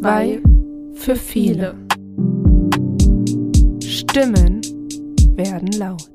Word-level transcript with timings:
Zwei 0.00 0.40
für 0.94 1.14
viele. 1.14 1.74
Stimmen 3.82 4.62
werden 5.36 5.72
laut. 5.72 6.10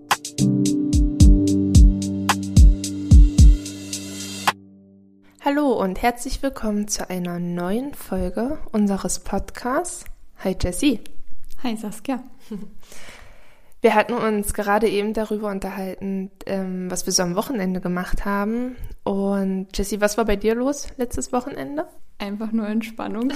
Hallo 5.42 5.74
und 5.74 6.02
herzlich 6.02 6.42
willkommen 6.42 6.88
zu 6.88 7.08
einer 7.12 7.38
neuen 7.38 7.94
Folge 7.94 8.58
unseres 8.72 9.20
Podcasts. 9.20 10.06
Hi 10.44 10.56
Jessie. 10.60 11.02
Hi 11.62 11.78
Saskia. 11.78 12.24
Wir 13.82 13.94
hatten 13.94 14.14
uns 14.14 14.56
gerade 14.56 14.90
eben 14.90 15.14
darüber 15.14 15.52
unterhalten, 15.52 16.32
ähm, 16.48 16.90
was 16.90 17.06
wir 17.06 17.14
so 17.14 17.22
am 17.22 17.36
Wochenende 17.36 17.82
gemacht 17.82 18.26
haben. 18.26 18.78
Und 19.04 19.78
Jessie, 19.78 20.02
was 20.02 20.18
war 20.18 20.26
bei 20.26 20.38
dir 20.38 20.56
los 20.56 20.88
letztes 20.98 21.32
Wochenende? 21.32 21.86
Einfach 22.18 22.52
nur 22.52 22.68
Entspannung. 22.68 23.32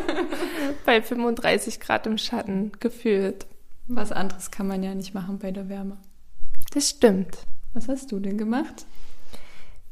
bei 0.86 1.00
35 1.00 1.80
Grad 1.80 2.06
im 2.06 2.18
Schatten 2.18 2.72
gefühlt. 2.80 3.46
Was 3.86 4.12
anderes 4.12 4.50
kann 4.50 4.66
man 4.66 4.82
ja 4.82 4.94
nicht 4.94 5.14
machen 5.14 5.38
bei 5.38 5.50
der 5.50 5.68
Wärme. 5.68 5.98
Das 6.72 6.88
stimmt. 6.90 7.38
Was 7.74 7.88
hast 7.88 8.12
du 8.12 8.20
denn 8.20 8.38
gemacht? 8.38 8.86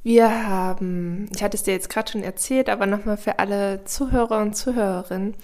Wir 0.02 0.48
haben, 0.48 1.28
ich 1.34 1.42
hatte 1.42 1.56
es 1.56 1.62
dir 1.62 1.72
jetzt 1.72 1.90
gerade 1.90 2.10
schon 2.10 2.22
erzählt, 2.22 2.70
aber 2.70 2.86
nochmal 2.86 3.18
für 3.18 3.38
alle 3.38 3.84
Zuhörer 3.84 4.40
und 4.40 4.56
Zuhörerinnen. 4.56 5.34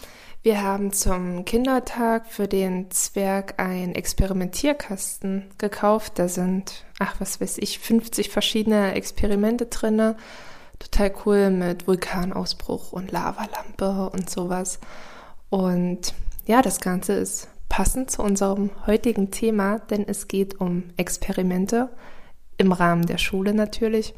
Wir 0.43 0.63
haben 0.63 0.93
zum 0.93 1.45
Kindertag 1.45 2.27
für 2.29 2.47
den 2.47 2.91
Zwerg 2.91 3.55
ein 3.59 3.95
Experimentierkasten 3.95 5.51
gekauft. 5.59 6.19
Da 6.19 6.29
sind, 6.29 6.85
ach, 7.01 7.17
was 7.19 7.41
weiß 7.41 7.59
ich, 7.59 7.81
50 7.81 8.31
verschiedene 8.31 8.95
Experimente 8.95 9.67
drin. 9.67 10.15
Total 10.79 11.13
cool 11.25 11.51
mit 11.51 11.87
Vulkanausbruch 11.87 12.93
und 12.93 13.13
Lavalampe 13.13 14.11
und 14.11 14.29
sowas. 14.29 14.79
Und 15.51 16.15
ja, 16.47 16.63
das 16.63 16.81
Ganze 16.81 17.15
ist 17.15 17.49
passend 17.69 18.11
zu 18.11 18.23
unserem 18.23 18.71
heutigen 18.87 19.31
Thema, 19.31 19.79
denn 19.79 20.07
es 20.07 20.29
geht 20.29 20.61
um 20.61 20.85
Experimente 20.97 21.91
im 22.59 22.73
Rahmen 22.73 23.07
der 23.07 23.19
Schule 23.19 23.55
natürlich. 23.55 24.15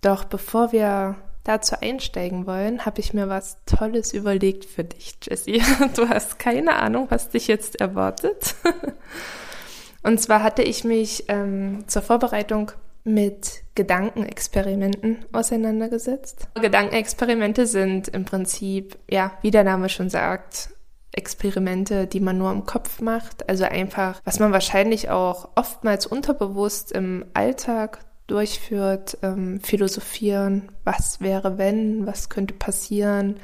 Doch 0.00 0.24
bevor 0.24 0.72
wir 0.72 1.16
dazu 1.44 1.76
einsteigen 1.80 2.46
wollen, 2.46 2.84
habe 2.84 3.00
ich 3.00 3.14
mir 3.14 3.28
was 3.28 3.58
Tolles 3.66 4.12
überlegt 4.12 4.64
für 4.64 4.84
dich, 4.84 5.16
Jessie. 5.22 5.62
Du 5.94 6.08
hast 6.08 6.38
keine 6.38 6.76
Ahnung, 6.76 7.06
was 7.10 7.28
dich 7.28 7.46
jetzt 7.46 7.80
erwartet. 7.80 8.54
Und 10.02 10.20
zwar 10.20 10.42
hatte 10.42 10.62
ich 10.62 10.84
mich 10.84 11.24
ähm, 11.28 11.84
zur 11.86 12.02
Vorbereitung 12.02 12.72
mit 13.06 13.62
Gedankenexperimenten 13.76 15.24
auseinandergesetzt. 15.32 16.48
Gedankenexperimente 16.60 17.66
sind 17.66 18.08
im 18.08 18.24
Prinzip, 18.24 18.98
ja, 19.08 19.32
wie 19.42 19.50
der 19.50 19.64
Name 19.64 19.88
schon 19.88 20.10
sagt, 20.10 20.70
Experimente, 21.12 22.06
die 22.06 22.20
man 22.20 22.36
nur 22.36 22.52
im 22.52 22.66
Kopf 22.66 23.00
macht. 23.00 23.48
Also 23.48 23.64
einfach, 23.64 24.20
was 24.24 24.38
man 24.38 24.52
wahrscheinlich 24.52 25.08
auch 25.08 25.48
oftmals 25.54 26.06
unterbewusst 26.06 26.92
im 26.92 27.24
Alltag 27.32 28.00
durchführt, 28.26 29.18
ähm, 29.22 29.60
philosophieren, 29.60 30.72
was 30.84 31.20
wäre 31.20 31.58
wenn, 31.58 32.06
was 32.06 32.28
könnte 32.28 32.54
passieren, 32.54 33.36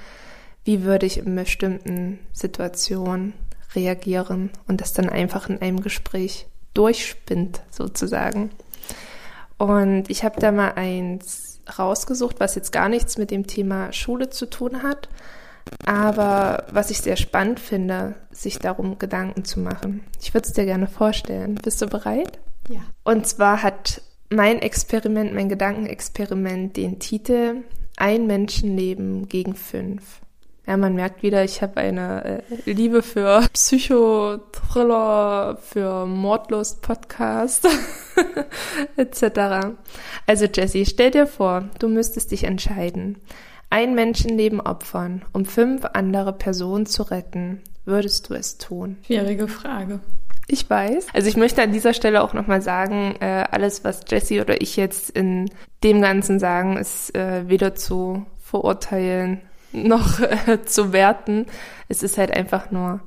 wie 0.64 0.82
würde 0.82 1.06
ich 1.06 1.18
in 1.18 1.34
bestimmten 1.34 2.18
Situationen 2.32 3.32
reagieren 3.74 4.50
und 4.66 4.80
das 4.80 4.92
dann 4.92 5.08
einfach 5.08 5.48
in 5.48 5.62
einem 5.62 5.80
Gespräch 5.80 6.46
durchspinnt 6.74 7.62
sozusagen. 7.70 8.50
Und 9.62 10.10
ich 10.10 10.24
habe 10.24 10.40
da 10.40 10.50
mal 10.50 10.72
eins 10.72 11.60
rausgesucht, 11.78 12.40
was 12.40 12.56
jetzt 12.56 12.72
gar 12.72 12.88
nichts 12.88 13.16
mit 13.16 13.30
dem 13.30 13.46
Thema 13.46 13.92
Schule 13.92 14.28
zu 14.28 14.46
tun 14.50 14.82
hat, 14.82 15.08
aber 15.86 16.66
was 16.72 16.90
ich 16.90 16.98
sehr 16.98 17.14
spannend 17.14 17.60
finde, 17.60 18.16
sich 18.32 18.58
darum 18.58 18.98
Gedanken 18.98 19.44
zu 19.44 19.60
machen. 19.60 20.02
Ich 20.20 20.34
würde 20.34 20.48
es 20.48 20.52
dir 20.52 20.64
gerne 20.64 20.88
vorstellen. 20.88 21.54
Bist 21.54 21.80
du 21.80 21.86
bereit? 21.86 22.40
Ja. 22.70 22.80
Und 23.04 23.28
zwar 23.28 23.62
hat 23.62 24.02
mein 24.30 24.58
Experiment, 24.58 25.32
mein 25.32 25.48
Gedankenexperiment 25.48 26.76
den 26.76 26.98
Titel 26.98 27.62
Ein 27.96 28.26
Menschenleben 28.26 29.28
gegen 29.28 29.54
fünf. 29.54 30.22
Ja, 30.66 30.76
man 30.76 30.94
merkt 30.94 31.22
wieder, 31.24 31.42
ich 31.42 31.60
habe 31.60 31.78
eine 31.78 32.24
äh, 32.24 32.42
Liebe 32.70 33.02
für 33.02 33.44
Psychothriller, 33.52 35.58
für 35.60 36.06
Mordlust-Podcast 36.06 37.66
etc. 38.96 39.74
Also 40.26 40.46
Jessie, 40.46 40.86
stell 40.86 41.10
dir 41.10 41.26
vor, 41.26 41.68
du 41.80 41.88
müsstest 41.88 42.30
dich 42.30 42.44
entscheiden, 42.44 43.18
ein 43.70 43.96
Menschenleben 43.96 44.60
opfern, 44.60 45.24
um 45.32 45.46
fünf 45.46 45.84
andere 45.94 46.32
Personen 46.32 46.86
zu 46.86 47.02
retten. 47.02 47.60
Würdest 47.84 48.30
du 48.30 48.34
es 48.34 48.58
tun? 48.58 48.98
Schwierige 49.04 49.48
Frage. 49.48 49.98
Ich 50.46 50.70
weiß. 50.70 51.08
Also 51.12 51.28
ich 51.28 51.36
möchte 51.36 51.62
an 51.62 51.72
dieser 51.72 51.92
Stelle 51.92 52.22
auch 52.22 52.34
nochmal 52.34 52.62
sagen, 52.62 53.16
äh, 53.18 53.46
alles, 53.50 53.82
was 53.82 54.02
Jessie 54.08 54.40
oder 54.40 54.60
ich 54.60 54.76
jetzt 54.76 55.10
in 55.10 55.50
dem 55.82 56.00
Ganzen 56.00 56.38
sagen, 56.38 56.76
ist 56.76 57.12
äh, 57.16 57.48
weder 57.48 57.74
zu 57.74 58.26
verurteilen 58.38 59.40
noch 59.72 60.20
äh, 60.46 60.62
zu 60.64 60.92
werten. 60.92 61.46
Es 61.88 62.02
ist 62.02 62.18
halt 62.18 62.30
einfach 62.30 62.70
nur 62.70 63.00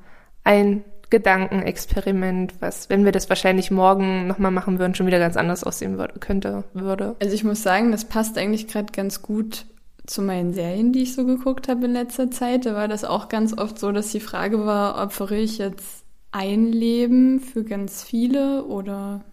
ein 0.44 0.84
Gedankenexperiment, 1.10 2.56
was, 2.60 2.90
wenn 2.90 3.06
wir 3.06 3.12
das 3.12 3.30
wahrscheinlich 3.30 3.72
morgen 3.72 4.28
nochmal 4.28 4.52
machen 4.52 4.80
würden, 4.80 4.96
schon 4.96 5.08
wieder 5.08 5.20
ganz 5.20 5.38
anders 5.38 5.64
aussehen 5.64 5.98
würde, 5.98 6.20
könnte, 6.20 6.64
würde. 6.74 7.16
Also 7.22 7.34
ich 7.34 7.44
muss 7.44 7.64
sagen, 7.64 7.92
das 7.92 8.06
passt 8.06 8.38
eigentlich 8.38 8.68
gerade 8.68 8.92
ganz 8.92 9.22
gut 9.22 9.66
zu 10.08 10.22
meinen 10.22 10.54
Serien, 10.54 10.94
die 10.94 11.04
ich 11.04 11.16
so 11.16 11.26
geguckt 11.26 11.68
habe 11.68 11.86
in 11.86 11.94
letzter 11.94 12.32
Zeit. 12.32 12.66
Da 12.66 12.76
war 12.76 12.88
das 12.88 13.04
auch 13.04 13.30
ganz 13.30 13.58
oft 13.58 13.80
so, 13.80 13.92
dass 13.92 14.12
die 14.12 14.20
Frage 14.20 14.66
war, 14.66 15.02
opfere 15.02 15.38
ich 15.38 15.58
jetzt 15.58 16.04
ein 16.32 16.68
Leben 16.72 17.40
für 17.40 17.64
ganz 17.64 18.04
viele 18.04 18.66
oder, 18.66 19.24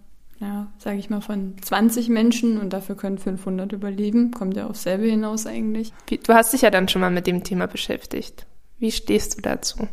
ja, 0.43 0.67
sage 0.77 0.99
ich 0.99 1.09
mal, 1.09 1.21
von 1.21 1.55
20 1.63 2.09
Menschen 2.09 2.59
und 2.59 2.73
dafür 2.73 2.97
können 2.97 3.17
500 3.17 3.71
überleben. 3.73 4.33
Kommt 4.33 4.57
ja 4.57 4.67
aufs 4.67 4.83
selbe 4.83 5.07
hinaus 5.07 5.47
eigentlich. 5.47 5.93
Du 6.09 6.35
hast 6.35 6.53
dich 6.53 6.63
ja 6.63 6.71
dann 6.71 6.89
schon 6.89 7.01
mal 7.01 7.13
mit 7.13 7.29
dem 7.29 7.45
Thema 7.45 7.67
beschäftigt. 7.67 8.45
Wie 8.81 8.91
stehst 8.91 9.39
du 9.39 9.43
dazu? 9.43 9.89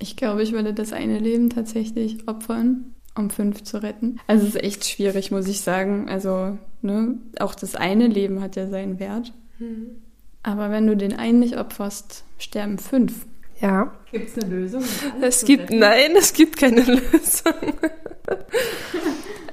Ich 0.00 0.16
glaube, 0.16 0.42
ich 0.42 0.52
würde 0.52 0.74
das 0.74 0.92
eine 0.92 1.20
Leben 1.20 1.50
tatsächlich 1.50 2.26
opfern, 2.26 2.96
um 3.16 3.30
fünf 3.30 3.62
zu 3.62 3.80
retten. 3.80 4.18
Also 4.26 4.44
es 4.44 4.56
ist 4.56 4.64
echt 4.64 4.84
schwierig, 4.84 5.30
muss 5.30 5.46
ich 5.46 5.60
sagen. 5.60 6.08
Also, 6.08 6.58
ne, 6.80 7.14
auch 7.38 7.54
das 7.54 7.76
eine 7.76 8.08
Leben 8.08 8.42
hat 8.42 8.56
ja 8.56 8.66
seinen 8.66 8.98
Wert. 8.98 9.32
Mhm. 9.60 10.02
Aber 10.42 10.72
wenn 10.72 10.88
du 10.88 10.96
den 10.96 11.12
einen 11.12 11.38
nicht 11.38 11.56
opferst, 11.56 12.24
sterben 12.38 12.78
fünf. 12.78 13.26
Ja. 13.60 13.92
Gibt 14.10 14.36
es 14.36 14.42
eine 14.42 14.52
Lösung? 14.52 14.82
Es 15.20 15.44
gibt, 15.44 15.70
nein, 15.70 16.16
es 16.18 16.32
gibt 16.32 16.56
keine 16.56 16.80
Lösung. 16.82 17.54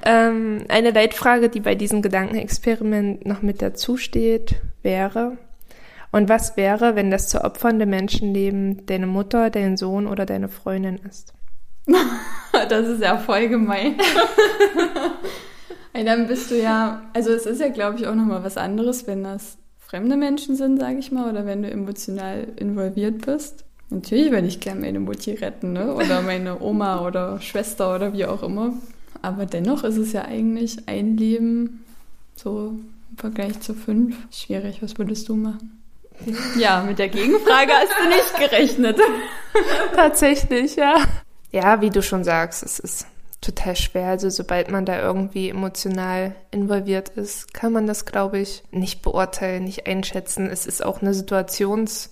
Ähm, 0.04 0.64
eine 0.68 0.90
Leitfrage, 0.90 1.48
die 1.48 1.60
bei 1.60 1.74
diesem 1.74 2.02
Gedankenexperiment 2.02 3.26
noch 3.26 3.42
mit 3.42 3.62
dazu 3.62 3.96
steht, 3.96 4.56
wäre, 4.82 5.38
und 6.12 6.28
was 6.28 6.56
wäre, 6.56 6.96
wenn 6.96 7.10
das 7.10 7.28
zu 7.28 7.44
opfernde 7.44 7.86
Menschenleben 7.86 8.84
deine 8.86 9.06
Mutter, 9.06 9.50
dein 9.50 9.76
Sohn 9.76 10.06
oder 10.06 10.26
deine 10.26 10.48
Freundin 10.48 10.98
ist? 11.08 11.34
das 12.68 12.88
ist 12.88 13.02
ja 13.02 13.16
voll 13.16 13.48
gemein. 13.48 13.94
dann 15.92 16.26
bist 16.26 16.50
du 16.50 16.60
ja, 16.60 17.02
also 17.14 17.30
es 17.30 17.46
ist 17.46 17.60
ja, 17.60 17.68
glaube 17.68 17.98
ich, 17.98 18.06
auch 18.06 18.14
nochmal 18.14 18.42
was 18.42 18.56
anderes, 18.56 19.06
wenn 19.06 19.22
das 19.22 19.58
fremde 19.78 20.16
Menschen 20.16 20.56
sind, 20.56 20.80
sage 20.80 20.98
ich 20.98 21.12
mal, 21.12 21.30
oder 21.30 21.46
wenn 21.46 21.62
du 21.62 21.70
emotional 21.70 22.48
involviert 22.56 23.24
bist. 23.26 23.64
Natürlich 23.88 24.30
würde 24.30 24.46
ich 24.46 24.60
gerne 24.60 24.80
meine 24.80 25.00
Mutti 25.00 25.32
retten, 25.34 25.72
ne? 25.72 25.94
Oder 25.94 26.22
meine 26.22 26.60
Oma 26.60 27.04
oder 27.04 27.40
Schwester 27.40 27.94
oder 27.94 28.12
wie 28.12 28.24
auch 28.24 28.42
immer. 28.44 28.72
Aber 29.22 29.46
dennoch 29.46 29.84
ist 29.84 29.96
es 29.96 30.12
ja 30.12 30.24
eigentlich 30.24 30.88
ein 30.88 31.16
Leben 31.16 31.84
so 32.36 32.74
im 33.10 33.16
Vergleich 33.16 33.60
zu 33.60 33.74
fünf. 33.74 34.16
Schwierig, 34.32 34.82
was 34.82 34.96
würdest 34.98 35.28
du 35.28 35.36
machen? 35.36 35.76
Ja, 36.58 36.82
mit 36.82 36.98
der 36.98 37.08
Gegenfrage 37.08 37.72
hast 37.72 37.92
du 37.98 38.08
nicht 38.08 38.50
gerechnet. 38.50 38.98
Tatsächlich, 39.96 40.76
ja. 40.76 40.96
Ja, 41.50 41.80
wie 41.80 41.88
du 41.90 42.02
schon 42.02 42.24
sagst, 42.24 42.62
es 42.62 42.78
ist 42.78 43.06
total 43.40 43.74
schwer. 43.74 44.08
Also 44.08 44.28
sobald 44.28 44.70
man 44.70 44.84
da 44.84 45.00
irgendwie 45.00 45.48
emotional 45.48 46.34
involviert 46.50 47.08
ist, 47.10 47.54
kann 47.54 47.72
man 47.72 47.86
das, 47.86 48.04
glaube 48.04 48.38
ich, 48.38 48.62
nicht 48.70 49.00
beurteilen, 49.00 49.64
nicht 49.64 49.86
einschätzen. 49.86 50.46
Es 50.50 50.66
ist 50.66 50.84
auch 50.84 51.00
eine 51.00 51.12
Situations- 51.14 52.10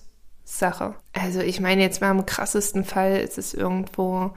Sache. 0.51 0.95
Also 1.13 1.41
ich 1.41 1.61
meine 1.61 1.83
jetzt 1.83 2.01
mal 2.01 2.11
im 2.11 2.25
krassesten 2.25 2.83
Fall 2.83 3.19
ist 3.19 3.37
es 3.37 3.53
irgendwo 3.53 4.31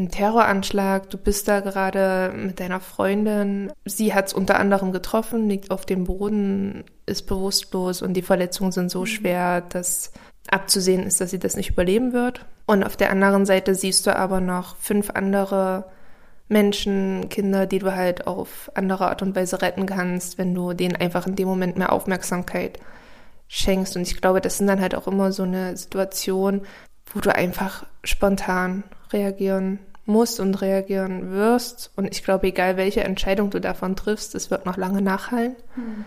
ein 0.00 0.10
Terroranschlag, 0.10 1.10
du 1.10 1.18
bist 1.18 1.46
da 1.46 1.60
gerade 1.60 2.32
mit 2.34 2.58
deiner 2.58 2.80
Freundin, 2.80 3.72
sie 3.84 4.14
hat 4.14 4.28
es 4.28 4.32
unter 4.32 4.58
anderem 4.58 4.92
getroffen, 4.92 5.48
liegt 5.48 5.70
auf 5.70 5.86
dem 5.86 6.04
Boden, 6.04 6.84
ist 7.06 7.26
bewusstlos 7.26 8.02
und 8.02 8.14
die 8.14 8.22
Verletzungen 8.22 8.72
sind 8.72 8.90
so 8.90 9.00
mhm. 9.00 9.06
schwer, 9.06 9.60
dass 9.60 10.12
abzusehen 10.48 11.04
ist, 11.04 11.20
dass 11.20 11.30
sie 11.30 11.38
das 11.38 11.56
nicht 11.56 11.70
überleben 11.70 12.12
wird. 12.12 12.46
Und 12.66 12.82
auf 12.82 12.96
der 12.96 13.10
anderen 13.10 13.46
Seite 13.46 13.74
siehst 13.74 14.06
du 14.06 14.16
aber 14.16 14.40
noch 14.40 14.76
fünf 14.76 15.10
andere 15.10 15.84
Menschen, 16.48 17.28
Kinder, 17.28 17.66
die 17.66 17.78
du 17.78 17.94
halt 17.94 18.26
auf 18.26 18.70
andere 18.74 19.08
Art 19.08 19.22
und 19.22 19.36
Weise 19.36 19.62
retten 19.62 19.86
kannst, 19.86 20.38
wenn 20.38 20.54
du 20.54 20.72
denen 20.72 20.96
einfach 20.96 21.26
in 21.26 21.36
dem 21.36 21.46
Moment 21.46 21.76
mehr 21.76 21.92
Aufmerksamkeit 21.92 22.80
schenkst. 23.48 23.96
Und 23.96 24.02
ich 24.02 24.20
glaube, 24.20 24.40
das 24.40 24.58
sind 24.58 24.66
dann 24.66 24.80
halt 24.80 24.94
auch 24.94 25.06
immer 25.06 25.30
so 25.30 25.44
eine 25.44 25.76
Situation, 25.76 26.62
wo 27.12 27.20
du 27.20 27.34
einfach 27.34 27.86
spontan 28.02 28.82
reagieren 29.12 29.78
musst 30.10 30.40
und 30.40 30.60
reagieren 30.60 31.30
wirst. 31.32 31.92
Und 31.96 32.10
ich 32.10 32.22
glaube, 32.22 32.48
egal 32.48 32.76
welche 32.76 33.02
Entscheidung 33.02 33.50
du 33.50 33.60
davon 33.60 33.96
triffst, 33.96 34.34
es 34.34 34.50
wird 34.50 34.66
noch 34.66 34.76
lange 34.76 35.02
nachhallen. 35.02 35.56
Mhm. 35.76 36.04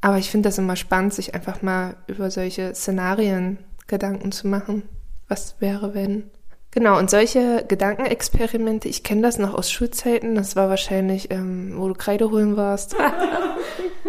Aber 0.00 0.18
ich 0.18 0.30
finde 0.30 0.48
das 0.48 0.58
immer 0.58 0.76
spannend, 0.76 1.12
sich 1.12 1.34
einfach 1.34 1.62
mal 1.62 1.96
über 2.06 2.30
solche 2.30 2.74
Szenarien 2.74 3.58
Gedanken 3.86 4.32
zu 4.32 4.46
machen. 4.46 4.88
Was 5.28 5.56
wäre, 5.60 5.94
wenn? 5.94 6.30
Genau, 6.70 6.98
und 6.98 7.10
solche 7.10 7.64
Gedankenexperimente, 7.66 8.88
ich 8.88 9.02
kenne 9.02 9.22
das 9.22 9.38
noch 9.38 9.54
aus 9.54 9.72
Schulzeiten, 9.72 10.36
das 10.36 10.54
war 10.54 10.68
wahrscheinlich, 10.68 11.32
ähm, 11.32 11.74
wo 11.76 11.88
du 11.88 11.94
Kreide 11.94 12.30
holen 12.30 12.56
warst. 12.56 12.94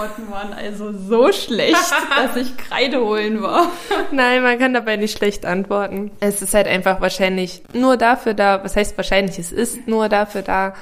Antworten 0.00 0.30
waren 0.30 0.52
also 0.54 0.92
so 0.92 1.30
schlecht, 1.30 1.76
dass 2.16 2.36
ich 2.36 2.56
Kreide 2.56 3.00
holen 3.00 3.42
war. 3.42 3.70
Nein, 4.10 4.42
man 4.42 4.58
kann 4.58 4.72
dabei 4.72 4.96
nicht 4.96 5.16
schlecht 5.16 5.44
antworten. 5.44 6.10
Es 6.20 6.40
ist 6.40 6.54
halt 6.54 6.66
einfach 6.66 7.00
wahrscheinlich 7.00 7.62
nur 7.74 7.96
dafür 7.98 8.32
da, 8.32 8.64
was 8.64 8.76
heißt 8.76 8.96
wahrscheinlich, 8.96 9.38
es 9.38 9.52
ist 9.52 9.86
nur 9.86 10.08
dafür 10.08 10.40
da, 10.40 10.74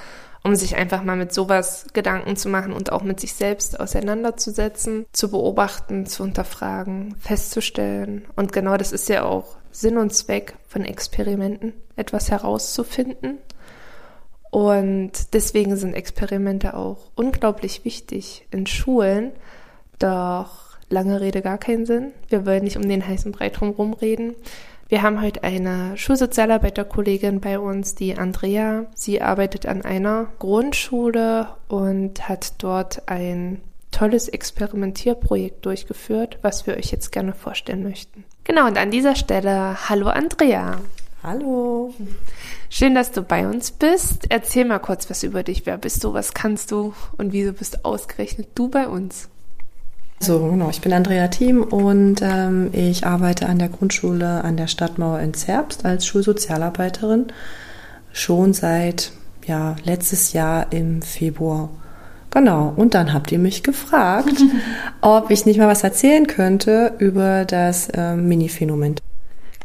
um 0.44 0.55
sich 0.55 0.76
einfach 0.76 1.03
mal 1.03 1.17
mit 1.17 1.35
sowas 1.35 1.87
Gedanken 1.93 2.37
zu 2.37 2.49
machen 2.49 2.73
und 2.73 2.93
auch 2.93 3.03
mit 3.03 3.19
sich 3.19 3.35
selbst 3.35 3.81
auseinanderzusetzen, 3.81 5.06
zu 5.12 5.31
beobachten, 5.32 6.06
zu 6.06 6.23
unterfragen, 6.23 7.17
festzustellen. 7.19 8.25
Und 8.37 8.53
genau 8.53 8.76
das 8.76 8.93
ist 8.93 9.09
ja 9.09 9.25
auch 9.25 9.56
Sinn 9.73 9.99
und 9.99 10.15
Zweck 10.15 10.55
von 10.69 10.85
Experimenten, 10.85 11.73
etwas 11.97 12.31
herauszufinden. 12.31 13.38
Und 14.50 15.34
deswegen 15.34 15.76
sind 15.76 15.94
Experimente 15.94 16.74
auch 16.74 17.10
unglaublich 17.14 17.84
wichtig 17.84 18.46
in 18.50 18.66
Schulen. 18.66 19.32
Doch 19.98 20.76
lange 20.88 21.20
Rede 21.20 21.42
gar 21.42 21.58
keinen 21.58 21.86
Sinn. 21.86 22.12
Wir 22.28 22.46
wollen 22.46 22.64
nicht 22.64 22.76
um 22.76 22.88
den 22.88 23.06
heißen 23.06 23.32
Brei 23.32 23.50
drum 23.50 23.92
reden. 23.92 24.34
Wir 24.88 25.02
haben 25.02 25.20
heute 25.20 25.44
eine 25.44 25.98
Schulsozialarbeiterkollegin 25.98 27.40
bei 27.40 27.58
uns, 27.58 27.94
die 27.94 28.16
Andrea. 28.16 28.86
Sie 28.94 29.20
arbeitet 29.20 29.66
an 29.66 29.82
einer 29.82 30.28
Grundschule 30.38 31.48
und 31.68 32.26
hat 32.26 32.54
dort 32.62 33.02
ein 33.06 33.60
tolles 33.90 34.28
Experimentierprojekt 34.28 35.66
durchgeführt, 35.66 36.38
was 36.40 36.66
wir 36.66 36.76
euch 36.76 36.90
jetzt 36.90 37.12
gerne 37.12 37.34
vorstellen 37.34 37.82
möchten. 37.82 38.24
Genau, 38.44 38.66
und 38.66 38.78
an 38.78 38.90
dieser 38.90 39.14
Stelle, 39.14 39.90
hallo 39.90 40.06
Andrea. 40.06 40.80
Hallo. 41.23 41.93
Schön, 42.70 42.94
dass 42.94 43.11
du 43.11 43.23
bei 43.23 43.49
uns 43.49 43.73
bist. 43.73 44.26
Erzähl 44.29 44.65
mal 44.65 44.79
kurz 44.79 45.11
was 45.11 45.25
über 45.25 45.43
dich. 45.43 45.67
Wer 45.67 45.76
bist 45.76 46.05
du? 46.05 46.12
Was 46.12 46.32
kannst 46.32 46.70
du? 46.70 46.94
Und 47.17 47.32
wieso 47.32 47.53
bist 47.53 47.85
ausgerechnet 47.85 48.49
du 48.55 48.69
bei 48.69 48.87
uns? 48.87 49.29
So, 50.20 50.38
genau. 50.49 50.70
Ich 50.70 50.81
bin 50.81 50.93
Andrea 50.93 51.26
Thiem 51.26 51.65
und 51.65 52.23
ähm, 52.23 52.70
ich 52.73 53.05
arbeite 53.05 53.49
an 53.49 53.59
der 53.59 53.69
Grundschule 53.69 54.44
an 54.44 54.56
der 54.56 54.69
Stadtmauer 54.69 55.19
in 55.19 55.35
Zerbst 55.35 55.85
als 55.85 56.06
Schulsozialarbeiterin 56.06 57.26
schon 58.12 58.53
seit 58.53 59.11
ja, 59.44 59.75
letztes 59.85 60.32
Jahr 60.32 60.73
im 60.73 61.03
Februar. 61.03 61.70
Genau. 62.31 62.73
Und 62.76 62.94
dann 62.94 63.12
habt 63.12 63.32
ihr 63.32 63.41
mich 63.41 63.65
gefragt, 63.65 64.37
ob 65.00 65.32
ich 65.32 65.47
nicht 65.47 65.59
mal 65.59 65.69
was 65.69 65.82
erzählen 65.82 66.29
könnte 66.29 66.94
über 66.99 67.44
das 67.44 67.88
äh, 67.88 68.15
Mini-Phänomen. 68.15 68.97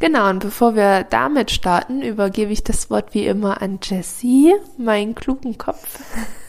Genau, 0.04 0.30
und 0.30 0.40
bevor 0.40 0.76
wir 0.76 1.06
damit 1.10 1.50
starten, 1.50 2.02
übergebe 2.02 2.52
ich 2.52 2.62
das 2.62 2.90
Wort 2.90 3.14
wie 3.14 3.26
immer 3.26 3.62
an 3.62 3.80
Jessie, 3.82 4.54
meinen 4.78 5.16
klugen 5.16 5.58
Kopf. 5.58 5.98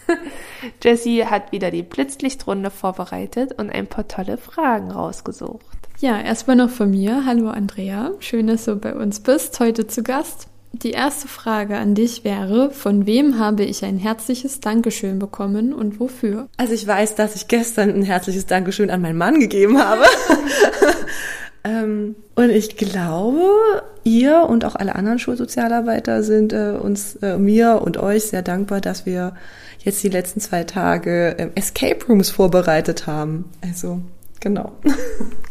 Jessie 0.83 1.25
hat 1.25 1.53
wieder 1.53 1.71
die 1.71 1.85
Blitzlichtrunde 1.85 2.73
vorbereitet 2.73 3.53
und 3.57 3.71
ein 3.71 3.87
paar 3.87 4.09
tolle 4.09 4.39
Fragen 4.39 4.91
rausgesucht. 4.91 5.79
Ja, 6.01 6.21
erstmal 6.21 6.57
noch 6.57 6.71
von 6.71 6.91
mir. 6.91 7.27
Hallo 7.27 7.49
Andrea, 7.49 8.11
schön, 8.19 8.49
dass 8.49 8.65
du 8.65 8.75
bei 8.75 8.93
uns 8.93 9.21
bist, 9.21 9.61
heute 9.61 9.87
zu 9.87 10.03
Gast. 10.03 10.49
Die 10.73 10.91
erste 10.91 11.29
Frage 11.29 11.77
an 11.77 11.95
dich 11.95 12.25
wäre, 12.25 12.73
von 12.73 13.07
wem 13.07 13.39
habe 13.39 13.63
ich 13.63 13.85
ein 13.85 13.99
herzliches 13.99 14.59
Dankeschön 14.59 15.21
bekommen 15.21 15.73
und 15.73 16.01
wofür? 16.01 16.49
Also 16.57 16.73
ich 16.73 16.85
weiß, 16.85 17.15
dass 17.15 17.37
ich 17.37 17.47
gestern 17.47 17.91
ein 17.91 18.03
herzliches 18.03 18.47
Dankeschön 18.47 18.91
an 18.91 19.01
meinen 19.01 19.17
Mann 19.17 19.39
gegeben 19.39 19.79
habe. 19.81 20.03
ähm, 21.65 22.17
und 22.35 22.51
ich 22.51 22.77
glaube, 22.77 23.83
ihr 24.05 24.47
und 24.49 24.65
auch 24.65 24.77
alle 24.77 24.95
anderen 24.95 25.19
Schulsozialarbeiter 25.19 26.23
sind 26.23 26.53
äh, 26.53 26.77
uns, 26.81 27.17
äh, 27.17 27.39
mir 27.39 27.81
und 27.83 27.97
euch 27.97 28.25
sehr 28.25 28.43
dankbar, 28.43 28.81
dass 28.81 29.07
wir 29.07 29.35
jetzt 29.81 30.03
die 30.03 30.09
letzten 30.09 30.41
zwei 30.41 30.65
Tage 30.65 31.39
äh, 31.39 31.49
Escape 31.55 32.05
Rooms 32.07 32.31
vorbereitet 32.31 33.07
haben. 33.07 33.51
Also 33.63 34.01
Genau. 34.45 34.73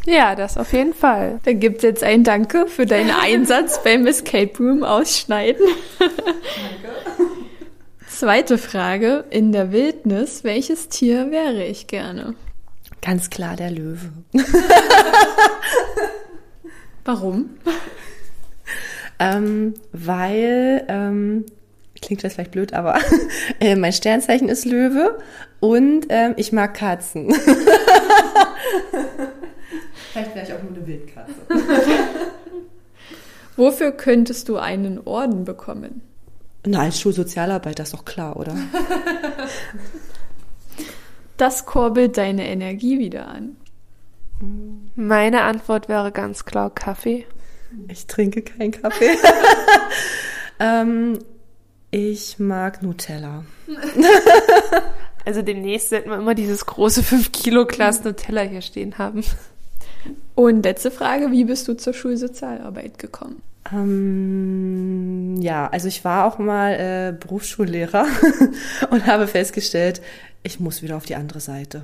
Ja, 0.06 0.34
das 0.34 0.58
auf 0.58 0.74
jeden 0.74 0.92
Fall. 0.92 1.40
Dann 1.46 1.60
gibt 1.60 1.78
es 1.78 1.82
jetzt 1.82 2.04
ein 2.04 2.24
Danke 2.24 2.66
für 2.66 2.84
deinen 2.84 3.10
Einsatz 3.10 3.82
beim 3.84 4.06
Escape 4.06 4.52
Room 4.58 4.84
ausschneiden. 4.84 5.66
Danke. 5.98 6.12
Zweite 8.06 8.58
Frage. 8.58 9.24
In 9.30 9.50
der 9.52 9.72
Wildnis, 9.72 10.44
welches 10.44 10.90
Tier 10.90 11.30
wäre 11.30 11.64
ich 11.64 11.86
gerne? 11.86 12.34
Ganz 13.04 13.28
klar 13.28 13.54
der 13.54 13.70
Löwe. 13.70 14.12
Warum? 17.04 17.50
Ähm, 19.18 19.74
weil 19.92 20.86
ähm, 20.88 21.44
klingt 22.00 22.24
das 22.24 22.32
vielleicht 22.32 22.52
blöd, 22.52 22.72
aber 22.72 22.98
äh, 23.60 23.76
mein 23.76 23.92
Sternzeichen 23.92 24.48
ist 24.48 24.64
Löwe 24.64 25.18
und 25.60 26.06
ähm, 26.08 26.32
ich 26.38 26.50
mag 26.52 26.72
Katzen. 26.72 27.30
vielleicht 30.12 30.34
wäre 30.34 30.46
ich 30.46 30.52
auch 30.54 30.62
nur 30.62 30.72
eine 30.74 30.86
Wildkatze. 30.86 31.34
Wofür 33.56 33.92
könntest 33.92 34.48
du 34.48 34.56
einen 34.56 34.98
Orden 35.04 35.44
bekommen? 35.44 36.00
Na, 36.64 36.80
als 36.80 36.98
Schulsozialarbeiter 36.98 37.82
ist 37.82 37.92
doch 37.92 38.06
klar, 38.06 38.38
oder? 38.38 38.56
Das 41.36 41.66
kurbelt 41.66 42.16
deine 42.16 42.46
Energie 42.48 42.98
wieder 42.98 43.28
an. 43.28 43.56
Meine 44.94 45.42
Antwort 45.42 45.88
wäre 45.88 46.12
ganz 46.12 46.44
klar 46.44 46.70
Kaffee. 46.70 47.26
Ich 47.88 48.06
trinke 48.06 48.42
keinen 48.42 48.70
Kaffee. 48.70 49.10
ähm, 50.60 51.18
ich 51.90 52.38
mag 52.38 52.82
Nutella. 52.82 53.44
also 55.24 55.42
demnächst 55.42 55.90
sollten 55.90 56.10
wir 56.10 56.18
immer 56.18 56.34
dieses 56.34 56.66
große 56.66 57.02
5 57.02 57.32
Kilo 57.32 57.66
Glas 57.66 58.04
Nutella 58.04 58.42
hier 58.42 58.62
stehen 58.62 58.98
haben. 58.98 59.24
Und 60.34 60.64
letzte 60.64 60.90
Frage, 60.90 61.30
wie 61.30 61.44
bist 61.44 61.66
du 61.68 61.74
zur 61.74 61.94
Schulsozialarbeit 61.94 62.98
gekommen? 62.98 63.42
Ähm, 63.72 65.36
ja, 65.40 65.68
also 65.68 65.88
ich 65.88 66.04
war 66.04 66.26
auch 66.26 66.38
mal 66.38 66.72
äh, 66.72 67.14
Berufsschullehrer 67.18 68.06
und 68.90 69.06
habe 69.06 69.26
festgestellt, 69.26 70.02
ich 70.44 70.60
muss 70.60 70.82
wieder 70.82 70.96
auf 70.96 71.04
die 71.04 71.16
andere 71.16 71.40
Seite. 71.40 71.82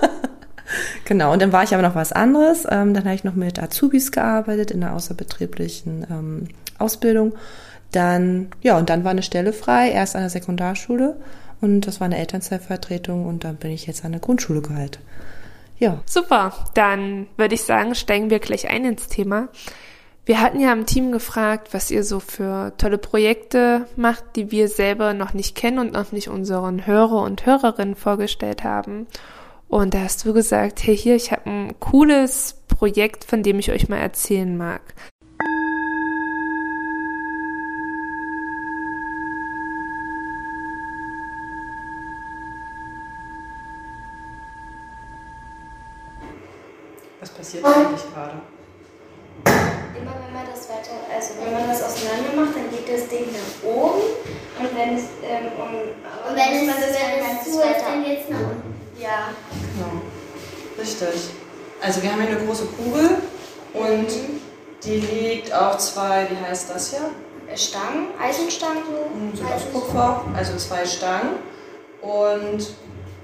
genau, 1.04 1.32
und 1.32 1.40
dann 1.40 1.52
war 1.52 1.62
ich 1.62 1.72
aber 1.72 1.82
noch 1.82 1.94
was 1.94 2.12
anderes. 2.12 2.64
Ähm, 2.68 2.92
dann 2.94 3.04
habe 3.04 3.14
ich 3.14 3.22
noch 3.22 3.36
mit 3.36 3.62
Azubis 3.62 4.10
gearbeitet 4.10 4.72
in 4.72 4.80
der 4.80 4.94
außerbetrieblichen 4.94 6.06
ähm, 6.10 6.48
Ausbildung 6.78 7.34
dann, 7.92 8.48
ja, 8.62 8.78
und 8.78 8.90
dann 8.90 9.04
war 9.04 9.10
eine 9.10 9.22
Stelle 9.22 9.52
frei, 9.52 9.90
erst 9.90 10.14
an 10.14 10.22
der 10.22 10.30
Sekundarschule 10.30 11.16
und 11.60 11.86
das 11.86 12.00
war 12.00 12.06
eine 12.06 12.18
Elternzeitvertretung 12.18 13.26
und 13.26 13.44
dann 13.44 13.56
bin 13.56 13.70
ich 13.70 13.86
jetzt 13.86 14.04
an 14.04 14.12
der 14.12 14.20
Grundschule 14.20 14.62
geheilt. 14.62 15.00
Ja. 15.78 16.00
Super, 16.06 16.52
dann 16.74 17.26
würde 17.36 17.54
ich 17.54 17.62
sagen, 17.62 17.94
steigen 17.94 18.30
wir 18.30 18.38
gleich 18.38 18.68
ein 18.68 18.84
ins 18.84 19.08
Thema. 19.08 19.48
Wir 20.26 20.40
hatten 20.40 20.60
ja 20.60 20.72
im 20.72 20.86
Team 20.86 21.12
gefragt, 21.12 21.68
was 21.72 21.90
ihr 21.90 22.04
so 22.04 22.20
für 22.20 22.72
tolle 22.76 22.98
Projekte 22.98 23.86
macht, 23.96 24.36
die 24.36 24.50
wir 24.50 24.68
selber 24.68 25.14
noch 25.14 25.32
nicht 25.32 25.56
kennen 25.56 25.78
und 25.78 25.92
noch 25.92 26.12
nicht 26.12 26.28
unseren 26.28 26.86
Hörer 26.86 27.22
und 27.22 27.46
Hörerinnen 27.46 27.96
vorgestellt 27.96 28.62
haben. 28.62 29.06
Und 29.68 29.94
da 29.94 30.00
hast 30.00 30.24
du 30.24 30.32
gesagt, 30.32 30.84
hey 30.84 30.96
hier, 30.96 31.16
ich 31.16 31.32
habe 31.32 31.48
ein 31.48 31.80
cooles 31.80 32.56
Projekt, 32.68 33.24
von 33.24 33.42
dem 33.42 33.58
ich 33.58 33.70
euch 33.70 33.88
mal 33.88 33.98
erzählen 33.98 34.56
mag. 34.56 34.82
passiert 47.40 47.64
eigentlich 47.64 48.02
gerade? 48.12 48.42
Immer 49.96 50.14
wenn 50.24 50.34
man 50.34 50.46
das 50.50 50.68
weiter, 50.68 50.92
also 51.20 51.34
wenn 51.44 51.52
man 51.52 51.68
das 51.68 51.82
auseinander 51.82 52.32
macht, 52.34 52.56
dann 52.56 52.70
geht 52.70 52.88
das 52.88 53.08
Ding 53.08 53.26
nach 53.32 53.68
oben 53.68 54.00
und 54.58 54.76
wenn 54.76 54.96
es 54.96 55.04
ähm, 55.22 55.52
um, 55.58 55.74
und 56.30 56.36
wenn 56.36 56.56
es, 56.56 56.66
man 56.66 56.80
das 56.80 56.96
wenn 56.96 57.36
es 57.36 57.44
zu 57.44 57.60
ist, 57.60 57.84
dann 57.84 58.04
geht 58.04 58.22
es 58.22 58.28
nach 58.30 58.38
unten. 58.38 58.74
Ja. 58.98 59.28
Genau. 59.76 60.00
Richtig. 60.78 61.30
Also 61.82 62.02
wir 62.02 62.12
haben 62.12 62.22
hier 62.22 62.36
eine 62.36 62.46
große 62.46 62.66
Kugel 62.66 63.18
und 63.74 64.08
mhm. 64.08 64.40
die 64.82 64.96
liegt 64.96 65.52
auf 65.52 65.78
zwei, 65.78 66.26
wie 66.30 66.46
heißt 66.46 66.70
das 66.70 66.90
hier? 66.90 67.10
Stangen, 67.54 68.08
Eisenstangen 68.18 68.84
so. 68.86 69.18
Mhm, 69.18 69.36
so 69.36 69.44
aus 69.44 69.62
Kupfer, 69.72 70.24
also 70.36 70.56
zwei 70.56 70.86
Stangen. 70.86 71.36
Und 72.00 72.74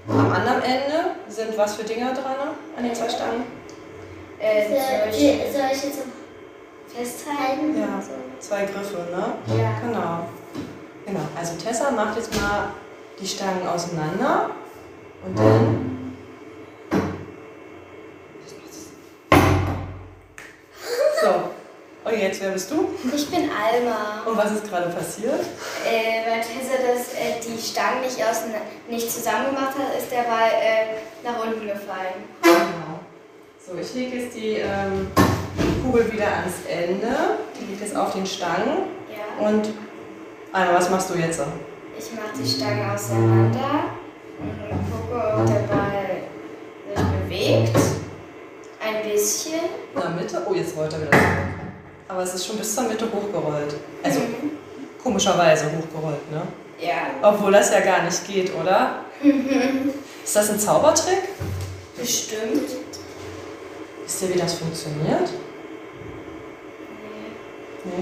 Am 0.09 0.33
anderen 0.33 0.62
Ende 0.62 1.17
sind 1.29 1.57
was 1.59 1.75
für 1.75 1.85
Dinger 1.85 2.12
dran 2.15 2.55
an 2.76 2.85
den 2.85 2.95
zwei 2.95 3.09
Stangen? 3.09 3.45
Äh, 4.38 4.69
soll 4.69 5.62
ich 5.73 5.83
jetzt 5.83 5.99
festhalten? 6.95 7.78
Ja, 7.78 8.00
zwei 8.40 8.64
Griffe, 8.64 9.07
ne? 9.11 9.35
Ja. 9.57 9.73
Genau. 9.83 10.28
Genau. 11.07 11.21
Also 11.38 11.55
Tessa 11.57 11.90
macht 11.90 12.16
jetzt 12.16 12.35
mal 12.40 12.71
die 13.21 13.26
Stangen 13.26 13.66
auseinander 13.66 14.50
und 15.25 15.38
dann. 15.38 16.16
So. 21.23 22.11
Und 22.11 22.19
jetzt, 22.19 22.40
wer 22.40 22.50
bist 22.50 22.71
du? 22.71 22.88
Ich 23.14 23.28
bin 23.31 23.50
Alma. 23.50 24.23
Und 24.26 24.37
was 24.37 24.52
ist 24.52 24.69
gerade 24.69 24.90
passiert? 24.90 25.40
Äh, 25.85 26.31
weil 26.31 26.40
Tessa 26.40 26.76
das, 26.83 27.14
äh, 27.14 27.40
die 27.40 27.61
Stangen 27.61 28.00
nicht, 28.02 28.23
auseinander, 28.23 28.61
nicht 28.88 29.11
zusammen 29.11 29.47
gemacht 29.47 29.75
hat, 29.78 29.99
ist 29.99 30.11
der 30.11 30.23
Ball 30.23 30.50
äh, 30.61 31.25
nach 31.25 31.45
unten 31.45 31.66
gefallen. 31.66 32.25
Genau. 32.43 32.96
So, 33.66 33.73
ich 33.80 33.94
lege 33.94 34.18
jetzt 34.18 34.37
die 34.37 34.58
ähm, 34.58 35.08
Kugel 35.82 36.12
wieder 36.12 36.28
ans 36.28 36.54
Ende. 36.68 37.08
Die 37.58 37.64
liegt 37.64 37.80
jetzt 37.80 37.96
auf 37.96 38.12
den 38.12 38.25
Stangen. 38.25 38.85
Ja. 39.11 39.44
Und 39.44 39.70
Alma, 40.52 40.75
was 40.75 40.88
machst 40.88 41.11
du 41.11 41.14
jetzt? 41.14 41.40
Ich 41.99 42.12
mache 42.12 42.28
die 42.40 42.49
Stangen 42.49 42.88
auseinander 42.88 43.90
und 44.38 45.08
gucke, 45.11 45.20
ob 45.20 45.46
der 45.46 45.75
Ball 45.75 46.23
sich 46.94 47.04
bewegt. 47.25 47.76
Ein 48.80 49.11
bisschen. 49.11 49.54
In 49.96 50.00
der 50.00 50.11
Mitte? 50.11 50.46
Oh, 50.49 50.54
jetzt 50.54 50.76
rollt 50.76 50.92
er 50.92 51.00
wieder 51.00 51.11
zurück. 51.11 51.25
Aber 52.06 52.23
es 52.23 52.35
ist 52.35 52.46
schon 52.46 52.58
bis 52.58 52.73
zur 52.73 52.85
Mitte 52.85 53.06
hochgerollt. 53.12 53.75
Also 54.04 54.20
komischerweise 55.02 55.64
hochgerollt, 55.64 56.30
ne? 56.30 56.42
Ja, 56.78 57.08
Obwohl 57.20 57.50
das 57.50 57.73
ja 57.73 57.80
gar 57.80 58.04
nicht 58.04 58.25
geht, 58.28 58.52
oder? 58.54 59.00
ist 60.25 60.37
das 60.37 60.50
ein 60.50 60.61
Zaubertrick? 60.61 61.23
bestimmt. 61.96 62.86
Wisst 64.07 64.23
ihr, 64.23 64.35
wie 64.35 64.39
das 64.39 64.55
funktioniert? 64.55 65.33
Nee. 67.85 67.93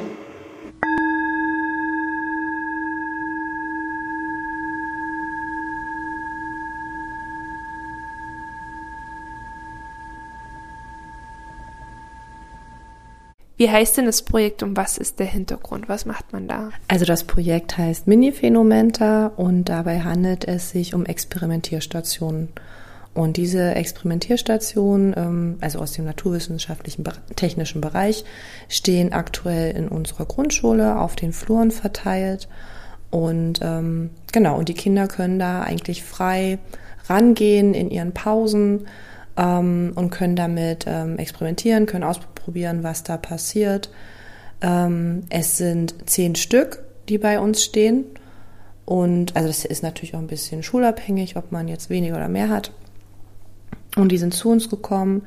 Wie 13.57 13.71
heißt 13.71 13.97
denn 13.97 14.05
das 14.05 14.21
Projekt 14.21 14.63
und 14.63 14.77
was 14.77 14.99
ist 14.99 15.19
der 15.19 15.27
Hintergrund? 15.27 15.89
Was 15.89 16.05
macht 16.05 16.35
man 16.35 16.49
da? 16.49 16.69
Also 16.87 17.07
das 17.07 17.25
Projekt 17.25 17.79
heißt 17.79 18.07
Mini-Phenomenta 18.07 19.29
und 19.29 19.71
dabei 19.71 20.01
handelt 20.03 20.47
es 20.47 20.69
sich 20.69 20.93
um 20.93 21.07
Experimentierstationen. 21.07 22.51
Und 23.15 23.37
diese 23.37 23.77
Experimentierstationen, 23.77 25.15
ähm, 25.17 25.57
also 25.61 25.79
aus 25.79 25.93
dem 25.93 26.05
naturwissenschaftlichen, 26.05 27.05
technischen 27.37 27.81
Bereich, 27.81 28.25
stehen 28.69 29.13
aktuell 29.13 29.77
in 29.77 29.89
unserer 29.89 30.27
Grundschule 30.27 30.99
auf 30.99 31.15
den 31.15 31.33
Fluren 31.33 31.71
verteilt. 31.71 32.49
Und 33.11 33.61
ähm, 33.63 34.11
genau, 34.33 34.59
und 34.59 34.69
die 34.69 34.75
Kinder 34.75 35.07
können 35.07 35.39
da 35.39 35.63
eigentlich 35.63 36.03
frei 36.03 36.59
rangehen 37.09 37.73
in 37.73 37.91
ihren 37.91 38.13
Pausen 38.13 38.89
ähm, 39.37 39.93
und 39.95 40.11
können 40.11 40.35
damit 40.35 40.87
ähm, 40.89 41.17
experimentieren, 41.19 41.87
können 41.87 42.03
ausprobieren, 42.03 42.83
was 42.83 43.05
da 43.05 43.17
passiert. 43.17 43.91
Ähm, 44.61 45.23
es 45.31 45.57
sind 45.57 45.95
zehn 46.07 46.35
Stück, 46.35 46.83
die 47.09 47.19
bei 47.19 47.39
uns 47.39 47.63
stehen. 47.63 48.07
Und 48.85 49.37
also 49.37 49.49
das 49.49 49.65
ist 49.65 49.85
natürlich 49.85 50.15
auch 50.17 50.19
ein 50.19 50.27
bisschen 50.27 50.65
schulabhängig, 50.65 51.37
ob 51.37 51.53
man 51.53 51.69
jetzt 51.69 51.91
weniger 51.91 52.17
oder 52.17 52.29
mehr 52.29 52.49
hat. 52.49 52.73
Und 53.97 54.11
die 54.11 54.19
sind 54.19 54.35
zu 54.35 54.51
uns 54.51 54.69
gekommen, 54.69 55.23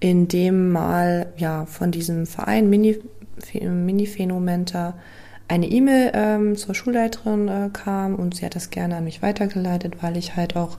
indem 0.00 0.70
mal 0.70 1.32
ja 1.36 1.66
von 1.66 1.90
diesem 1.90 2.26
Verein 2.26 2.68
Mini, 2.70 2.98
Mini-Phänomenta 3.62 4.94
eine 5.48 5.66
E-Mail 5.66 6.12
ähm, 6.14 6.56
zur 6.56 6.74
Schulleiterin 6.74 7.48
äh, 7.48 7.70
kam 7.72 8.14
und 8.14 8.36
sie 8.36 8.44
hat 8.44 8.54
das 8.54 8.70
gerne 8.70 8.96
an 8.96 9.04
mich 9.04 9.22
weitergeleitet, 9.22 10.02
weil 10.02 10.16
ich 10.16 10.36
halt 10.36 10.56
auch 10.56 10.78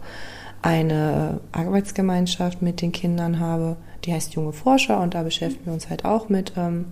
eine 0.62 1.40
Arbeitsgemeinschaft 1.52 2.62
mit 2.62 2.82
den 2.82 2.92
Kindern 2.92 3.40
habe, 3.40 3.78
die 4.06 4.14
heißt 4.14 4.34
Junge 4.36 4.54
Forscher 4.54 5.00
und 5.02 5.16
da 5.16 5.24
beschäftigen 5.24 5.66
wir 5.66 5.74
uns 5.74 5.90
halt 5.90 6.06
auch 6.06 6.30
mit, 6.30 6.54
ähm, 6.56 6.86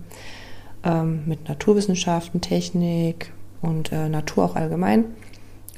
ähm, 0.84 1.22
mit 1.26 1.48
Naturwissenschaften, 1.48 2.40
Technik 2.40 3.32
und 3.60 3.92
äh, 3.92 4.08
Natur 4.08 4.44
auch 4.44 4.56
allgemein. 4.56 5.04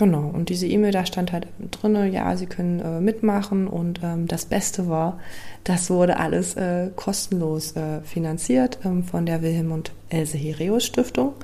Genau, 0.01 0.31
und 0.33 0.49
diese 0.49 0.67
E-Mail, 0.67 0.93
da 0.93 1.05
stand 1.05 1.31
halt 1.31 1.47
drin, 1.71 2.11
ja, 2.11 2.35
Sie 2.35 2.47
können 2.47 2.81
äh, 2.81 3.03
mitmachen 3.03 3.69
und 3.69 4.01
ähm, 4.03 4.27
das 4.27 4.47
Beste 4.47 4.89
war, 4.89 5.21
das 5.63 5.91
wurde 5.91 6.17
alles 6.17 6.57
äh, 6.57 6.89
kostenlos 6.97 7.77
äh, 7.77 8.01
finanziert 8.01 8.79
ähm, 8.83 9.05
von 9.05 9.27
der 9.27 9.43
Wilhelm 9.43 9.73
und 9.73 9.93
Else 10.09 10.39
Hereus 10.39 10.87
Stiftung. 10.87 11.35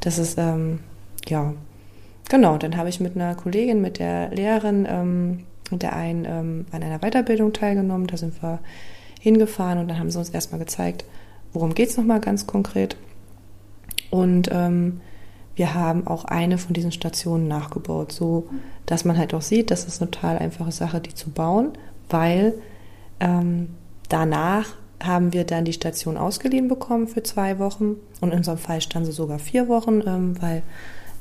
Das 0.00 0.16
ist, 0.16 0.38
ähm, 0.38 0.80
ja, 1.28 1.52
genau, 2.30 2.56
dann 2.56 2.78
habe 2.78 2.88
ich 2.88 3.00
mit 3.00 3.16
einer 3.16 3.34
Kollegin, 3.34 3.82
mit 3.82 3.98
der 3.98 4.30
Lehrerin 4.30 4.88
ähm, 4.88 5.40
und 5.70 5.82
der 5.82 5.94
einen 5.94 6.24
ähm, 6.24 6.66
an 6.72 6.82
einer 6.82 7.00
Weiterbildung 7.00 7.52
teilgenommen. 7.52 8.06
Da 8.06 8.16
sind 8.16 8.42
wir 8.42 8.60
hingefahren 9.20 9.78
und 9.78 9.88
dann 9.88 9.98
haben 9.98 10.10
sie 10.10 10.18
uns 10.18 10.30
erstmal 10.30 10.58
gezeigt, 10.58 11.04
worum 11.52 11.74
geht 11.74 11.90
es 11.90 11.98
nochmal 11.98 12.20
ganz 12.20 12.46
konkret. 12.46 12.96
Und 14.08 14.48
ähm, 14.50 15.02
wir 15.60 15.74
haben 15.74 16.06
auch 16.06 16.24
eine 16.24 16.56
von 16.56 16.72
diesen 16.72 16.90
Stationen 16.90 17.46
nachgebaut, 17.46 18.12
so 18.12 18.48
dass 18.86 19.04
man 19.04 19.18
halt 19.18 19.34
auch 19.34 19.42
sieht, 19.42 19.70
das 19.70 19.84
ist 19.84 20.00
eine 20.00 20.10
total 20.10 20.38
einfache 20.38 20.72
Sache, 20.72 21.02
die 21.02 21.14
zu 21.14 21.28
bauen, 21.28 21.72
weil 22.08 22.54
ähm, 23.20 23.68
danach 24.08 24.68
haben 25.02 25.34
wir 25.34 25.44
dann 25.44 25.66
die 25.66 25.74
Station 25.74 26.16
ausgeliehen 26.16 26.68
bekommen 26.68 27.08
für 27.08 27.22
zwei 27.22 27.58
Wochen 27.58 27.96
und 28.22 28.30
in 28.30 28.38
unserem 28.38 28.56
Fall 28.56 28.80
stand 28.80 29.04
sie 29.04 29.12
sogar 29.12 29.38
vier 29.38 29.68
Wochen, 29.68 30.00
ähm, 30.06 30.40
weil 30.40 30.62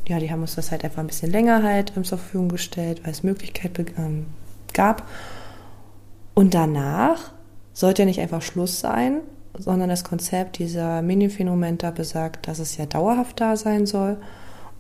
ja, 0.08 0.19
die 0.19 0.31
haben 0.31 0.39
uns 0.39 0.55
das 0.55 0.72
halt 0.72 0.86
einfach 0.86 1.00
ein 1.00 1.08
bisschen 1.08 1.31
länger 1.31 1.62
halt 1.62 1.91
ähm, 1.98 2.05
zur 2.05 2.17
Verfügung 2.17 2.48
gestellt, 2.48 3.01
weil 3.03 3.12
es 3.12 3.24
Möglichkeit 3.24 3.77
ähm, 3.98 4.27
gab. 4.74 5.05
Und 6.34 6.53
danach 6.53 7.34
sollte 7.74 8.03
ja 8.03 8.05
nicht 8.05 8.22
einfach 8.22 8.41
Schluss 8.41 8.79
sein, 8.79 9.19
sondern 9.58 9.89
das 9.89 10.03
Konzept 10.03 10.60
dieser 10.60 11.01
Mini-Phänomenta 11.01 11.91
besagt, 11.91 12.48
dass 12.48 12.60
es 12.60 12.77
ja 12.77 12.86
dauerhaft 12.86 13.41
da 13.41 13.56
sein 13.56 13.86
soll. 13.86 14.18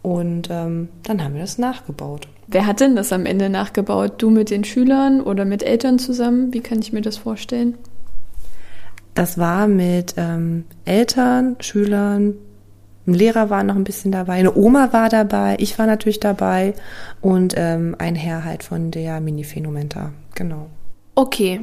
Und 0.01 0.49
ähm, 0.49 0.89
dann 1.03 1.23
haben 1.23 1.33
wir 1.33 1.41
das 1.41 1.57
nachgebaut. 1.57 2.27
Wer 2.47 2.65
hat 2.65 2.79
denn 2.79 2.95
das 2.95 3.11
am 3.11 3.25
Ende 3.25 3.49
nachgebaut? 3.49 4.21
Du 4.21 4.29
mit 4.29 4.49
den 4.49 4.63
Schülern 4.63 5.21
oder 5.21 5.45
mit 5.45 5.61
Eltern 5.61 5.99
zusammen? 5.99 6.53
Wie 6.53 6.61
kann 6.61 6.79
ich 6.79 6.93
mir 6.93 7.01
das 7.01 7.17
vorstellen? 7.17 7.77
Das 9.13 9.37
war 9.37 9.67
mit 9.67 10.15
ähm, 10.17 10.63
Eltern, 10.85 11.57
Schülern, 11.59 12.35
ein 13.05 13.13
Lehrer 13.13 13.49
war 13.49 13.63
noch 13.63 13.75
ein 13.75 13.83
bisschen 13.83 14.11
dabei, 14.11 14.33
eine 14.33 14.55
Oma 14.55 14.93
war 14.93 15.09
dabei, 15.09 15.57
ich 15.59 15.77
war 15.79 15.87
natürlich 15.87 16.19
dabei 16.19 16.73
und 17.21 17.55
ähm, 17.57 17.95
ein 17.97 18.15
Herr 18.15 18.45
halt 18.45 18.63
von 18.63 18.91
der 18.91 19.19
Mini-Phänomenta, 19.19 20.11
genau. 20.35 20.67
Okay, 21.15 21.61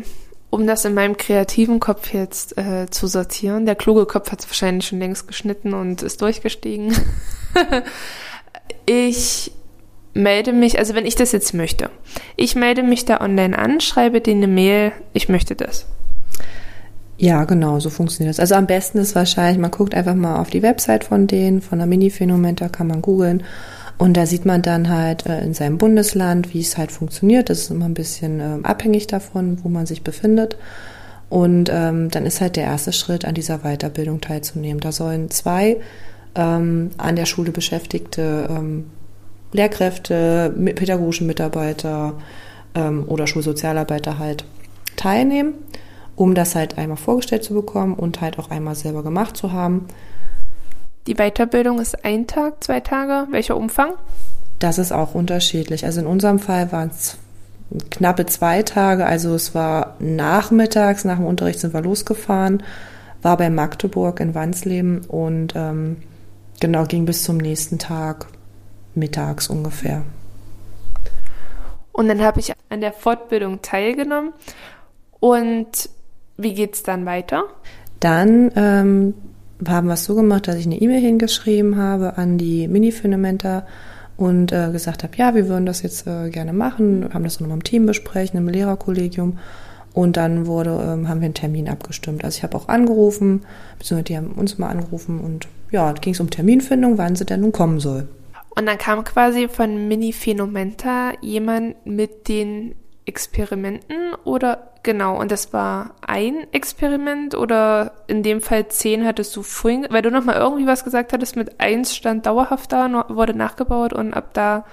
um 0.56 0.66
das 0.66 0.86
in 0.86 0.94
meinem 0.94 1.18
kreativen 1.18 1.80
Kopf 1.80 2.14
jetzt 2.14 2.56
äh, 2.56 2.86
zu 2.90 3.06
sortieren. 3.06 3.66
Der 3.66 3.74
kluge 3.74 4.06
Kopf 4.06 4.32
hat 4.32 4.40
es 4.40 4.48
wahrscheinlich 4.48 4.86
schon 4.86 4.98
längst 4.98 5.28
geschnitten 5.28 5.74
und 5.74 6.02
ist 6.02 6.22
durchgestiegen. 6.22 6.94
ich 8.86 9.52
melde 10.14 10.54
mich, 10.54 10.78
also 10.78 10.94
wenn 10.94 11.04
ich 11.04 11.14
das 11.14 11.32
jetzt 11.32 11.52
möchte, 11.52 11.90
ich 12.36 12.54
melde 12.54 12.82
mich 12.82 13.04
da 13.04 13.20
online 13.20 13.58
an, 13.58 13.80
schreibe 13.80 14.22
denen 14.22 14.44
eine 14.44 14.52
Mail, 14.52 14.92
ich 15.12 15.28
möchte 15.28 15.54
das. 15.54 15.84
Ja, 17.18 17.44
genau, 17.44 17.78
so 17.78 17.90
funktioniert 17.90 18.34
das. 18.34 18.40
Also 18.40 18.54
am 18.54 18.66
besten 18.66 18.98
ist 18.98 19.14
wahrscheinlich, 19.14 19.58
man 19.58 19.70
guckt 19.70 19.94
einfach 19.94 20.14
mal 20.14 20.40
auf 20.40 20.48
die 20.48 20.62
Website 20.62 21.04
von 21.04 21.26
denen, 21.26 21.60
von 21.60 21.78
der 21.78 21.86
Mini-Phänomen, 21.86 22.56
da 22.56 22.68
kann 22.68 22.86
man 22.86 23.02
googeln. 23.02 23.42
Und 23.98 24.16
da 24.16 24.26
sieht 24.26 24.44
man 24.44 24.62
dann 24.62 24.88
halt 24.88 25.26
äh, 25.26 25.42
in 25.42 25.54
seinem 25.54 25.78
Bundesland, 25.78 26.52
wie 26.52 26.60
es 26.60 26.76
halt 26.76 26.92
funktioniert. 26.92 27.48
Das 27.48 27.58
ist 27.58 27.70
immer 27.70 27.86
ein 27.86 27.94
bisschen 27.94 28.40
äh, 28.40 28.58
abhängig 28.62 29.06
davon, 29.06 29.58
wo 29.62 29.68
man 29.68 29.86
sich 29.86 30.02
befindet. 30.02 30.56
Und 31.28 31.70
ähm, 31.72 32.10
dann 32.10 32.26
ist 32.26 32.40
halt 32.40 32.56
der 32.56 32.64
erste 32.64 32.92
Schritt, 32.92 33.24
an 33.24 33.34
dieser 33.34 33.58
Weiterbildung 33.58 34.20
teilzunehmen. 34.20 34.80
Da 34.80 34.92
sollen 34.92 35.30
zwei 35.30 35.78
ähm, 36.34 36.90
an 36.98 37.16
der 37.16 37.26
Schule 37.26 37.52
beschäftigte 37.52 38.48
ähm, 38.50 38.84
Lehrkräfte, 39.52 40.54
pädagogische 40.74 41.24
Mitarbeiter 41.24 42.14
ähm, 42.74 43.04
oder 43.08 43.26
Schulsozialarbeiter 43.26 44.18
halt 44.18 44.44
teilnehmen 44.96 45.54
um 46.16 46.34
das 46.34 46.54
halt 46.54 46.78
einmal 46.78 46.96
vorgestellt 46.96 47.44
zu 47.44 47.54
bekommen 47.54 47.94
und 47.94 48.20
halt 48.20 48.38
auch 48.38 48.50
einmal 48.50 48.74
selber 48.74 49.02
gemacht 49.02 49.36
zu 49.36 49.52
haben. 49.52 49.86
Die 51.06 51.14
Weiterbildung 51.14 51.78
ist 51.78 52.04
ein 52.04 52.26
Tag, 52.26 52.64
zwei 52.64 52.80
Tage. 52.80 53.30
Welcher 53.30 53.56
Umfang? 53.56 53.92
Das 54.58 54.78
ist 54.78 54.92
auch 54.92 55.14
unterschiedlich. 55.14 55.84
Also 55.84 56.00
in 56.00 56.06
unserem 56.06 56.38
Fall 56.38 56.72
waren 56.72 56.90
es 56.90 57.18
knappe 57.90 58.26
zwei 58.26 58.62
Tage. 58.62 59.06
Also 59.06 59.34
es 59.34 59.54
war 59.54 59.96
nachmittags, 60.00 61.04
nach 61.04 61.16
dem 61.16 61.26
Unterricht 61.26 61.60
sind 61.60 61.74
wir 61.74 61.82
losgefahren, 61.82 62.62
war 63.22 63.36
bei 63.36 63.50
Magdeburg 63.50 64.20
in 64.20 64.34
Wansleben 64.34 65.04
und 65.04 65.54
ähm, 65.54 65.98
genau 66.60 66.84
ging 66.84 67.04
bis 67.04 67.22
zum 67.22 67.36
nächsten 67.36 67.78
Tag 67.78 68.26
mittags 68.94 69.48
ungefähr. 69.48 70.02
Und 71.92 72.08
dann 72.08 72.20
habe 72.20 72.40
ich 72.40 72.52
an 72.68 72.80
der 72.80 72.92
Fortbildung 72.92 73.62
teilgenommen. 73.62 74.32
Und 75.18 75.88
wie 76.36 76.54
geht's 76.54 76.82
dann 76.82 77.06
weiter? 77.06 77.44
Dann 78.00 78.52
ähm, 78.54 79.14
haben 79.66 79.90
es 79.90 80.04
so 80.04 80.14
gemacht, 80.14 80.48
dass 80.48 80.56
ich 80.56 80.66
eine 80.66 80.80
E-Mail 80.80 81.00
hingeschrieben 81.00 81.76
habe 81.76 82.18
an 82.18 82.38
die 82.38 82.68
Mini-Fundamenta 82.68 83.66
und 84.16 84.52
äh, 84.52 84.70
gesagt 84.70 85.02
habe, 85.02 85.16
ja, 85.16 85.34
wir 85.34 85.48
würden 85.48 85.66
das 85.66 85.82
jetzt 85.82 86.06
äh, 86.06 86.30
gerne 86.30 86.52
machen, 86.52 87.08
haben 87.12 87.24
das 87.24 87.40
nochmal 87.40 87.56
im 87.56 87.64
Team 87.64 87.86
besprechen, 87.86 88.38
im 88.38 88.48
Lehrerkollegium. 88.48 89.38
Und 89.92 90.18
dann 90.18 90.46
wurde, 90.46 90.70
ähm, 90.70 91.08
haben 91.08 91.20
wir 91.20 91.26
einen 91.26 91.34
Termin 91.34 91.68
abgestimmt. 91.68 92.22
Also 92.22 92.36
ich 92.36 92.42
habe 92.42 92.56
auch 92.56 92.68
angerufen, 92.68 93.44
beziehungsweise 93.78 94.04
die 94.04 94.16
haben 94.16 94.32
uns 94.32 94.58
mal 94.58 94.68
angerufen 94.68 95.20
und 95.20 95.48
ja, 95.70 95.92
ging 95.92 96.12
es 96.12 96.20
um 96.20 96.30
Terminfindung, 96.30 96.98
wann 96.98 97.16
sie 97.16 97.24
denn 97.24 97.40
nun 97.40 97.52
kommen 97.52 97.80
soll. 97.80 98.08
Und 98.54 98.66
dann 98.66 98.78
kam 98.78 99.04
quasi 99.04 99.48
von 99.48 99.88
Mini 99.88 100.12
Phenomenta 100.12 101.12
jemand 101.20 101.86
mit 101.86 102.28
den 102.28 102.74
Experimenten 103.06 104.14
oder 104.24 104.72
genau, 104.82 105.18
und 105.18 105.30
das 105.30 105.52
war 105.52 105.94
ein 106.04 106.46
Experiment 106.52 107.34
oder 107.36 107.92
in 108.08 108.22
dem 108.22 108.40
Fall 108.40 108.68
zehn 108.68 109.06
hattest 109.06 109.34
du 109.36 109.42
vorhin, 109.42 109.86
weil 109.90 110.02
du 110.02 110.10
nochmal 110.10 110.36
irgendwie 110.36 110.66
was 110.66 110.84
gesagt 110.84 111.12
hattest, 111.12 111.36
mit 111.36 111.60
eins 111.60 111.94
stand 111.94 112.26
dauerhaft 112.26 112.72
da, 112.72 113.06
wurde 113.08 113.34
nachgebaut 113.34 113.92
und 113.92 114.12
ab 114.12 114.30
da 114.32 114.64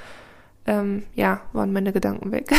ähm, 0.66 1.04
ja, 1.14 1.42
waren 1.52 1.74
meine 1.74 1.92
Gedanken 1.92 2.32
weg. 2.32 2.50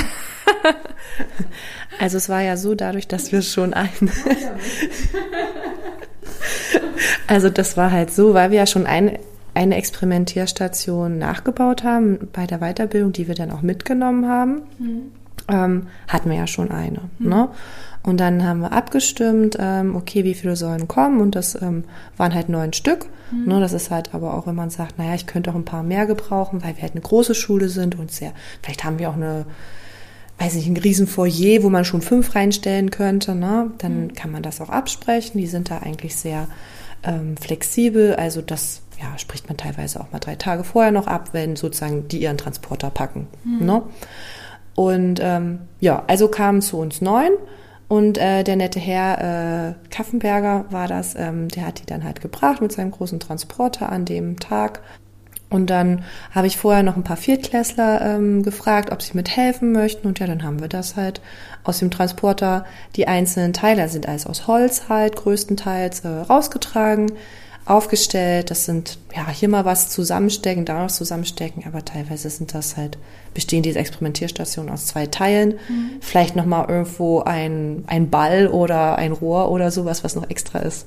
also 1.98 2.18
es 2.18 2.28
war 2.28 2.42
ja 2.42 2.56
so, 2.56 2.74
dadurch, 2.74 3.08
dass 3.08 3.32
wir 3.32 3.42
schon 3.42 3.74
ein... 3.74 3.88
also 7.26 7.50
das 7.50 7.76
war 7.76 7.90
halt 7.90 8.12
so, 8.12 8.34
weil 8.34 8.50
wir 8.50 8.58
ja 8.58 8.66
schon 8.66 8.86
ein, 8.86 9.18
eine 9.54 9.76
Experimentierstation 9.76 11.18
nachgebaut 11.18 11.82
haben 11.82 12.28
bei 12.32 12.46
der 12.46 12.58
Weiterbildung, 12.58 13.12
die 13.12 13.26
wir 13.26 13.34
dann 13.34 13.50
auch 13.50 13.62
mitgenommen 13.62 14.28
haben. 14.28 14.62
Mhm. 14.78 15.12
Ähm, 15.48 15.88
hatten 16.08 16.30
wir 16.30 16.36
ja 16.36 16.46
schon 16.46 16.70
eine. 16.70 17.00
Mhm. 17.18 17.28
Ne? 17.28 17.48
Und 18.02 18.18
dann 18.18 18.46
haben 18.46 18.60
wir 18.60 18.72
abgestimmt, 18.72 19.56
ähm, 19.58 19.96
okay, 19.96 20.24
wie 20.24 20.34
viele 20.34 20.56
sollen 20.56 20.88
kommen? 20.88 21.20
Und 21.20 21.34
das 21.34 21.60
ähm, 21.60 21.84
waren 22.16 22.34
halt 22.34 22.48
neun 22.48 22.72
Stück. 22.72 23.06
Mhm. 23.30 23.46
Ne, 23.46 23.60
das 23.60 23.72
ist 23.72 23.90
halt 23.90 24.14
aber 24.14 24.34
auch, 24.34 24.46
wenn 24.46 24.54
man 24.54 24.70
sagt, 24.70 24.98
naja, 24.98 25.14
ich 25.14 25.26
könnte 25.26 25.50
auch 25.50 25.54
ein 25.54 25.64
paar 25.64 25.82
mehr 25.82 26.04
gebrauchen, 26.06 26.62
weil 26.62 26.76
wir 26.76 26.82
halt 26.82 26.92
eine 26.92 27.00
große 27.00 27.34
Schule 27.34 27.68
sind 27.70 27.98
und 27.98 28.12
sehr, 28.12 28.32
vielleicht 28.62 28.84
haben 28.84 28.98
wir 28.98 29.08
auch 29.08 29.16
eine, 29.16 29.46
weiß 30.38 30.54
nicht, 30.54 30.68
ein 30.68 30.76
riesen 30.76 31.06
Foyer, 31.06 31.62
wo 31.62 31.70
man 31.70 31.86
schon 31.86 32.02
fünf 32.02 32.34
reinstellen 32.34 32.90
könnte, 32.90 33.34
ne? 33.34 33.70
Dann 33.78 34.04
mhm. 34.04 34.14
kann 34.14 34.30
man 34.30 34.42
das 34.42 34.60
auch 34.60 34.68
absprechen. 34.68 35.38
Die 35.40 35.46
sind 35.46 35.70
da 35.70 35.78
eigentlich 35.78 36.16
sehr 36.16 36.48
ähm, 37.04 37.36
flexibel. 37.38 38.16
Also 38.16 38.42
das 38.42 38.82
ja, 39.00 39.16
spricht 39.18 39.48
man 39.48 39.56
teilweise 39.56 40.00
auch 40.00 40.12
mal 40.12 40.18
drei 40.18 40.34
Tage 40.36 40.64
vorher 40.64 40.92
noch 40.92 41.06
ab, 41.06 41.30
wenn 41.32 41.56
sozusagen 41.56 42.08
die 42.08 42.22
ihren 42.22 42.38
Transporter 42.38 42.90
packen. 42.90 43.28
Mhm. 43.44 43.66
Ne? 43.66 43.82
Und 44.74 45.20
ähm, 45.22 45.60
ja, 45.80 46.02
also 46.06 46.28
kamen 46.28 46.62
zu 46.62 46.78
uns 46.78 47.00
neun 47.00 47.30
und 47.88 48.18
äh, 48.18 48.42
der 48.42 48.56
nette 48.56 48.80
Herr 48.80 49.68
äh, 49.68 49.74
Kaffenberger 49.90 50.64
war 50.70 50.88
das, 50.88 51.14
ähm, 51.16 51.48
der 51.48 51.66
hat 51.66 51.80
die 51.80 51.86
dann 51.86 52.04
halt 52.04 52.20
gebracht 52.20 52.60
mit 52.60 52.72
seinem 52.72 52.90
großen 52.90 53.20
Transporter 53.20 53.90
an 53.90 54.04
dem 54.04 54.40
Tag. 54.40 54.80
Und 55.50 55.70
dann 55.70 56.02
habe 56.32 56.48
ich 56.48 56.56
vorher 56.56 56.82
noch 56.82 56.96
ein 56.96 57.04
paar 57.04 57.16
Viertklässler 57.16 58.00
ähm, 58.00 58.42
gefragt, 58.42 58.90
ob 58.90 59.02
sie 59.02 59.14
mithelfen 59.14 59.70
möchten. 59.70 60.08
Und 60.08 60.18
ja, 60.18 60.26
dann 60.26 60.42
haben 60.42 60.60
wir 60.60 60.68
das 60.68 60.96
halt 60.96 61.20
aus 61.62 61.78
dem 61.78 61.92
Transporter, 61.92 62.64
die 62.96 63.06
einzelnen 63.06 63.52
Teile 63.52 63.88
sind 63.88 64.08
alles 64.08 64.26
aus 64.26 64.48
Holz 64.48 64.88
halt 64.88 65.14
größtenteils 65.14 66.00
äh, 66.00 66.08
rausgetragen 66.08 67.12
aufgestellt. 67.66 68.50
Das 68.50 68.64
sind 68.64 68.98
ja 69.14 69.28
hier 69.30 69.48
mal 69.48 69.64
was 69.64 69.88
zusammenstecken, 69.88 70.64
da 70.64 70.82
noch 70.82 70.90
zusammenstecken, 70.90 71.64
aber 71.66 71.84
teilweise 71.84 72.28
sind 72.30 72.54
das 72.54 72.76
halt 72.76 72.98
bestehen 73.32 73.62
diese 73.62 73.78
Experimentierstationen 73.78 74.72
aus 74.72 74.86
zwei 74.86 75.06
Teilen. 75.06 75.54
Mhm. 75.68 75.90
Vielleicht 76.00 76.36
noch 76.36 76.46
mal 76.46 76.68
irgendwo 76.68 77.20
ein 77.20 77.84
ein 77.86 78.10
Ball 78.10 78.48
oder 78.48 78.96
ein 78.96 79.12
Rohr 79.12 79.50
oder 79.50 79.70
sowas, 79.70 80.04
was 80.04 80.14
noch 80.14 80.28
extra 80.30 80.60
ist. 80.60 80.86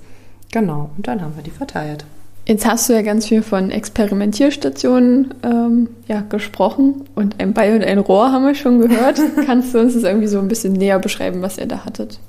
Genau. 0.51 0.89
Und 0.95 1.07
dann 1.07 1.21
haben 1.21 1.35
wir 1.35 1.43
die 1.43 1.51
verteilt. 1.51 2.05
Jetzt 2.45 2.65
hast 2.65 2.87
du 2.87 2.93
ja 2.93 3.01
ganz 3.01 3.27
viel 3.27 3.43
von 3.43 3.71
Experimentierstationen 3.71 5.33
ähm, 5.43 5.89
ja, 6.07 6.21
gesprochen 6.21 7.03
und 7.13 7.41
ein 7.41 7.51
Ball 7.53 7.75
und 7.75 7.83
ein 7.83 7.99
Rohr 7.99 8.31
haben 8.31 8.45
wir 8.45 8.55
schon 8.55 8.79
gehört. 8.79 9.19
Kannst 9.45 9.73
du 9.73 9.79
uns 9.79 9.95
das 9.95 10.03
irgendwie 10.03 10.27
so 10.27 10.39
ein 10.39 10.47
bisschen 10.47 10.71
näher 10.71 10.97
beschreiben, 10.99 11.41
was 11.41 11.57
ihr 11.57 11.65
da 11.65 11.83
hattet? 11.83 12.19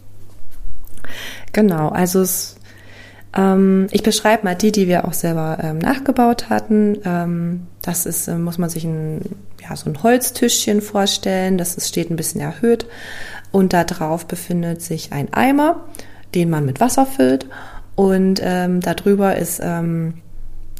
Genau, 1.52 1.90
also 1.90 2.20
es 2.20 2.57
ich 3.90 4.02
beschreibe 4.02 4.44
mal 4.44 4.54
die, 4.54 4.72
die 4.72 4.88
wir 4.88 5.04
auch 5.04 5.12
selber 5.12 5.58
ähm, 5.62 5.78
nachgebaut 5.78 6.48
hatten. 6.48 6.98
Ähm, 7.04 7.66
das 7.82 8.06
ist, 8.06 8.26
äh, 8.28 8.36
muss 8.36 8.58
man 8.58 8.70
sich 8.70 8.84
ein, 8.84 9.20
ja, 9.62 9.76
so 9.76 9.90
ein 9.90 10.02
Holztischchen 10.02 10.80
vorstellen. 10.80 11.58
Das 11.58 11.76
ist, 11.76 11.88
steht 11.88 12.10
ein 12.10 12.16
bisschen 12.16 12.40
erhöht. 12.40 12.86
Und 13.52 13.72
da 13.72 13.84
drauf 13.84 14.26
befindet 14.26 14.82
sich 14.82 15.12
ein 15.12 15.32
Eimer, 15.32 15.84
den 16.34 16.50
man 16.50 16.64
mit 16.64 16.80
Wasser 16.80 17.06
füllt. 17.06 17.46
Und 17.96 18.40
ähm, 18.42 18.80
darüber 18.80 19.36
ist 19.36 19.60
ähm, 19.62 20.14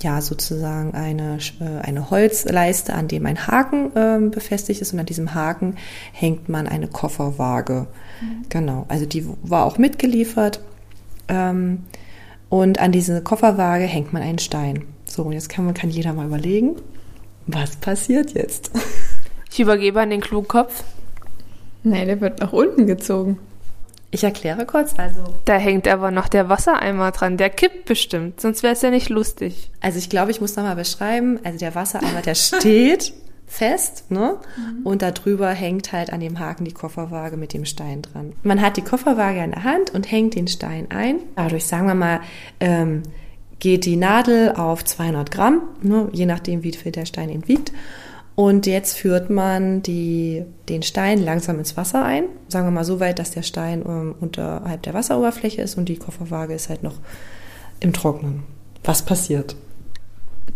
ja 0.01 0.21
sozusagen 0.23 0.95
eine, 0.95 1.39
äh, 1.61 1.87
eine 1.87 2.11
Holzleiste, 2.11 2.95
an 2.95 3.09
dem 3.09 3.27
ein 3.27 3.47
Haken 3.47 3.91
ähm, 3.95 4.31
befestigt 4.31 4.81
ist. 4.81 4.95
Und 4.95 5.01
an 5.01 5.07
diesem 5.07 5.35
Haken 5.35 5.77
hängt 6.13 6.49
man 6.49 6.67
eine 6.67 6.89
Kofferwaage. 6.89 7.89
Mhm. 8.21 8.45
Genau, 8.49 8.87
also 8.89 9.05
die 9.05 9.27
war 9.43 9.67
auch 9.67 9.77
mitgeliefert. 9.77 10.61
Und 12.49 12.79
an 12.79 12.93
diese 12.93 13.23
Kofferwaage 13.23 13.85
hängt 13.85 14.13
man 14.13 14.23
einen 14.23 14.39
Stein. 14.39 14.85
So, 15.05 15.23
und 15.25 15.33
jetzt 15.33 15.49
kann, 15.49 15.65
man, 15.65 15.75
kann 15.75 15.91
jeder 15.91 16.13
mal 16.13 16.27
überlegen, 16.27 16.77
was 17.47 17.77
passiert 17.77 18.33
jetzt? 18.33 18.71
Ich 19.51 19.61
übergebe 19.61 20.01
an 20.01 20.11
den 20.11 20.21
klugen 20.21 20.49
Kopf. 20.49 20.85
Nee, 21.83 22.05
der 22.05 22.21
wird 22.21 22.41
nach 22.41 22.53
unten 22.53 22.87
gezogen. 22.87 23.39
Ich 24.11 24.25
erkläre 24.25 24.65
kurz, 24.65 24.95
also. 24.99 25.23
Da 25.45 25.57
hängt 25.57 25.87
aber 25.87 26.11
noch 26.11 26.29
der 26.29 26.49
Wassereimer 26.49 27.11
dran. 27.11 27.37
Der 27.37 27.51
kippt 27.51 27.85
bestimmt, 27.85 28.41
sonst 28.41 28.63
wäre 28.63 28.73
es 28.73 28.83
ja 28.83 28.91
nicht 28.91 29.11
lustig. 29.11 29.71
Also 29.81 29.99
ich 29.99 30.09
glaube, 30.09 30.31
ich 30.31 30.41
muss 30.41 30.57
nochmal 30.57 30.77
beschreiben. 30.77 31.39
Also 31.45 31.59
der 31.59 31.75
Wassereimer, 31.75 32.23
der 32.23 32.35
steht 32.37 33.13
fest, 33.49 34.11
ne? 34.11 34.37
Mhm. 34.57 34.87
Und 34.87 35.03
darüber 35.03 35.51
hängt 35.51 35.93
halt 35.93 36.13
an 36.13 36.21
dem 36.21 36.39
Haken 36.39 36.65
die 36.65 36.73
Kofferwaage 36.73 37.37
mit 37.37 37.55
dem 37.55 37.65
Stein 37.65 38.03
dran. 38.03 38.33
Man 38.43 38.61
hat 38.61 38.77
die 38.77 38.83
Kofferwaage 38.83 39.43
in 39.43 39.51
der 39.53 39.65
Hand 39.65 39.91
und 39.91 40.11
hängt 40.11 40.35
den 40.35 40.49
Stein 40.49 40.91
ein. 40.91 41.21
Dadurch, 41.35 41.67
sagen 41.67 41.87
wir 41.87 41.95
mal, 41.95 42.21
ähm, 42.61 43.03
geht 43.59 43.87
die 43.87 43.97
Nadel 43.97 44.53
auf 44.53 44.85
200 44.85 45.31
Gramm, 45.31 45.63
ne? 45.83 46.09
je 46.13 46.27
nachdem, 46.27 46.63
wie 46.63 46.73
viel 46.73 46.93
der 46.93 47.07
Stein 47.07 47.31
eben 47.31 47.49
wiegt. 47.49 47.73
Und 48.35 48.67
jetzt 48.67 48.97
führt 48.97 49.31
man 49.31 49.83
die, 49.83 50.45
den 50.69 50.83
Stein 50.85 51.21
langsam 51.21 51.59
ins 51.59 51.77
Wasser 51.77 52.05
ein. 52.05 52.27
Sagen 52.47 52.69
wir 52.69 52.71
mal 52.71 52.85
so 52.85 53.01
weit, 53.01 53.19
dass 53.19 53.33
der 53.33 53.43
Stein 53.43 53.83
ähm, 53.85 54.15
unterhalb 54.21 54.83
der 54.83 54.95
Wasseroberfläche 54.95 55.61
ist 55.61 55.77
und 55.77 55.89
die 55.89 55.97
Kofferwaage 55.97 56.55
ist 56.55 56.69
halt 56.69 56.85
noch 56.85 56.95
im 57.81 57.93
Trocknen. 57.93 58.45
Was 58.85 59.05
passiert? 59.05 59.57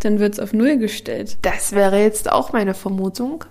Dann 0.04 0.18
wird 0.18 0.34
es 0.34 0.40
auf 0.40 0.52
Null 0.52 0.78
gestellt. 0.78 1.38
Das 1.42 1.72
wäre 1.72 2.00
jetzt 2.00 2.30
auch 2.30 2.52
meine 2.52 2.74
Vermutung. 2.74 3.44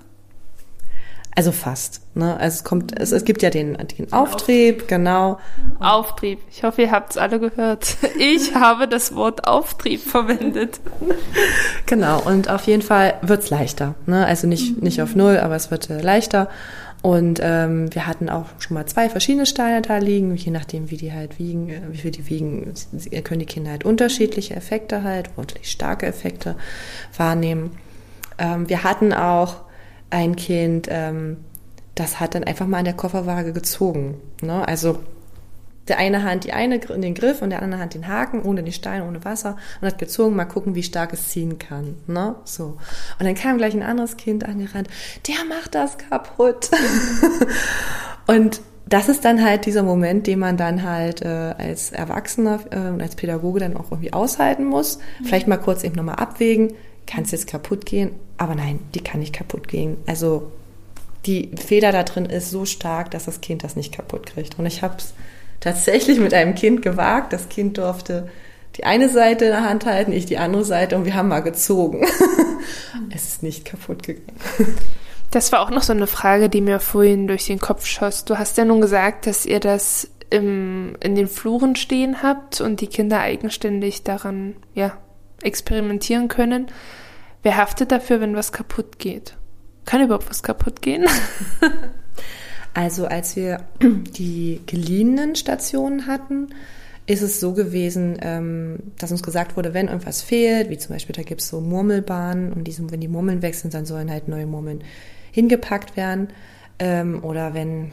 Also 1.33 1.53
fast. 1.53 2.01
Ne? 2.13 2.37
Also 2.37 2.55
es 2.55 2.63
kommt, 2.65 2.99
es, 2.99 3.13
es 3.13 3.23
gibt 3.23 3.41
ja 3.41 3.49
den, 3.49 3.77
den 3.97 4.11
Auftrieb, 4.11 4.89
genau. 4.89 5.39
Auftrieb. 5.79 6.39
Ich 6.51 6.63
hoffe, 6.63 6.81
ihr 6.81 6.91
habt 6.91 7.11
es 7.11 7.17
alle 7.17 7.39
gehört. 7.39 7.97
Ich 8.17 8.53
habe 8.53 8.87
das 8.87 9.15
Wort 9.15 9.47
Auftrieb 9.47 10.01
verwendet. 10.01 10.79
Genau. 11.85 12.21
Und 12.21 12.49
auf 12.49 12.63
jeden 12.67 12.81
Fall 12.81 13.15
wird's 13.21 13.49
leichter. 13.49 13.95
Ne? 14.05 14.25
Also 14.25 14.45
nicht 14.45 14.81
nicht 14.81 15.01
auf 15.01 15.15
null, 15.15 15.39
aber 15.39 15.55
es 15.55 15.71
wird 15.71 15.89
äh, 15.89 16.01
leichter. 16.01 16.49
Und 17.01 17.39
ähm, 17.41 17.93
wir 17.95 18.05
hatten 18.05 18.29
auch 18.29 18.45
schon 18.59 18.75
mal 18.75 18.85
zwei 18.85 19.09
verschiedene 19.09 19.47
Steine 19.47 19.81
da 19.81 19.97
liegen, 19.97 20.35
je 20.35 20.51
nachdem, 20.51 20.91
wie 20.91 20.97
die 20.97 21.11
halt 21.11 21.39
wiegen, 21.39 21.69
äh, 21.69 21.81
wie 21.89 21.97
viel 21.97 22.11
die 22.11 22.29
wiegen, 22.29 22.73
können 23.23 23.39
die 23.39 23.45
Kinder 23.47 23.71
halt 23.71 23.85
unterschiedliche 23.85 24.55
Effekte 24.55 25.03
halt, 25.03 25.31
unterschiedlich 25.35 25.71
starke 25.71 26.05
Effekte 26.05 26.55
wahrnehmen. 27.17 27.71
Ähm, 28.37 28.69
wir 28.69 28.83
hatten 28.83 29.13
auch 29.13 29.61
ein 30.11 30.35
Kind, 30.35 30.87
ähm, 30.91 31.37
das 31.95 32.19
hat 32.19 32.35
dann 32.35 32.43
einfach 32.43 32.67
mal 32.67 32.79
an 32.79 32.85
der 32.85 32.93
Kofferwaage 32.93 33.51
gezogen. 33.51 34.21
Ne? 34.41 34.67
Also 34.67 34.99
der 35.87 35.97
eine 35.97 36.23
Hand 36.23 36.43
die 36.43 36.53
eine 36.53 36.75
in 36.75 37.01
den 37.01 37.15
Griff 37.15 37.41
und 37.41 37.49
der 37.49 37.61
andere 37.61 37.81
Hand 37.81 37.93
den 37.93 38.07
Haken, 38.07 38.41
ohne 38.43 38.63
den 38.63 38.73
Stein, 38.73 39.01
ohne 39.01 39.25
Wasser 39.25 39.57
und 39.81 39.87
hat 39.87 39.97
gezogen, 39.97 40.35
mal 40.35 40.45
gucken, 40.45 40.75
wie 40.75 40.83
stark 40.83 41.13
es 41.13 41.29
ziehen 41.29 41.57
kann. 41.59 41.95
Ne? 42.07 42.35
So. 42.45 42.77
Und 43.19 43.25
dann 43.25 43.35
kam 43.35 43.57
gleich 43.57 43.73
ein 43.73 43.83
anderes 43.83 44.17
Kind 44.17 44.45
angerannt, 44.45 44.89
der 45.27 45.43
macht 45.49 45.75
das 45.75 45.97
kaputt. 45.97 46.69
und 48.27 48.61
das 48.87 49.07
ist 49.07 49.23
dann 49.23 49.43
halt 49.43 49.65
dieser 49.65 49.83
Moment, 49.83 50.27
den 50.27 50.39
man 50.39 50.57
dann 50.57 50.83
halt 50.83 51.21
äh, 51.21 51.55
als 51.57 51.91
Erwachsener 51.91 52.59
äh, 52.71 52.89
und 52.89 53.01
als 53.01 53.15
Pädagoge 53.15 53.61
dann 53.61 53.77
auch 53.77 53.91
irgendwie 53.91 54.13
aushalten 54.13 54.65
muss. 54.65 54.97
Mhm. 54.97 55.25
Vielleicht 55.25 55.47
mal 55.47 55.57
kurz 55.57 55.83
eben 55.83 55.95
nochmal 55.95 56.15
abwägen, 56.15 56.73
kann 57.07 57.23
es 57.23 57.31
jetzt 57.31 57.47
kaputt 57.47 57.85
gehen? 57.85 58.11
Aber 58.37 58.53
nein, 58.53 58.79
die 58.93 59.01
kann 59.01 59.21
nicht 59.21 59.33
kaputt 59.33 59.67
gehen. 59.67 59.97
Also 60.07 60.51
die 61.25 61.51
Feder 61.55 61.91
da 61.91 62.03
drin 62.03 62.25
ist 62.25 62.51
so 62.51 62.65
stark, 62.65 63.11
dass 63.11 63.25
das 63.25 63.41
Kind 63.41 63.63
das 63.63 63.75
nicht 63.75 63.93
kaputt 63.93 64.25
kriegt. 64.25 64.59
Und 64.59 64.65
ich 64.65 64.81
habe 64.81 64.95
es 64.97 65.13
tatsächlich 65.61 66.19
mit 66.19 66.33
einem 66.33 66.55
Kind 66.55 66.81
gewagt. 66.81 67.31
Das 67.31 67.47
Kind 67.47 67.77
durfte 67.77 68.27
die 68.75 68.83
eine 68.83 69.07
Seite 69.09 69.45
in 69.45 69.51
der 69.51 69.63
Hand 69.63 69.85
halten, 69.85 70.11
ich 70.11 70.25
die 70.25 70.37
andere 70.37 70.65
Seite 70.65 70.97
und 70.97 71.05
wir 71.05 71.15
haben 71.15 71.29
mal 71.29 71.41
gezogen. 71.41 72.05
es 73.15 73.27
ist 73.27 73.43
nicht 73.43 73.63
kaputt 73.63 74.03
gegangen. 74.03 74.37
Das 75.29 75.51
war 75.53 75.61
auch 75.61 75.69
noch 75.69 75.83
so 75.83 75.93
eine 75.93 76.07
Frage, 76.07 76.49
die 76.49 76.61
mir 76.61 76.79
vorhin 76.79 77.27
durch 77.27 77.45
den 77.45 77.59
Kopf 77.59 77.85
schoss. 77.85 78.25
Du 78.25 78.37
hast 78.37 78.57
ja 78.57 78.65
nun 78.65 78.81
gesagt, 78.81 79.27
dass 79.27 79.45
ihr 79.45 79.61
das 79.61 80.09
im, 80.29 80.95
in 80.99 81.15
den 81.15 81.27
Fluren 81.27 81.75
stehen 81.75 82.21
habt 82.23 82.59
und 82.59 82.81
die 82.81 82.87
Kinder 82.87 83.19
eigenständig 83.19 84.03
daran 84.03 84.55
ja, 84.73 84.97
experimentieren 85.41 86.27
können. 86.27 86.67
Wer 87.43 87.57
haftet 87.57 87.91
dafür, 87.91 88.21
wenn 88.21 88.35
was 88.35 88.51
kaputt 88.51 88.99
geht? 88.99 89.35
Kann 89.85 90.01
überhaupt 90.01 90.29
was 90.29 90.43
kaputt 90.43 90.81
gehen? 90.81 91.05
also 92.73 93.05
als 93.05 93.35
wir 93.35 93.63
die 93.81 94.61
geliehenen 94.65 95.35
Stationen 95.35 96.07
hatten, 96.07 96.49
ist 97.07 97.21
es 97.21 97.39
so 97.39 97.53
gewesen, 97.53 98.17
ähm, 98.21 98.79
dass 98.97 99.11
uns 99.11 99.23
gesagt 99.23 99.57
wurde, 99.57 99.73
wenn 99.73 99.87
irgendwas 99.87 100.21
fehlt, 100.21 100.69
wie 100.69 100.77
zum 100.77 100.95
Beispiel 100.95 101.15
da 101.15 101.23
gibt 101.23 101.41
es 101.41 101.49
so 101.49 101.59
Murmelbahnen 101.59 102.53
und 102.53 102.63
die, 102.65 102.91
wenn 102.91 103.01
die 103.01 103.07
Murmeln 103.07 103.41
wechseln, 103.41 103.71
dann 103.71 103.85
sollen 103.85 104.09
halt 104.09 104.27
neue 104.27 104.45
Murmeln 104.45 104.83
hingepackt 105.31 105.97
werden. 105.97 106.29
Ähm, 106.79 107.23
oder 107.23 107.53
wenn 107.53 107.91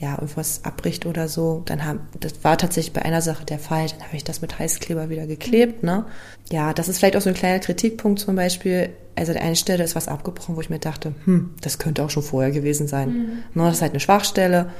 ja 0.00 0.14
irgendwas 0.14 0.64
abbricht 0.64 1.04
oder 1.04 1.28
so, 1.28 1.62
dann 1.66 1.84
haben 1.84 2.00
das 2.18 2.42
war 2.42 2.56
tatsächlich 2.56 2.94
bei 2.94 3.02
einer 3.02 3.20
Sache 3.20 3.44
der 3.44 3.58
Fall, 3.58 3.86
dann 3.88 4.06
habe 4.06 4.16
ich 4.16 4.24
das 4.24 4.40
mit 4.40 4.58
Heißkleber 4.58 5.10
wieder 5.10 5.26
geklebt. 5.26 5.82
Ne? 5.82 6.06
Ja, 6.50 6.72
das 6.72 6.88
ist 6.88 6.98
vielleicht 6.98 7.16
auch 7.16 7.20
so 7.20 7.28
ein 7.28 7.34
kleiner 7.34 7.58
Kritikpunkt 7.58 8.18
zum 8.18 8.34
Beispiel. 8.34 8.90
Also 9.14 9.34
der 9.34 9.42
einen 9.42 9.56
Stelle 9.56 9.84
ist 9.84 9.94
was 9.94 10.08
abgebrochen, 10.08 10.56
wo 10.56 10.60
ich 10.62 10.70
mir 10.70 10.78
dachte, 10.78 11.14
hm, 11.24 11.50
das 11.60 11.78
könnte 11.78 12.02
auch 12.02 12.10
schon 12.10 12.22
vorher 12.22 12.50
gewesen 12.50 12.88
sein. 12.88 13.08
Mhm. 13.08 13.28
Ne, 13.54 13.64
das 13.64 13.76
ist 13.76 13.82
halt 13.82 13.92
eine 13.92 14.00
Schwachstelle. 14.00 14.70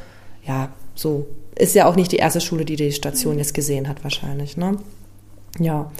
Ja, 0.46 0.70
so 0.94 1.26
ist 1.54 1.74
ja 1.74 1.84
auch 1.84 1.96
nicht 1.96 2.12
die 2.12 2.16
erste 2.16 2.40
Schule, 2.40 2.64
die 2.64 2.76
die 2.76 2.92
Station 2.92 3.36
jetzt 3.36 3.52
gesehen 3.52 3.88
hat 3.88 4.02
wahrscheinlich. 4.02 4.56
Ne? 4.56 4.78
Ja. 5.58 5.92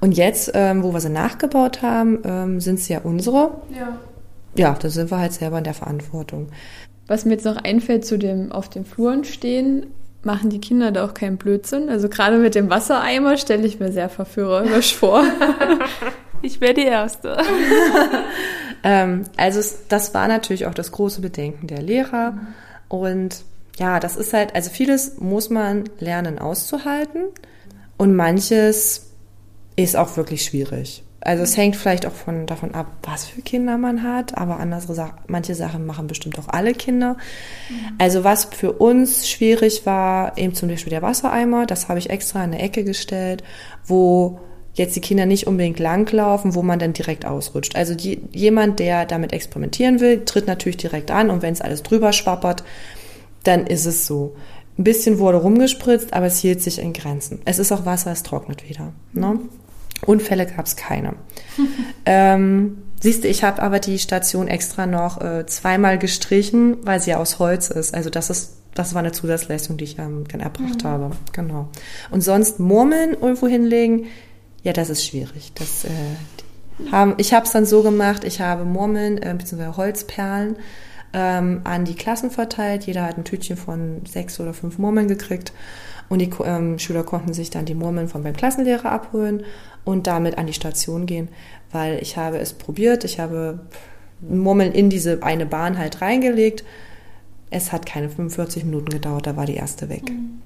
Und 0.00 0.12
jetzt, 0.12 0.52
ähm, 0.54 0.84
wo 0.84 0.92
wir 0.92 1.00
sie 1.00 1.10
nachgebaut 1.10 1.82
haben, 1.82 2.20
ähm, 2.24 2.60
sind 2.60 2.78
es 2.78 2.88
ja 2.88 3.00
unsere. 3.00 3.50
Ja 3.76 3.98
ja, 4.54 4.76
da 4.80 4.88
sind 4.88 5.10
wir 5.10 5.18
halt 5.18 5.32
selber 5.32 5.58
in 5.58 5.64
der 5.64 5.74
Verantwortung. 5.74 6.48
Was 7.10 7.24
mir 7.24 7.32
jetzt 7.32 7.44
noch 7.44 7.56
einfällt 7.56 8.04
zu 8.04 8.18
dem 8.18 8.52
auf 8.52 8.68
den 8.68 8.84
Fluren 8.84 9.24
stehen, 9.24 9.86
machen 10.22 10.48
die 10.48 10.60
Kinder 10.60 10.92
da 10.92 11.04
auch 11.04 11.12
keinen 11.12 11.38
Blödsinn. 11.38 11.88
Also 11.88 12.08
gerade 12.08 12.38
mit 12.38 12.54
dem 12.54 12.70
Wassereimer 12.70 13.36
stelle 13.36 13.66
ich 13.66 13.80
mir 13.80 13.90
sehr 13.90 14.08
verführerisch 14.08 14.94
vor. 14.94 15.24
ich 16.42 16.60
wäre 16.60 16.74
die 16.74 16.84
Erste. 16.84 17.38
ähm, 18.84 19.24
also 19.36 19.60
das 19.88 20.14
war 20.14 20.28
natürlich 20.28 20.66
auch 20.66 20.74
das 20.74 20.92
große 20.92 21.20
Bedenken 21.20 21.66
der 21.66 21.82
Lehrer. 21.82 22.38
Und 22.86 23.42
ja, 23.76 23.98
das 23.98 24.14
ist 24.14 24.32
halt, 24.32 24.54
also 24.54 24.70
vieles 24.70 25.18
muss 25.18 25.50
man 25.50 25.90
lernen 25.98 26.38
auszuhalten 26.38 27.24
und 27.96 28.14
manches 28.14 29.10
ist 29.74 29.96
auch 29.96 30.16
wirklich 30.16 30.44
schwierig. 30.44 31.02
Also 31.22 31.42
es 31.42 31.56
hängt 31.56 31.76
vielleicht 31.76 32.06
auch 32.06 32.12
von, 32.12 32.46
davon 32.46 32.74
ab, 32.74 32.86
was 33.02 33.26
für 33.26 33.42
Kinder 33.42 33.76
man 33.76 34.02
hat, 34.02 34.38
aber 34.38 34.58
andere 34.58 34.80
manche 35.26 35.54
Sachen 35.54 35.84
machen 35.84 36.06
bestimmt 36.06 36.38
auch 36.38 36.48
alle 36.48 36.72
Kinder. 36.72 37.16
Mhm. 37.68 37.96
Also 37.98 38.24
was 38.24 38.46
für 38.46 38.72
uns 38.72 39.28
schwierig 39.28 39.84
war, 39.84 40.38
eben 40.38 40.54
zum 40.54 40.70
Beispiel 40.70 40.90
der 40.90 41.02
Wassereimer, 41.02 41.66
das 41.66 41.88
habe 41.88 41.98
ich 41.98 42.08
extra 42.08 42.42
in 42.42 42.52
eine 42.52 42.62
Ecke 42.62 42.84
gestellt, 42.84 43.44
wo 43.84 44.40
jetzt 44.74 44.96
die 44.96 45.00
Kinder 45.00 45.26
nicht 45.26 45.46
unbedingt 45.46 45.78
langlaufen, 45.78 46.54
wo 46.54 46.62
man 46.62 46.78
dann 46.78 46.94
direkt 46.94 47.26
ausrutscht. 47.26 47.76
Also 47.76 47.94
die, 47.94 48.22
jemand, 48.32 48.78
der 48.78 49.04
damit 49.04 49.34
experimentieren 49.34 50.00
will, 50.00 50.24
tritt 50.24 50.46
natürlich 50.46 50.78
direkt 50.78 51.10
an 51.10 51.28
und 51.28 51.42
wenn 51.42 51.52
es 51.52 51.60
alles 51.60 51.82
drüber 51.82 52.12
schwappert, 52.12 52.64
dann 53.44 53.66
ist 53.66 53.84
es 53.84 54.06
so. 54.06 54.36
Ein 54.78 54.84
bisschen 54.84 55.18
wurde 55.18 55.38
rumgespritzt, 55.38 56.14
aber 56.14 56.26
es 56.26 56.38
hielt 56.38 56.62
sich 56.62 56.78
in 56.78 56.94
Grenzen. 56.94 57.40
Es 57.44 57.58
ist 57.58 57.72
auch 57.72 57.84
Wasser, 57.84 58.12
es 58.12 58.22
trocknet 58.22 58.66
wieder. 58.66 58.94
Ne? 59.12 59.38
Unfälle 60.06 60.46
gab 60.46 60.66
es 60.66 60.76
keine. 60.76 61.14
ähm, 62.06 62.78
siehst 63.00 63.24
du, 63.24 63.28
ich 63.28 63.44
habe 63.44 63.62
aber 63.62 63.78
die 63.80 63.98
Station 63.98 64.48
extra 64.48 64.86
noch 64.86 65.20
äh, 65.20 65.46
zweimal 65.46 65.98
gestrichen, 65.98 66.78
weil 66.82 67.00
sie 67.00 67.14
aus 67.14 67.38
Holz 67.38 67.68
ist. 67.68 67.94
Also 67.94 68.10
das 68.10 68.30
ist 68.30 68.56
das 68.74 68.94
war 68.94 69.00
eine 69.00 69.12
Zusatzleistung, 69.12 69.76
die 69.76 69.84
ich 69.84 69.98
ähm, 69.98 70.24
erbracht 70.38 70.84
mhm. 70.84 70.88
habe. 70.88 71.10
Genau. 71.32 71.68
Und 72.10 72.22
sonst 72.22 72.60
Murmeln 72.60 73.16
irgendwo 73.20 73.48
hinlegen, 73.48 74.06
ja, 74.62 74.72
das 74.72 74.90
ist 74.90 75.04
schwierig. 75.04 75.52
Das, 75.54 75.84
äh, 75.84 76.90
haben, 76.92 77.14
ich 77.18 77.34
habe 77.34 77.46
es 77.46 77.52
dann 77.52 77.66
so 77.66 77.82
gemacht, 77.82 78.24
ich 78.24 78.40
habe 78.40 78.64
Murmeln 78.64 79.18
äh, 79.18 79.34
bzw. 79.36 79.76
Holzperlen 79.76 80.56
ähm, 81.12 81.62
an 81.64 81.84
die 81.84 81.94
Klassen 81.94 82.30
verteilt. 82.30 82.84
Jeder 82.84 83.04
hat 83.04 83.18
ein 83.18 83.24
Tütchen 83.24 83.56
von 83.56 84.02
sechs 84.06 84.38
oder 84.38 84.54
fünf 84.54 84.78
Murmeln 84.78 85.08
gekriegt. 85.08 85.52
Und 86.10 86.18
die 86.18 86.30
ähm, 86.44 86.78
Schüler 86.78 87.04
konnten 87.04 87.32
sich 87.32 87.50
dann 87.50 87.64
die 87.64 87.74
Murmeln 87.74 88.08
von 88.08 88.24
beim 88.24 88.34
Klassenlehrer 88.36 88.90
abholen 88.90 89.44
und 89.84 90.08
damit 90.08 90.36
an 90.36 90.46
die 90.46 90.52
Station 90.52 91.06
gehen, 91.06 91.28
weil 91.70 92.02
ich 92.02 92.16
habe 92.16 92.38
es 92.38 92.52
probiert, 92.52 93.04
ich 93.04 93.20
habe 93.20 93.60
Murmeln 94.20 94.72
in 94.72 94.90
diese 94.90 95.22
eine 95.22 95.46
Bahn 95.46 95.78
halt 95.78 96.02
reingelegt. 96.02 96.64
Es 97.48 97.72
hat 97.72 97.86
keine 97.86 98.10
45 98.10 98.64
Minuten 98.64 98.90
gedauert, 98.90 99.26
da 99.26 99.36
war 99.36 99.46
die 99.46 99.54
erste 99.54 99.88
weg. 99.88 100.10
Mhm. 100.10 100.42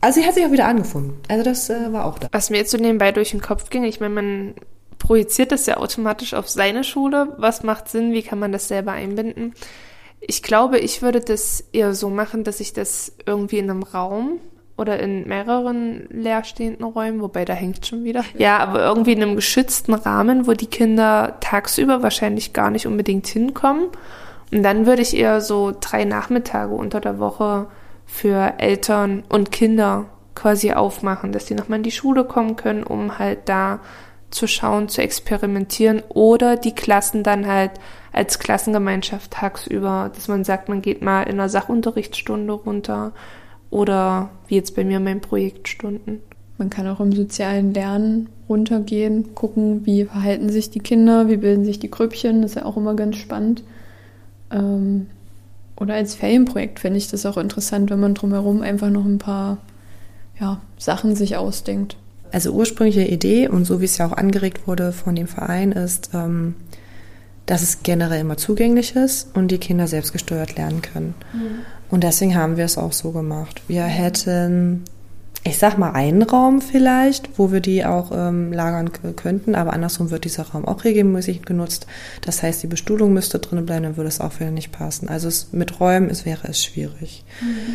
Also 0.00 0.20
sie 0.20 0.26
hat 0.26 0.34
sich 0.34 0.44
auch 0.44 0.50
wieder 0.50 0.66
angefunden. 0.66 1.14
Also 1.28 1.44
das 1.44 1.70
äh, 1.70 1.92
war 1.92 2.06
auch 2.06 2.18
da. 2.18 2.28
Was 2.32 2.50
mir 2.50 2.56
jetzt 2.56 2.72
so 2.72 2.78
nebenbei 2.78 3.12
durch 3.12 3.30
den 3.30 3.40
Kopf 3.40 3.70
ging, 3.70 3.84
ich 3.84 4.00
meine, 4.00 4.14
man 4.14 4.54
projiziert 4.98 5.52
das 5.52 5.66
ja 5.66 5.76
automatisch 5.76 6.32
auf 6.34 6.48
seine 6.48 6.84
Schule. 6.84 7.34
Was 7.36 7.62
macht 7.62 7.88
Sinn? 7.88 8.12
Wie 8.12 8.22
kann 8.22 8.38
man 8.38 8.50
das 8.50 8.66
selber 8.66 8.92
einbinden? 8.92 9.54
Ich 10.20 10.42
glaube, 10.42 10.78
ich 10.78 11.02
würde 11.02 11.20
das 11.20 11.64
eher 11.72 11.94
so 11.94 12.08
machen, 12.08 12.44
dass 12.44 12.60
ich 12.60 12.72
das 12.72 13.12
irgendwie 13.26 13.58
in 13.58 13.70
einem 13.70 13.82
Raum 13.82 14.38
oder 14.76 14.98
in 14.98 15.28
mehreren 15.28 16.06
leerstehenden 16.10 16.84
Räumen, 16.84 17.20
wobei 17.20 17.44
da 17.44 17.52
hängt 17.52 17.86
schon 17.86 18.04
wieder. 18.04 18.24
Ja, 18.36 18.58
aber 18.58 18.82
irgendwie 18.82 19.12
in 19.12 19.22
einem 19.22 19.36
geschützten 19.36 19.94
Rahmen, 19.94 20.46
wo 20.46 20.52
die 20.52 20.66
Kinder 20.66 21.36
tagsüber 21.40 22.02
wahrscheinlich 22.02 22.52
gar 22.52 22.70
nicht 22.70 22.86
unbedingt 22.86 23.26
hinkommen. 23.26 23.88
Und 24.50 24.62
dann 24.62 24.86
würde 24.86 25.02
ich 25.02 25.16
eher 25.16 25.40
so 25.40 25.72
drei 25.78 26.04
Nachmittage 26.04 26.74
unter 26.74 27.00
der 27.00 27.18
Woche 27.18 27.66
für 28.06 28.54
Eltern 28.58 29.24
und 29.28 29.52
Kinder 29.52 30.06
quasi 30.34 30.72
aufmachen, 30.72 31.32
dass 31.32 31.46
die 31.46 31.54
nochmal 31.54 31.78
in 31.78 31.84
die 31.84 31.90
Schule 31.90 32.24
kommen 32.24 32.56
können, 32.56 32.82
um 32.82 33.18
halt 33.18 33.48
da 33.48 33.80
zu 34.30 34.46
schauen, 34.46 34.88
zu 34.88 35.02
experimentieren 35.02 36.02
oder 36.08 36.56
die 36.56 36.74
Klassen 36.74 37.22
dann 37.22 37.46
halt 37.46 37.72
als 38.12 38.38
Klassengemeinschaft 38.38 39.30
tagsüber, 39.30 40.10
dass 40.14 40.28
man 40.28 40.44
sagt, 40.44 40.68
man 40.68 40.82
geht 40.82 41.02
mal 41.02 41.22
in 41.22 41.32
einer 41.32 41.48
Sachunterrichtsstunde 41.48 42.52
runter, 42.52 43.12
oder 43.72 44.28
wie 44.48 44.54
jetzt 44.54 44.76
bei 44.76 44.84
mir 44.84 45.00
mein 45.00 45.22
Projektstunden. 45.22 46.20
Man 46.58 46.68
kann 46.68 46.86
auch 46.86 47.00
im 47.00 47.12
sozialen 47.12 47.72
Lernen 47.72 48.28
runtergehen, 48.48 49.34
gucken, 49.34 49.86
wie 49.86 50.04
verhalten 50.04 50.50
sich 50.50 50.70
die 50.70 50.80
Kinder, 50.80 51.28
wie 51.28 51.38
bilden 51.38 51.64
sich 51.64 51.80
die 51.80 51.90
Grüppchen, 51.90 52.42
das 52.42 52.52
ist 52.52 52.56
ja 52.56 52.66
auch 52.66 52.76
immer 52.76 52.94
ganz 52.94 53.16
spannend. 53.16 53.64
Ähm, 54.50 55.06
oder 55.76 55.94
als 55.94 56.14
Ferienprojekt 56.14 56.80
finde 56.80 56.98
ich 56.98 57.08
das 57.08 57.24
auch 57.24 57.38
interessant, 57.38 57.90
wenn 57.90 57.98
man 57.98 58.14
drumherum 58.14 58.60
einfach 58.60 58.90
noch 58.90 59.06
ein 59.06 59.18
paar 59.18 59.56
ja, 60.38 60.60
Sachen 60.76 61.16
sich 61.16 61.36
ausdenkt. 61.36 61.96
Also 62.30 62.52
ursprüngliche 62.52 63.04
Idee 63.04 63.48
und 63.48 63.64
so 63.64 63.80
wie 63.80 63.86
es 63.86 63.96
ja 63.96 64.06
auch 64.06 64.12
angeregt 64.12 64.66
wurde 64.68 64.92
von 64.92 65.14
dem 65.14 65.26
Verein 65.26 65.72
ist, 65.72 66.10
ähm, 66.12 66.56
dass 67.46 67.62
es 67.62 67.82
generell 67.82 68.20
immer 68.20 68.36
zugänglich 68.36 68.96
ist 68.96 69.34
und 69.34 69.50
die 69.50 69.58
Kinder 69.58 69.86
selbst 69.86 70.12
gesteuert 70.12 70.56
lernen 70.56 70.82
können. 70.82 71.14
Mhm. 71.32 71.60
Und 71.92 72.04
deswegen 72.04 72.34
haben 72.34 72.56
wir 72.56 72.64
es 72.64 72.78
auch 72.78 72.94
so 72.94 73.12
gemacht. 73.12 73.60
Wir 73.68 73.82
hätten, 73.82 74.82
ich 75.44 75.58
sag 75.58 75.76
mal, 75.76 75.90
einen 75.90 76.22
Raum 76.22 76.62
vielleicht, 76.62 77.38
wo 77.38 77.52
wir 77.52 77.60
die 77.60 77.84
auch 77.84 78.10
ähm, 78.14 78.50
lagern 78.50 78.92
könnten, 79.14 79.54
aber 79.54 79.74
andersrum 79.74 80.10
wird 80.10 80.24
dieser 80.24 80.44
Raum 80.44 80.64
auch 80.64 80.84
regelmäßig 80.84 81.42
genutzt. 81.42 81.86
Das 82.22 82.42
heißt, 82.42 82.62
die 82.62 82.66
Bestuhlung 82.66 83.12
müsste 83.12 83.40
drin 83.40 83.66
bleiben, 83.66 83.82
dann 83.82 83.98
würde 83.98 84.08
es 84.08 84.22
auch 84.22 84.40
wieder 84.40 84.50
nicht 84.50 84.72
passen. 84.72 85.10
Also 85.10 85.28
es, 85.28 85.52
mit 85.52 85.80
Räumen 85.80 86.08
es 86.08 86.24
wäre 86.24 86.48
es 86.48 86.64
schwierig. 86.64 87.26
Mhm. 87.42 87.66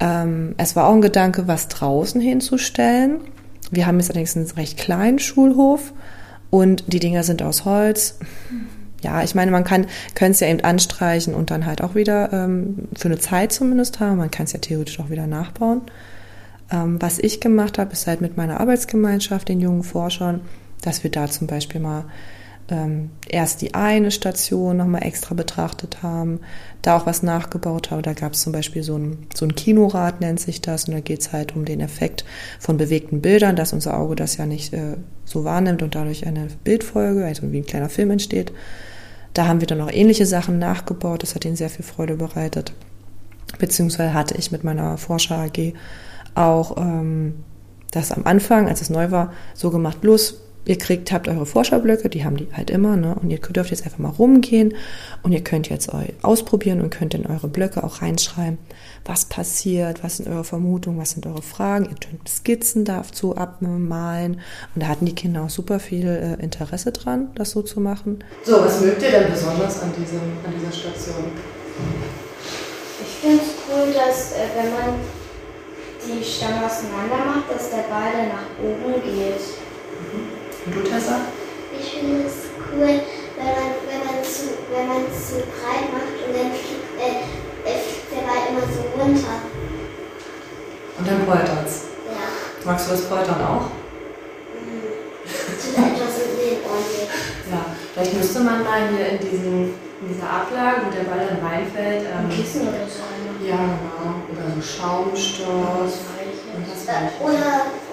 Ähm, 0.00 0.54
es 0.56 0.74
war 0.74 0.86
auch 0.86 0.94
ein 0.94 1.02
Gedanke, 1.02 1.46
was 1.46 1.68
draußen 1.68 2.22
hinzustellen. 2.22 3.20
Wir 3.70 3.86
haben 3.86 4.00
jetzt 4.00 4.08
allerdings 4.08 4.34
einen 4.34 4.46
recht 4.46 4.78
kleinen 4.78 5.18
Schulhof 5.18 5.92
und 6.48 6.84
die 6.86 7.00
Dinger 7.00 7.22
sind 7.22 7.42
aus 7.42 7.66
Holz. 7.66 8.18
Mhm 8.48 8.77
ja, 9.02 9.22
ich 9.22 9.34
meine, 9.34 9.50
man 9.50 9.64
kann 9.64 9.86
es 10.16 10.40
ja 10.40 10.48
eben 10.48 10.60
anstreichen 10.60 11.34
und 11.34 11.50
dann 11.50 11.66
halt 11.66 11.82
auch 11.82 11.94
wieder 11.94 12.32
ähm, 12.32 12.88
für 12.96 13.08
eine 13.08 13.18
Zeit 13.18 13.52
zumindest 13.52 14.00
haben. 14.00 14.16
Man 14.16 14.30
kann 14.30 14.44
es 14.44 14.52
ja 14.52 14.58
theoretisch 14.58 14.98
auch 14.98 15.10
wieder 15.10 15.26
nachbauen. 15.26 15.82
Ähm, 16.70 17.00
was 17.00 17.18
ich 17.18 17.40
gemacht 17.40 17.78
habe, 17.78 17.92
ist 17.92 18.06
halt 18.06 18.20
mit 18.20 18.36
meiner 18.36 18.60
Arbeitsgemeinschaft, 18.60 19.48
den 19.48 19.60
jungen 19.60 19.84
Forschern, 19.84 20.40
dass 20.82 21.04
wir 21.04 21.10
da 21.10 21.28
zum 21.28 21.46
Beispiel 21.46 21.80
mal 21.80 22.04
ähm, 22.70 23.10
erst 23.28 23.62
die 23.62 23.74
eine 23.74 24.10
Station 24.10 24.76
nochmal 24.76 25.04
extra 25.04 25.34
betrachtet 25.34 26.02
haben, 26.02 26.40
da 26.82 26.96
auch 26.96 27.06
was 27.06 27.22
nachgebaut 27.22 27.90
haben. 27.90 28.02
Da 28.02 28.12
gab 28.12 28.34
es 28.34 28.42
zum 28.42 28.52
Beispiel 28.52 28.82
so 28.82 28.96
ein, 28.96 29.26
so 29.34 29.46
ein 29.46 29.54
Kinorad, 29.54 30.20
nennt 30.20 30.40
sich 30.40 30.60
das, 30.60 30.84
und 30.84 30.94
da 30.94 31.00
geht 31.00 31.20
es 31.20 31.32
halt 31.32 31.56
um 31.56 31.64
den 31.64 31.80
Effekt 31.80 32.24
von 32.58 32.76
bewegten 32.76 33.22
Bildern, 33.22 33.56
dass 33.56 33.72
unser 33.72 33.96
Auge 33.96 34.16
das 34.16 34.36
ja 34.36 34.44
nicht 34.44 34.72
äh, 34.74 34.96
so 35.24 35.44
wahrnimmt 35.44 35.82
und 35.82 35.94
dadurch 35.94 36.26
eine 36.26 36.48
Bildfolge, 36.64 37.24
also 37.24 37.50
wie 37.52 37.58
ein 37.58 37.66
kleiner 37.66 37.88
Film 37.88 38.10
entsteht. 38.10 38.52
Da 39.38 39.46
haben 39.46 39.60
wir 39.60 39.68
dann 39.68 39.80
auch 39.80 39.92
ähnliche 39.92 40.26
Sachen 40.26 40.58
nachgebaut. 40.58 41.22
Das 41.22 41.36
hat 41.36 41.44
ihnen 41.44 41.54
sehr 41.54 41.70
viel 41.70 41.84
Freude 41.84 42.16
bereitet. 42.16 42.72
Beziehungsweise 43.60 44.12
hatte 44.12 44.36
ich 44.36 44.50
mit 44.50 44.64
meiner 44.64 44.98
Forscher 44.98 45.38
AG 45.38 45.74
auch 46.34 46.76
ähm, 46.76 47.44
das 47.92 48.10
am 48.10 48.24
Anfang, 48.24 48.66
als 48.66 48.80
es 48.80 48.90
neu 48.90 49.12
war, 49.12 49.32
so 49.54 49.70
gemacht. 49.70 50.00
Bloß 50.00 50.40
ihr 50.64 50.76
kriegt, 50.76 51.12
habt 51.12 51.28
eure 51.28 51.46
Vorschaublöcke, 51.46 52.08
die 52.08 52.24
haben 52.24 52.36
die 52.36 52.48
halt 52.52 52.70
immer, 52.70 52.96
ne? 52.96 53.14
Und 53.14 53.30
ihr 53.30 53.38
dürft 53.38 53.70
jetzt 53.70 53.84
einfach 53.84 53.98
mal 53.98 54.10
rumgehen 54.10 54.74
und 55.22 55.32
ihr 55.32 55.42
könnt 55.42 55.68
jetzt 55.68 55.92
euch 55.92 56.12
ausprobieren 56.22 56.80
und 56.80 56.90
könnt 56.90 57.14
in 57.14 57.26
eure 57.26 57.48
Blöcke 57.48 57.82
auch 57.84 58.02
reinschreiben, 58.02 58.58
was 59.04 59.24
passiert, 59.24 60.04
was 60.04 60.18
sind 60.18 60.28
eure 60.28 60.44
Vermutungen, 60.44 61.00
was 61.00 61.10
sind 61.10 61.26
eure 61.26 61.42
Fragen. 61.42 61.84
Ihr 61.86 61.96
könnt 61.96 62.28
Skizzen 62.28 62.84
dazu 62.84 63.36
abmalen. 63.36 64.40
Und 64.74 64.82
da 64.82 64.88
hatten 64.88 65.06
die 65.06 65.14
Kinder 65.14 65.44
auch 65.44 65.50
super 65.50 65.80
viel 65.80 66.06
äh, 66.06 66.42
Interesse 66.42 66.92
dran, 66.92 67.30
das 67.34 67.52
so 67.52 67.62
zu 67.62 67.80
machen. 67.80 68.22
So, 68.44 68.60
was 68.60 68.80
mögt 68.80 69.02
ihr 69.02 69.10
denn 69.10 69.30
besonders 69.30 69.82
an, 69.82 69.92
diesem, 69.98 70.20
an 70.44 70.52
dieser 70.58 70.72
Station? 70.72 71.24
Ich 73.00 73.26
finde 73.26 73.42
es 73.42 73.50
cool, 73.68 73.92
dass 73.92 74.32
äh, 74.32 74.48
wenn 74.56 74.72
man 74.72 75.00
die 76.06 76.24
Stange 76.24 76.64
auseinander 76.64 77.24
macht, 77.24 77.50
dass 77.50 77.70
der 77.70 77.88
Ball 77.88 78.12
dann 78.12 78.28
nach 78.28 78.48
oben 78.62 79.02
geht. 79.02 79.67
Und 80.68 80.74
du, 80.74 80.80
Tessa? 80.82 81.16
Ich 81.80 81.94
finde 81.96 82.26
es 82.28 82.44
cool, 82.68 83.00
wenn 83.40 83.46
man, 83.56 83.72
wenn 83.88 84.02
man, 84.04 84.20
zu, 84.22 84.52
wenn 84.70 84.86
man 84.86 85.02
zu 85.08 85.36
breit 85.48 85.88
macht 85.96 86.12
und 86.20 86.34
dann 86.36 86.52
fliegt, 86.52 86.92
äh, 87.00 87.24
fliegt 87.72 88.12
der 88.12 88.28
Ball 88.28 88.52
immer 88.52 88.60
so 88.68 88.84
runter. 89.00 89.36
Und 90.98 91.08
dann 91.08 91.24
poltert's. 91.24 91.84
Ja. 92.04 92.68
Magst 92.70 92.86
du 92.86 92.90
das 92.92 93.02
Poltern 93.08 93.40
auch? 93.40 93.70
Mhm. 94.60 94.92
Etwas 95.72 96.14
in 96.20 96.36
den. 96.36 96.60
Ja, 97.50 97.64
vielleicht 97.94 98.12
müsste 98.14 98.40
man 98.40 98.62
mal 98.62 98.88
hier 98.94 99.08
in, 99.08 99.18
diesen, 99.20 99.72
in 100.02 100.08
dieser 100.12 100.28
Ablage, 100.28 100.82
wo 100.84 100.90
der 100.90 101.08
Ball 101.08 101.26
dann 101.32 101.40
reinfällt, 101.48 102.02
ähm, 102.04 102.28
Ein 102.28 102.36
Kissen 102.36 102.68
oder 102.68 102.84
so. 102.84 103.08
ja 103.46 103.56
genau, 103.56 104.20
oder 104.28 104.52
so 104.54 104.60
Schaumstoff 104.60 105.96
und 106.52 106.66
das 106.68 106.84
Äh, 106.84 106.92
Weiche. 106.92 107.24
oder, 107.24 107.32
oder 107.32 107.87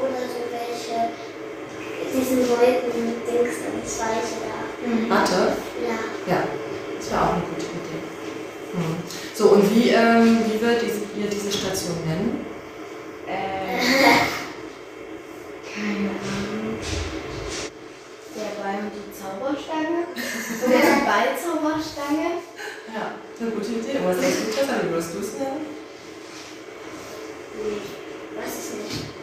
diesen 2.15 2.49
Wolken, 2.49 3.15
Dings, 3.28 3.56
das 3.84 3.99
Weiche 3.99 4.36
da. 4.43 5.15
Matte? 5.15 5.58
Ja. 5.82 6.34
Ja, 6.34 6.43
das 6.97 7.12
wäre 7.12 7.21
auch 7.21 7.34
eine 7.34 7.41
gute 7.41 7.65
Idee. 7.65 8.01
Hm. 8.73 8.95
So, 9.34 9.49
und 9.49 9.75
wie, 9.75 9.89
ähm, 9.89 10.39
wie 10.45 10.62
wird 10.62 10.82
diese, 10.82 11.01
ihr 11.19 11.30
diese 11.30 11.51
Station 11.51 11.95
nennen? 12.06 12.45
Äh, 13.28 13.80
keine 15.73 16.10
Ahnung. 16.10 16.78
Der 18.36 18.62
Ball 18.62 18.80
und 18.84 18.91
die 18.95 19.12
Zauberstange? 19.12 20.08
Oder 20.65 20.78
die 20.78 21.06
Ballzauberstange? 21.06 22.28
Ja, 22.93 23.15
eine 23.41 23.51
gute 23.51 23.71
Idee. 23.71 23.97
Aber 23.99 24.10
was 24.10 24.19
denkst 24.19 24.38
du, 24.45 24.51
Tessa? 24.51 24.73
Wie 24.84 24.89
würdest 24.89 25.13
du 25.13 25.19
es 25.19 25.34
nennen? 25.34 25.65
Nee, 27.58 28.39
weiß 28.39 28.54
ich 28.60 28.93
nicht. 28.93 29.14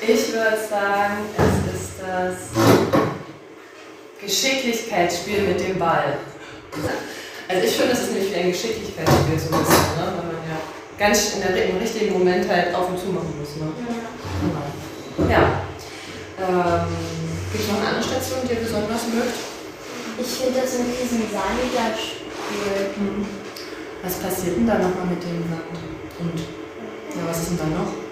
Ich 0.00 0.32
würde 0.32 0.58
sagen, 0.68 1.24
es 1.38 1.74
ist 1.74 1.92
das 2.00 2.36
Geschicklichkeitsspiel 4.20 5.42
mit 5.42 5.60
dem 5.60 5.78
Ball. 5.78 6.18
Also 7.48 7.66
ich 7.66 7.76
finde, 7.76 7.92
es 7.92 8.00
ist 8.00 8.12
nämlich 8.12 8.32
wie 8.32 8.36
ein 8.36 8.52
Geschicklichkeitsspiel 8.52 9.38
so 9.38 9.54
ein 9.54 9.60
bisschen, 9.60 9.96
ne? 9.96 10.12
weil 10.16 10.36
man 10.36 10.44
ja 10.50 10.58
ganz 10.98 11.34
in 11.34 11.40
der, 11.40 11.70
im 11.70 11.78
richtigen 11.78 12.12
Moment 12.12 12.48
halt 12.48 12.74
auf 12.74 12.90
und 12.90 12.98
zu 12.98 13.06
machen 13.06 13.32
muss. 13.40 13.56
Ne? 13.56 13.72
Genau. 14.42 15.30
Ja. 15.30 15.62
Ähm, 16.44 16.92
Gibt 17.52 17.64
es 17.64 17.70
noch 17.70 17.80
eine 17.80 17.88
andere 17.88 18.04
Station, 18.04 18.40
die 18.44 18.52
ihr 18.52 18.60
besonders 18.60 19.06
mögt? 19.08 19.38
Ich 20.20 20.26
finde 20.26 20.60
das 20.60 20.76
mit 20.78 20.92
diesem 20.92 21.24
Sanitas-Spiel. 21.32 23.24
Was 24.02 24.14
passiert 24.20 24.56
denn 24.56 24.66
da 24.66 24.74
nochmal 24.74 25.06
mit 25.08 25.22
dem 25.22 25.40
Sand? 25.48 25.72
Und 26.20 26.38
ja, 27.16 27.22
was 27.26 27.38
ist 27.38 27.50
denn 27.50 27.58
da 27.58 27.64
noch? 27.64 28.05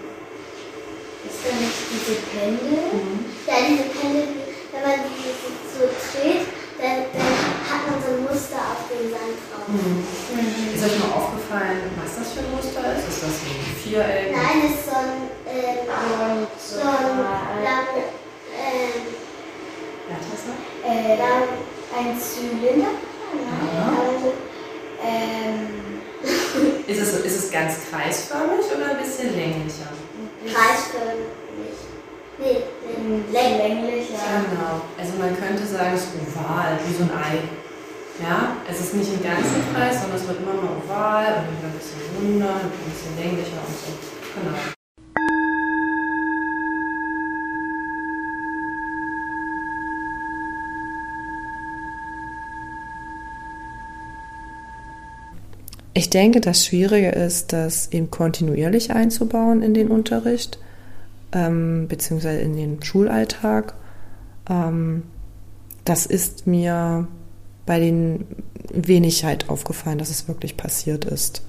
Ist 1.26 1.40
da 1.44 1.50
nicht 1.56 1.80
diese 1.90 2.14
Pendel? 2.30 2.78
Ja, 3.46 3.54
diese 3.68 3.84
Pendel, 3.96 4.28
wenn 4.72 4.82
man 4.82 4.98
die 5.08 5.32
so 5.74 5.84
dreht, 5.88 6.46
dann, 6.78 7.06
dann 7.12 7.34
hat 7.68 7.82
man 7.88 7.96
so 8.02 8.08
ein 8.16 8.22
Muster 8.24 8.60
auf 8.60 8.82
dem 8.90 9.08
Sand 9.10 9.36
drauf. 9.48 9.66
Ist 10.74 10.84
euch 10.84 10.98
mal 11.00 11.12
aufgefallen, 11.16 11.80
was 12.02 12.18
das 12.18 12.32
für 12.32 12.40
ein 12.40 12.50
Muster 12.54 12.82
ist? 12.96 13.08
Ist 13.08 13.22
das 13.22 13.36
ein 13.46 13.76
Viereck? 13.82 14.32
Nein, 14.36 14.56
das 14.62 14.72
ist 14.78 14.84
so 14.90 14.96
ein, 14.96 15.30
ähm, 15.48 16.40
Und 16.40 16.48
so 16.58 16.80
ein 16.80 17.18
lang, 17.64 17.88
ähm, 18.52 19.02
Ja, 20.10 20.16
Tessa? 20.20 20.52
äh, 20.84 21.16
lang, 21.16 21.48
ein 21.96 22.20
Zylinder? 22.20 22.92
Ja. 22.92 23.86
also, 23.88 24.32
Ähm, 25.04 26.00
Ist 26.86 27.00
es, 27.00 27.12
ist 27.24 27.44
es 27.44 27.50
ganz 27.50 27.74
kreisförmig 27.90 28.64
oder 28.74 28.90
ein 28.92 28.98
bisschen 28.98 29.34
länglicher? 29.36 29.90
kreisförmig. 30.44 31.76
Nee, 32.38 32.58
nee, 32.84 32.96
ein 32.96 33.32
länglich. 33.32 34.08
länglicher. 34.08 34.44
Genau. 34.50 34.80
Also 34.98 35.12
man 35.18 35.36
könnte 35.36 35.64
sagen, 35.66 35.94
es 35.94 36.02
ist 36.04 36.14
oval, 36.36 36.78
wie 36.86 36.94
so 36.94 37.04
ein 37.04 37.10
Ei. 37.10 37.38
Ja, 38.22 38.56
es 38.70 38.80
ist 38.80 38.94
nicht 38.94 39.12
im 39.12 39.22
ganzen 39.22 39.60
Kreis, 39.74 40.00
sondern 40.00 40.20
es 40.20 40.26
wird 40.28 40.38
immer 40.40 40.54
mal 40.54 40.76
oval 40.78 41.26
und 41.42 41.58
wieder 41.58 41.68
ein 41.68 41.78
bisschen 41.78 42.00
runder, 42.16 42.54
ein 42.60 42.70
bisschen 42.90 43.14
länglicher 43.18 43.60
und 43.66 43.74
so. 43.74 43.90
Genau. 44.40 44.56
Ich 56.04 56.10
denke, 56.10 56.42
das 56.42 56.66
Schwierige 56.66 57.08
ist, 57.08 57.54
das 57.54 57.90
eben 57.90 58.10
kontinuierlich 58.10 58.90
einzubauen 58.90 59.62
in 59.62 59.72
den 59.72 59.88
Unterricht, 59.88 60.58
ähm, 61.32 61.86
beziehungsweise 61.88 62.40
in 62.40 62.54
den 62.54 62.82
Schulalltag. 62.82 63.72
Ähm, 64.46 65.04
das 65.86 66.04
ist 66.04 66.46
mir 66.46 67.08
bei 67.64 67.80
den 67.80 68.26
wenig 68.70 69.24
halt 69.24 69.48
aufgefallen, 69.48 69.96
dass 69.96 70.10
es 70.10 70.28
wirklich 70.28 70.58
passiert 70.58 71.06
ist. 71.06 71.42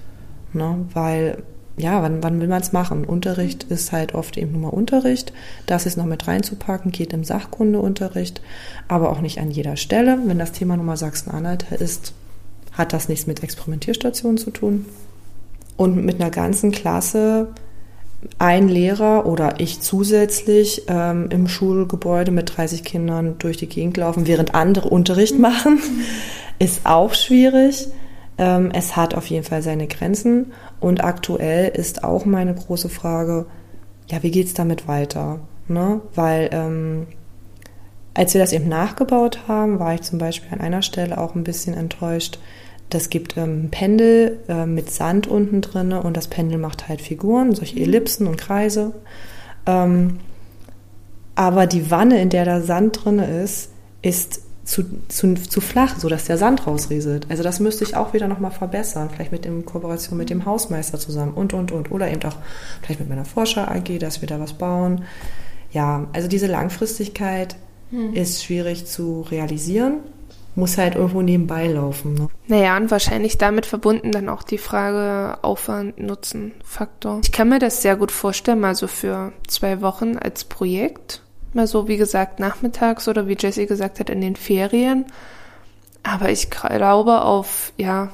Ne? 0.53 0.85
Weil, 0.93 1.43
ja, 1.75 2.01
wann, 2.01 2.23
wann 2.23 2.39
will 2.39 2.47
man 2.47 2.61
es 2.61 2.71
machen? 2.71 3.03
Unterricht 3.03 3.65
ist 3.65 3.91
halt 3.91 4.15
oft 4.15 4.37
eben 4.37 4.53
nur 4.53 4.61
mal 4.61 4.69
Unterricht. 4.69 5.33
Das 5.65 5.85
ist 5.85 5.97
noch 5.97 6.05
mit 6.05 6.29
reinzupacken, 6.29 6.93
geht 6.93 7.11
im 7.11 7.25
Sachkundeunterricht, 7.25 8.41
aber 8.87 9.09
auch 9.09 9.19
nicht 9.19 9.39
an 9.41 9.51
jeder 9.51 9.75
Stelle. 9.75 10.17
Wenn 10.25 10.39
das 10.39 10.53
Thema 10.53 10.77
Nummer 10.77 10.95
Sachsen-Anhalt 10.95 11.73
ist, 11.73 12.13
hat 12.77 12.93
das 12.93 13.09
nichts 13.09 13.27
mit 13.27 13.43
Experimentierstationen 13.43 14.37
zu 14.37 14.51
tun. 14.51 14.85
Und 15.77 16.05
mit 16.05 16.21
einer 16.21 16.31
ganzen 16.31 16.71
Klasse 16.71 17.49
ein 18.39 18.67
Lehrer 18.67 19.25
oder 19.25 19.59
ich 19.59 19.81
zusätzlich 19.81 20.83
ähm, 20.87 21.27
im 21.29 21.47
Schulgebäude 21.47 22.31
mit 22.31 22.57
30 22.57 22.83
Kindern 22.83 23.35
durch 23.39 23.57
die 23.57 23.67
Gegend 23.67 23.97
laufen, 23.97 24.27
während 24.27 24.55
andere 24.55 24.89
Unterricht 24.89 25.37
machen, 25.37 25.79
ist 26.59 26.81
auch 26.85 27.13
schwierig. 27.13 27.87
Ähm, 28.37 28.71
es 28.73 28.95
hat 28.95 29.15
auf 29.15 29.27
jeden 29.27 29.45
Fall 29.45 29.61
seine 29.61 29.87
Grenzen. 29.87 30.53
Und 30.79 31.03
aktuell 31.03 31.69
ist 31.69 32.03
auch 32.03 32.25
meine 32.25 32.53
große 32.53 32.89
Frage, 32.89 33.45
ja, 34.09 34.21
wie 34.23 34.31
geht's 34.31 34.53
damit 34.53 34.87
weiter? 34.87 35.39
Ne? 35.67 36.01
Weil 36.13 36.49
ähm, 36.51 37.07
als 38.13 38.33
wir 38.33 38.41
das 38.41 38.53
eben 38.53 38.69
nachgebaut 38.69 39.39
haben, 39.47 39.79
war 39.79 39.93
ich 39.93 40.01
zum 40.01 40.19
Beispiel 40.19 40.49
an 40.51 40.61
einer 40.61 40.81
Stelle 40.81 41.17
auch 41.17 41.35
ein 41.35 41.43
bisschen 41.43 41.73
enttäuscht. 41.73 42.39
Das 42.89 43.09
gibt 43.09 43.35
ähm, 43.37 43.65
ein 43.65 43.71
Pendel 43.71 44.39
äh, 44.47 44.65
mit 44.65 44.91
Sand 44.91 45.27
unten 45.27 45.61
drin 45.61 45.93
und 45.93 46.15
das 46.15 46.27
Pendel 46.27 46.57
macht 46.57 46.87
halt 46.87 47.01
Figuren, 47.01 47.55
solche 47.55 47.79
Ellipsen 47.79 48.27
und 48.27 48.37
Kreise. 48.37 48.93
Ähm, 49.65 50.19
aber 51.35 51.67
die 51.67 51.91
Wanne, 51.91 52.21
in 52.21 52.29
der 52.29 52.45
der 52.45 52.61
Sand 52.61 53.03
drin 53.03 53.19
ist, 53.19 53.71
ist 54.01 54.41
zu, 54.63 54.83
zu, 55.07 55.35
zu 55.35 55.61
flach, 55.61 55.97
sodass 55.97 56.25
der 56.25 56.37
Sand 56.37 56.65
rausrieselt. 56.65 57.27
Also 57.29 57.43
das 57.43 57.59
müsste 57.59 57.83
ich 57.83 57.95
auch 57.95 58.13
wieder 58.13 58.27
nochmal 58.27 58.51
verbessern, 58.51 59.09
vielleicht 59.11 59.31
mit 59.31 59.45
in 59.45 59.65
Kooperation 59.65 60.17
mit 60.17 60.29
dem 60.29 60.45
Hausmeister 60.45 60.99
zusammen 60.99 61.33
und, 61.33 61.53
und, 61.53 61.71
und. 61.71 61.91
Oder 61.91 62.09
eben 62.11 62.23
auch 62.23 62.37
vielleicht 62.81 62.99
mit 62.99 63.09
meiner 63.09 63.25
Forscher-AG, 63.25 63.99
dass 63.99 64.21
wir 64.21 64.27
da 64.27 64.39
was 64.39 64.53
bauen. 64.53 65.03
Ja, 65.71 66.07
also 66.13 66.27
diese 66.27 66.47
Langfristigkeit 66.47 67.55
ist 68.13 68.43
schwierig 68.43 68.87
zu 68.87 69.21
realisieren, 69.21 69.99
muss 70.55 70.77
halt 70.77 70.95
irgendwo 70.95 71.21
nebenbei 71.21 71.67
laufen. 71.67 72.13
Ne? 72.13 72.27
Naja, 72.47 72.77
und 72.77 72.89
wahrscheinlich 72.89 73.37
damit 73.37 73.65
verbunden 73.65 74.11
dann 74.11 74.29
auch 74.29 74.43
die 74.43 74.57
Frage 74.57 75.37
Aufwand-Nutzen-Faktor. 75.43 77.19
Ich 77.23 77.31
kann 77.31 77.49
mir 77.49 77.59
das 77.59 77.81
sehr 77.81 77.97
gut 77.97 78.11
vorstellen, 78.11 78.61
mal 78.61 78.75
so 78.75 78.87
für 78.87 79.33
zwei 79.47 79.81
Wochen 79.81 80.17
als 80.17 80.45
Projekt. 80.45 81.21
Mal 81.53 81.67
so, 81.67 81.87
wie 81.87 81.97
gesagt, 81.97 82.39
nachmittags 82.39 83.07
oder 83.07 83.27
wie 83.27 83.37
Jessie 83.37 83.65
gesagt 83.65 83.99
hat, 83.99 84.09
in 84.09 84.21
den 84.21 84.35
Ferien. 84.35 85.05
Aber 86.03 86.29
ich 86.29 86.49
glaube, 86.49 87.21
auf 87.21 87.73
ja, 87.77 88.09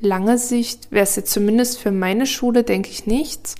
lange 0.00 0.38
Sicht 0.38 0.90
wäre 0.90 1.04
es 1.04 1.16
jetzt 1.16 1.32
zumindest 1.32 1.78
für 1.78 1.90
meine 1.90 2.26
Schule, 2.26 2.64
denke 2.64 2.90
ich, 2.90 3.06
nichts. 3.06 3.56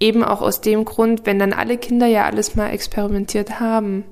Eben 0.00 0.22
auch 0.22 0.42
aus 0.42 0.60
dem 0.60 0.84
Grund, 0.84 1.26
wenn 1.26 1.38
dann 1.38 1.52
alle 1.52 1.78
Kinder 1.78 2.06
ja 2.06 2.24
alles 2.24 2.54
mal 2.54 2.70
experimentiert 2.70 3.58
haben 3.58 4.04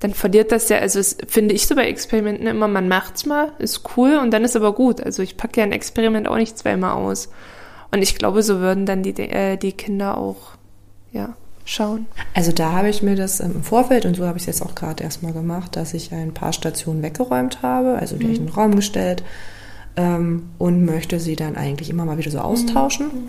dann 0.00 0.12
verliert 0.12 0.52
das 0.52 0.68
ja, 0.68 0.78
also 0.78 0.98
das 0.98 1.16
finde 1.26 1.54
ich 1.54 1.66
so 1.66 1.74
bei 1.74 1.86
Experimenten 1.86 2.46
immer, 2.46 2.68
man 2.68 2.88
macht's 2.88 3.24
mal, 3.24 3.52
ist 3.58 3.82
cool 3.96 4.16
und 4.16 4.30
dann 4.30 4.44
ist 4.44 4.56
aber 4.56 4.74
gut. 4.74 5.00
Also 5.00 5.22
ich 5.22 5.36
packe 5.36 5.60
ja 5.60 5.66
ein 5.66 5.72
Experiment 5.72 6.28
auch 6.28 6.36
nicht 6.36 6.58
zweimal 6.58 6.92
aus. 6.92 7.28
Und 7.92 8.02
ich 8.02 8.16
glaube, 8.16 8.42
so 8.42 8.60
würden 8.60 8.84
dann 8.84 9.02
die, 9.02 9.18
äh, 9.18 9.56
die 9.56 9.72
Kinder 9.72 10.18
auch, 10.18 10.56
ja, 11.12 11.34
schauen? 11.64 12.06
Also 12.34 12.52
da 12.52 12.72
habe 12.72 12.88
ich 12.88 13.02
mir 13.02 13.16
das 13.16 13.40
im 13.40 13.62
Vorfeld 13.62 14.04
und 14.04 14.16
so 14.16 14.26
habe 14.26 14.38
ich 14.38 14.42
es 14.42 14.46
jetzt 14.46 14.62
auch 14.62 14.74
gerade 14.74 15.02
erstmal 15.02 15.32
gemacht, 15.32 15.76
dass 15.76 15.94
ich 15.94 16.12
ein 16.12 16.34
paar 16.34 16.52
Stationen 16.52 17.02
weggeräumt 17.02 17.62
habe, 17.62 17.96
also 17.98 18.16
die 18.16 18.26
mhm. 18.26 18.32
ich 18.32 18.38
in 18.38 18.46
den 18.46 18.54
Raum 18.54 18.76
gestellt 18.76 19.24
ähm, 19.96 20.50
und 20.58 20.84
möchte 20.84 21.20
sie 21.20 21.36
dann 21.36 21.56
eigentlich 21.56 21.90
immer 21.90 22.04
mal 22.04 22.18
wieder 22.18 22.30
so 22.30 22.38
austauschen. 22.38 23.06
Mhm. 23.06 23.28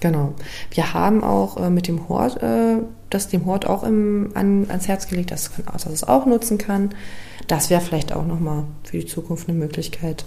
Genau. 0.00 0.34
Wir 0.70 0.92
haben 0.92 1.24
auch 1.24 1.56
äh, 1.56 1.70
mit 1.70 1.88
dem 1.88 2.08
Hort, 2.08 2.42
äh, 2.42 2.78
das 3.14 3.28
dem 3.28 3.46
Hort 3.46 3.66
auch 3.66 3.82
im, 3.82 4.30
an, 4.34 4.66
ans 4.68 4.88
Herz 4.88 5.08
gelegt, 5.08 5.30
dass, 5.30 5.50
dass 5.72 5.86
es 5.86 6.04
auch 6.04 6.26
nutzen 6.26 6.58
kann. 6.58 6.90
Das 7.46 7.70
wäre 7.70 7.80
vielleicht 7.80 8.12
auch 8.12 8.26
nochmal 8.26 8.64
für 8.82 8.98
die 8.98 9.06
Zukunft 9.06 9.48
eine 9.48 9.58
Möglichkeit, 9.58 10.24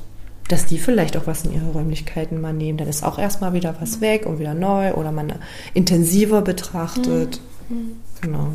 dass 0.47 0.65
die 0.65 0.77
vielleicht 0.77 1.17
auch 1.17 1.27
was 1.27 1.45
in 1.45 1.53
ihre 1.53 1.71
Räumlichkeiten 1.71 2.39
mal 2.39 2.53
nehmen. 2.53 2.77
Dann 2.77 2.87
ist 2.87 3.03
auch 3.03 3.19
erstmal 3.19 3.53
wieder 3.53 3.75
was 3.79 4.01
weg 4.01 4.25
und 4.25 4.39
wieder 4.39 4.53
neu 4.53 4.93
oder 4.93 5.11
man 5.11 5.33
intensiver 5.73 6.41
betrachtet. 6.41 7.41
Mhm. 7.69 7.97
Genau. 8.21 8.47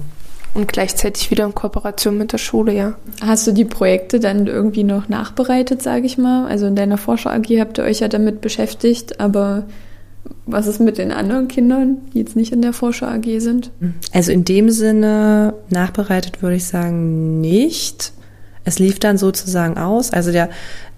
Und 0.54 0.68
gleichzeitig 0.68 1.30
wieder 1.30 1.46
in 1.46 1.54
Kooperation 1.54 2.18
mit 2.18 2.32
der 2.32 2.38
Schule, 2.38 2.74
ja. 2.74 2.94
Hast 3.22 3.46
du 3.46 3.52
die 3.52 3.64
Projekte 3.64 4.20
dann 4.20 4.46
irgendwie 4.46 4.84
noch 4.84 5.08
nachbereitet, 5.08 5.82
sage 5.82 6.04
ich 6.04 6.18
mal? 6.18 6.46
Also 6.46 6.66
in 6.66 6.76
deiner 6.76 6.98
Forscher 6.98 7.32
AG 7.32 7.46
habt 7.58 7.78
ihr 7.78 7.84
euch 7.84 8.00
ja 8.00 8.08
damit 8.08 8.42
beschäftigt, 8.42 9.18
aber 9.18 9.64
was 10.46 10.66
ist 10.66 10.80
mit 10.80 10.98
den 10.98 11.12
anderen 11.12 11.48
Kindern, 11.48 11.98
die 12.12 12.18
jetzt 12.18 12.36
nicht 12.36 12.52
in 12.52 12.62
der 12.62 12.72
Forscher 12.72 13.08
AG 13.08 13.24
sind? 13.38 13.70
Also 14.12 14.32
in 14.32 14.44
dem 14.44 14.70
Sinne 14.70 15.54
nachbereitet 15.70 16.42
würde 16.42 16.56
ich 16.56 16.66
sagen 16.66 17.40
nicht. 17.40 18.12
Es 18.64 18.78
lief 18.78 19.00
dann 19.00 19.18
sozusagen 19.18 19.76
aus. 19.76 20.12
Also 20.12 20.30
der, 20.30 20.48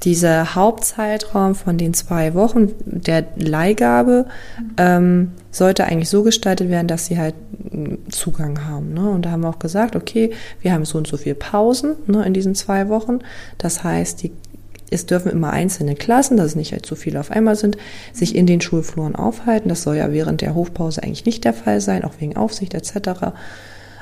dieser 0.02 0.54
Hauptzeitraum 0.54 1.54
von 1.54 1.78
den 1.78 1.94
zwei 1.94 2.34
Wochen 2.34 2.72
der 2.84 3.26
Leihgabe 3.36 4.26
ähm, 4.76 5.32
sollte 5.50 5.84
eigentlich 5.84 6.10
so 6.10 6.22
gestaltet 6.22 6.68
werden, 6.68 6.88
dass 6.88 7.06
sie 7.06 7.18
halt 7.18 7.34
Zugang 8.10 8.66
haben. 8.66 8.92
Ne? 8.92 9.08
Und 9.08 9.24
da 9.24 9.30
haben 9.30 9.42
wir 9.42 9.48
auch 9.48 9.58
gesagt, 9.58 9.96
okay, 9.96 10.30
wir 10.60 10.72
haben 10.72 10.84
so 10.84 10.98
und 10.98 11.06
so 11.06 11.16
viel 11.16 11.34
Pausen 11.34 11.96
ne, 12.06 12.24
in 12.24 12.34
diesen 12.34 12.54
zwei 12.54 12.88
Wochen. 12.88 13.20
Das 13.56 13.82
heißt, 13.82 14.22
die, 14.22 14.32
es 14.94 15.06
dürfen 15.06 15.30
immer 15.30 15.50
einzelne 15.50 15.94
Klassen, 15.94 16.36
dass 16.36 16.46
es 16.46 16.56
nicht 16.56 16.86
so 16.86 16.94
viele 16.94 17.20
auf 17.20 17.30
einmal 17.30 17.56
sind, 17.56 17.76
sich 18.12 18.34
in 18.34 18.46
den 18.46 18.60
Schulfluren 18.60 19.14
aufhalten. 19.16 19.68
Das 19.68 19.82
soll 19.82 19.96
ja 19.96 20.12
während 20.12 20.40
der 20.40 20.54
Hochpause 20.54 21.02
eigentlich 21.02 21.26
nicht 21.26 21.44
der 21.44 21.54
Fall 21.54 21.80
sein, 21.80 22.04
auch 22.04 22.14
wegen 22.18 22.36
Aufsicht 22.36 22.74
etc. 22.74 23.32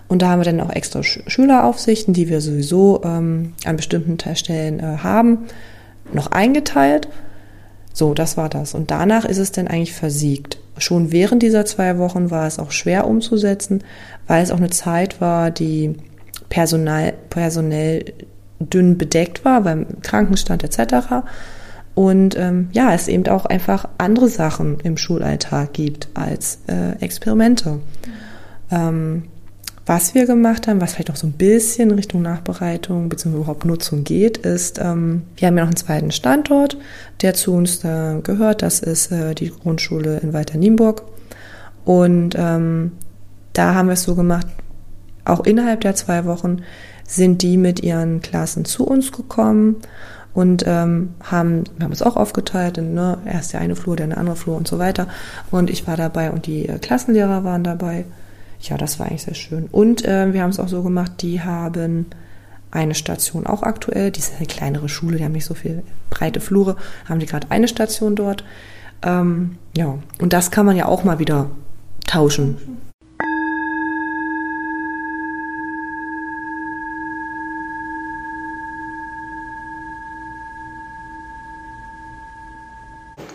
Und 0.08 0.22
da 0.22 0.28
haben 0.28 0.40
wir 0.40 0.44
dann 0.44 0.60
auch 0.60 0.70
extra 0.70 1.02
Schüleraufsichten, 1.02 2.14
die 2.14 2.28
wir 2.28 2.40
sowieso 2.40 3.00
ähm, 3.04 3.54
an 3.64 3.76
bestimmten 3.76 4.18
Stellen 4.36 4.80
äh, 4.80 4.98
haben, 4.98 5.46
noch 6.12 6.28
eingeteilt. 6.28 7.08
So, 7.94 8.14
das 8.14 8.36
war 8.36 8.48
das. 8.48 8.74
Und 8.74 8.90
danach 8.90 9.24
ist 9.24 9.38
es 9.38 9.52
dann 9.52 9.68
eigentlich 9.68 9.92
versiegt. 9.92 10.58
Schon 10.78 11.12
während 11.12 11.42
dieser 11.42 11.64
zwei 11.64 11.98
Wochen 11.98 12.30
war 12.30 12.46
es 12.46 12.58
auch 12.58 12.70
schwer 12.70 13.06
umzusetzen, 13.06 13.84
weil 14.26 14.42
es 14.42 14.50
auch 14.50 14.56
eine 14.56 14.70
Zeit 14.70 15.20
war, 15.20 15.50
die 15.50 15.96
personal, 16.48 17.14
personell 17.30 18.12
dünn 18.70 18.98
bedeckt 18.98 19.44
war, 19.44 19.62
beim 19.62 20.00
Krankenstand 20.02 20.64
etc. 20.64 21.24
Und 21.94 22.36
ähm, 22.38 22.68
ja, 22.72 22.92
es 22.94 23.08
eben 23.08 23.26
auch 23.28 23.44
einfach 23.44 23.88
andere 23.98 24.28
Sachen 24.28 24.80
im 24.80 24.96
Schulalltag 24.96 25.72
gibt 25.74 26.08
als 26.14 26.60
äh, 26.66 26.92
Experimente. 27.00 27.80
Ähm, 28.70 29.24
was 29.84 30.14
wir 30.14 30.26
gemacht 30.26 30.68
haben, 30.68 30.80
was 30.80 30.94
vielleicht 30.94 31.10
auch 31.10 31.16
so 31.16 31.26
ein 31.26 31.32
bisschen 31.32 31.90
Richtung 31.90 32.22
Nachbereitung 32.22 33.08
bzw. 33.08 33.36
überhaupt 33.36 33.64
Nutzung 33.64 34.04
geht, 34.04 34.38
ist, 34.38 34.78
ähm, 34.78 35.22
wir 35.36 35.48
haben 35.48 35.56
ja 35.56 35.64
noch 35.64 35.70
einen 35.70 35.76
zweiten 35.76 36.12
Standort, 36.12 36.76
der 37.20 37.34
zu 37.34 37.52
uns 37.52 37.80
da 37.80 38.20
gehört. 38.22 38.62
Das 38.62 38.78
ist 38.78 39.10
äh, 39.10 39.34
die 39.34 39.50
Grundschule 39.50 40.18
in 40.18 40.32
Walter 40.32 40.56
Nienburg. 40.56 41.02
Und 41.84 42.36
ähm, 42.38 42.92
da 43.54 43.74
haben 43.74 43.88
wir 43.88 43.94
es 43.94 44.04
so 44.04 44.14
gemacht, 44.14 44.46
auch 45.24 45.44
innerhalb 45.44 45.80
der 45.80 45.94
zwei 45.96 46.24
Wochen 46.26 46.62
sind 47.06 47.42
die 47.42 47.56
mit 47.56 47.82
ihren 47.82 48.20
Klassen 48.20 48.64
zu 48.64 48.86
uns 48.86 49.12
gekommen 49.12 49.76
und 50.34 50.64
ähm, 50.66 51.14
haben, 51.22 51.64
wir 51.76 51.84
haben 51.84 51.92
es 51.92 52.02
auch 52.02 52.16
aufgeteilt, 52.16 52.78
in, 52.78 52.94
ne, 52.94 53.18
erst 53.26 53.52
der 53.52 53.60
eine 53.60 53.76
Flur, 53.76 53.96
der 53.96 54.04
eine 54.04 54.16
andere 54.16 54.36
Flur 54.36 54.56
und 54.56 54.66
so 54.66 54.78
weiter. 54.78 55.08
Und 55.50 55.68
ich 55.68 55.86
war 55.86 55.96
dabei 55.96 56.30
und 56.30 56.46
die 56.46 56.68
äh, 56.68 56.78
Klassenlehrer 56.78 57.44
waren 57.44 57.64
dabei 57.64 58.06
ja, 58.68 58.76
das 58.76 58.98
war 58.98 59.06
eigentlich 59.06 59.22
sehr 59.22 59.34
schön. 59.34 59.68
Und 59.70 60.04
äh, 60.04 60.32
wir 60.32 60.42
haben 60.42 60.50
es 60.50 60.60
auch 60.60 60.68
so 60.68 60.82
gemacht, 60.82 61.12
die 61.20 61.42
haben 61.42 62.06
eine 62.70 62.94
Station 62.94 63.46
auch 63.46 63.62
aktuell. 63.62 64.10
Die 64.10 64.20
ist 64.20 64.34
eine 64.36 64.46
kleinere 64.46 64.88
Schule, 64.88 65.18
die 65.18 65.24
haben 65.24 65.32
nicht 65.32 65.44
so 65.44 65.54
viel 65.54 65.82
breite 66.10 66.40
Flure, 66.40 66.76
haben 67.08 67.20
die 67.20 67.26
gerade 67.26 67.50
eine 67.50 67.68
Station 67.68 68.16
dort. 68.16 68.44
Ähm, 69.02 69.58
ja, 69.76 69.98
und 70.20 70.32
das 70.32 70.50
kann 70.50 70.64
man 70.64 70.76
ja 70.76 70.86
auch 70.86 71.04
mal 71.04 71.18
wieder 71.18 71.50
tauschen. 72.06 72.56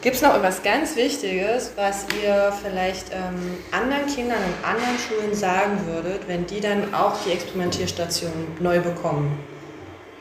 Gibt 0.07 0.15
es 0.15 0.21
noch 0.21 0.35
etwas 0.35 0.63
ganz 0.63 0.95
Wichtiges, 0.95 1.71
was 1.75 2.05
ihr 2.23 2.53
vielleicht 2.63 3.07
ähm, 3.11 3.57
anderen 3.73 4.05
Kindern 4.05 4.37
in 4.37 4.63
anderen 4.63 4.97
Schulen 4.97 5.35
sagen 5.35 5.85
würdet, 5.85 6.29
wenn 6.29 6.47
die 6.47 6.61
dann 6.61 6.93
auch 6.93 7.11
die 7.25 7.33
Experimentierstation 7.33 8.31
neu 8.61 8.79
bekommen? 8.79 9.37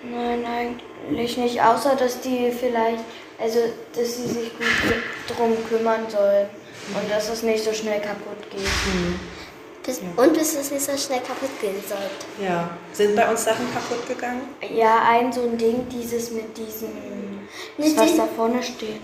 Nein, 0.03 0.44
eigentlich 0.44 1.37
nicht, 1.37 1.62
außer 1.62 1.94
dass 1.94 2.20
die 2.20 2.51
vielleicht, 2.51 2.99
also 3.38 3.61
dass 3.94 4.16
sie 4.16 4.27
sich 4.27 4.51
gut 4.59 5.37
drum 5.37 5.53
kümmern 5.68 6.01
sollen 6.09 6.49
und 7.01 7.09
dass 7.09 7.29
es 7.29 7.44
nicht 7.44 7.62
so 7.62 7.72
schnell 7.72 8.01
kaputt 8.01 8.42
geht. 8.51 8.62
Mhm. 8.62 9.20
Bis, 9.85 10.01
ja. 10.01 10.20
Und 10.20 10.35
bis 10.35 10.57
es 10.57 10.72
nicht 10.72 10.83
so 10.83 10.96
schnell 10.96 11.20
kaputt 11.20 11.61
gehen 11.61 11.81
sollte. 11.88 12.44
Ja. 12.44 12.77
Sind 12.92 13.14
bei 13.14 13.31
uns 13.31 13.44
Sachen 13.44 13.72
kaputt 13.72 14.09
gegangen? 14.09 14.49
Ja, 14.68 15.05
ein 15.09 15.33
so 15.33 15.42
ein 15.42 15.57
Ding, 15.57 15.87
dieses 15.88 16.33
mit 16.33 16.59
diesem, 16.59 16.88
nicht 17.79 17.96
was 17.96 18.16
da 18.16 18.27
vorne 18.35 18.61
steht. 18.64 19.03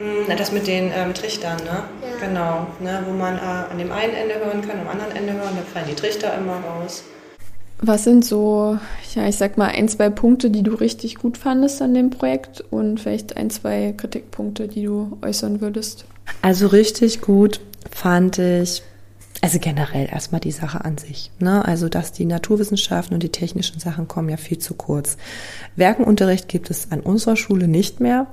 Mm, 0.00 0.34
das 0.36 0.50
mit 0.50 0.66
den 0.66 0.90
ähm, 0.94 1.12
Trichtern, 1.12 1.58
ne? 1.58 1.84
Ja. 2.02 2.26
Genau, 2.26 2.66
ne? 2.80 3.04
wo 3.06 3.12
man 3.12 3.36
äh, 3.36 3.40
an 3.70 3.78
dem 3.78 3.92
einen 3.92 4.14
Ende 4.14 4.36
hören 4.36 4.62
kann, 4.62 4.80
am 4.80 4.88
anderen 4.88 5.14
Ende 5.14 5.34
hören, 5.34 5.54
da 5.54 5.62
fallen 5.62 5.88
die 5.90 5.94
Trichter 5.94 6.36
immer 6.38 6.56
raus. 6.56 7.04
Was 7.82 8.04
sind 8.04 8.24
so, 8.24 8.78
ja, 9.14 9.28
ich 9.28 9.36
sag 9.36 9.58
mal, 9.58 9.68
ein, 9.68 9.88
zwei 9.88 10.08
Punkte, 10.08 10.50
die 10.50 10.62
du 10.62 10.72
richtig 10.72 11.16
gut 11.16 11.36
fandest 11.36 11.82
an 11.82 11.92
dem 11.92 12.10
Projekt 12.10 12.62
und 12.70 12.98
vielleicht 12.98 13.36
ein, 13.36 13.50
zwei 13.50 13.94
Kritikpunkte, 13.96 14.68
die 14.68 14.84
du 14.84 15.18
äußern 15.22 15.60
würdest? 15.60 16.06
Also 16.40 16.66
richtig 16.66 17.20
gut 17.20 17.60
fand 17.90 18.38
ich, 18.38 18.82
also 19.42 19.58
generell 19.58 20.08
erstmal 20.10 20.40
die 20.40 20.50
Sache 20.50 20.84
an 20.84 20.98
sich. 20.98 21.30
Ne? 21.38 21.64
Also, 21.64 21.88
dass 21.88 22.12
die 22.12 22.26
Naturwissenschaften 22.26 23.14
und 23.14 23.22
die 23.22 23.32
technischen 23.32 23.80
Sachen 23.80 24.08
kommen 24.08 24.28
ja 24.28 24.36
viel 24.36 24.58
zu 24.58 24.74
kurz. 24.74 25.16
Werkenunterricht 25.76 26.48
gibt 26.48 26.70
es 26.70 26.90
an 26.90 27.00
unserer 27.00 27.36
Schule 27.36 27.66
nicht 27.66 28.00
mehr. 28.00 28.26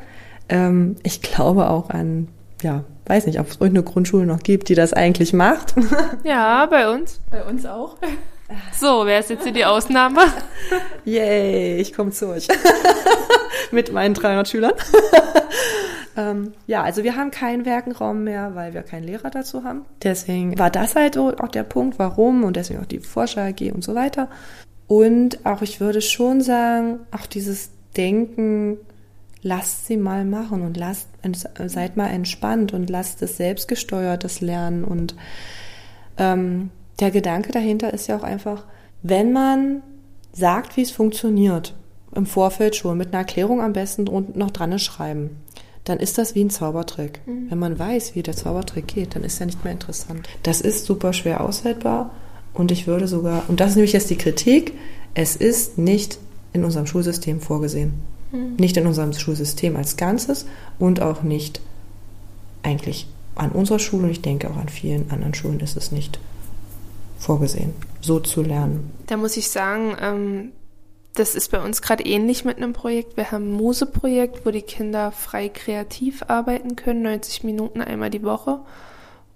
Ähm, 0.49 0.95
ich 1.03 1.21
glaube 1.21 1.69
auch 1.69 1.89
an, 1.89 2.27
ja, 2.61 2.83
weiß 3.05 3.25
nicht, 3.25 3.39
ob 3.39 3.47
es 3.47 3.53
irgendeine 3.53 3.83
Grundschule 3.83 4.25
noch 4.25 4.39
gibt, 4.39 4.69
die 4.69 4.75
das 4.75 4.93
eigentlich 4.93 5.33
macht. 5.33 5.73
Ja, 6.23 6.65
bei 6.65 6.89
uns. 6.89 7.21
Bei 7.29 7.43
uns 7.43 7.65
auch. 7.65 7.97
So, 8.79 9.05
wer 9.05 9.19
ist 9.19 9.29
jetzt 9.29 9.43
hier 9.43 9.51
die 9.51 9.65
Ausnahme? 9.65 10.21
Yay, 11.03 11.81
ich 11.81 11.91
komme 11.91 12.11
zu 12.11 12.29
euch. 12.29 12.47
Mit 13.71 13.91
meinen 13.91 14.13
300 14.13 14.47
Schülern. 14.47 14.71
ähm, 16.15 16.53
ja, 16.65 16.81
also 16.81 17.03
wir 17.03 17.17
haben 17.17 17.29
keinen 17.29 17.65
Werkenraum 17.65 18.23
mehr, 18.23 18.55
weil 18.55 18.73
wir 18.73 18.83
keinen 18.83 19.03
Lehrer 19.03 19.31
dazu 19.31 19.65
haben. 19.65 19.83
Deswegen 20.01 20.57
war 20.57 20.69
das 20.69 20.95
halt 20.95 21.17
auch 21.17 21.49
der 21.49 21.63
Punkt, 21.63 21.99
warum 21.99 22.45
und 22.45 22.55
deswegen 22.55 22.79
auch 22.79 22.85
die 22.85 22.99
Forscher 22.99 23.41
AG 23.41 23.73
und 23.73 23.83
so 23.83 23.95
weiter. 23.95 24.29
Und 24.87 25.45
auch 25.45 25.61
ich 25.61 25.81
würde 25.81 25.99
schon 25.99 26.39
sagen, 26.39 26.99
auch 27.11 27.25
dieses 27.25 27.71
Denken, 27.97 28.77
lasst 29.47 29.87
sie 29.87 29.97
mal 29.97 30.25
machen 30.25 30.61
und 30.61 30.77
lasst, 30.77 31.07
seid 31.65 31.97
mal 31.97 32.07
entspannt 32.07 32.73
und 32.73 32.89
lasst 32.89 33.21
es 33.21 33.37
selbstgesteuertes 33.37 34.41
Lernen. 34.41 34.83
Und 34.83 35.15
ähm, 36.17 36.69
der 36.99 37.11
Gedanke 37.11 37.51
dahinter 37.51 37.93
ist 37.93 38.07
ja 38.07 38.17
auch 38.17 38.23
einfach, 38.23 38.65
wenn 39.03 39.31
man 39.31 39.81
sagt, 40.33 40.75
wie 40.75 40.81
es 40.81 40.91
funktioniert, 40.91 41.73
im 42.13 42.25
Vorfeld 42.25 42.75
schon, 42.75 42.97
mit 42.97 43.09
einer 43.09 43.19
Erklärung 43.19 43.61
am 43.61 43.73
besten 43.73 44.03
noch 44.03 44.51
dran 44.51 44.77
schreiben, 44.79 45.37
dann 45.83 45.99
ist 45.99 46.17
das 46.17 46.35
wie 46.35 46.43
ein 46.43 46.49
Zaubertrick. 46.49 47.21
Mhm. 47.25 47.49
Wenn 47.49 47.59
man 47.59 47.79
weiß, 47.79 48.15
wie 48.15 48.23
der 48.23 48.35
Zaubertrick 48.35 48.87
geht, 48.87 49.15
dann 49.15 49.23
ist 49.23 49.39
er 49.39 49.45
nicht 49.45 49.63
mehr 49.63 49.73
interessant. 49.73 50.27
Das 50.43 50.59
ist 50.59 50.85
super 50.85 51.13
schwer 51.13 51.41
aushaltbar 51.41 52.11
und 52.53 52.71
ich 52.71 52.87
würde 52.87 53.07
sogar, 53.07 53.43
und 53.47 53.59
das 53.59 53.71
ist 53.71 53.75
nämlich 53.77 53.93
jetzt 53.93 54.09
die 54.09 54.17
Kritik, 54.17 54.73
es 55.13 55.35
ist 55.35 55.77
nicht 55.77 56.19
in 56.53 56.65
unserem 56.65 56.87
Schulsystem 56.87 57.39
vorgesehen. 57.39 57.93
Mhm. 58.31 58.55
Nicht 58.57 58.77
in 58.77 58.87
unserem 58.87 59.13
Schulsystem 59.13 59.75
als 59.75 59.97
Ganzes 59.97 60.45
und 60.79 61.01
auch 61.01 61.23
nicht 61.23 61.61
eigentlich 62.63 63.07
an 63.35 63.51
unserer 63.51 63.79
Schule 63.79 64.05
und 64.05 64.11
ich 64.11 64.21
denke 64.21 64.49
auch 64.49 64.57
an 64.57 64.69
vielen 64.69 65.11
anderen 65.11 65.33
Schulen 65.33 65.59
ist 65.59 65.77
es 65.77 65.91
nicht 65.91 66.19
vorgesehen, 67.19 67.73
so 68.01 68.19
zu 68.19 68.41
lernen. 68.41 68.91
Da 69.07 69.17
muss 69.17 69.37
ich 69.37 69.49
sagen, 69.49 69.95
ähm, 70.01 70.51
das 71.13 71.35
ist 71.35 71.51
bei 71.51 71.63
uns 71.63 71.81
gerade 71.81 72.05
ähnlich 72.05 72.45
mit 72.45 72.57
einem 72.57 72.73
Projekt. 72.73 73.17
Wir 73.17 73.31
haben 73.31 73.49
ein 73.49 73.53
Muse-Projekt, 73.53 74.45
wo 74.45 74.51
die 74.51 74.61
Kinder 74.61 75.11
frei 75.11 75.49
kreativ 75.49 76.23
arbeiten 76.27 76.75
können, 76.75 77.01
90 77.01 77.43
Minuten 77.43 77.81
einmal 77.81 78.09
die 78.09 78.23
Woche. 78.23 78.59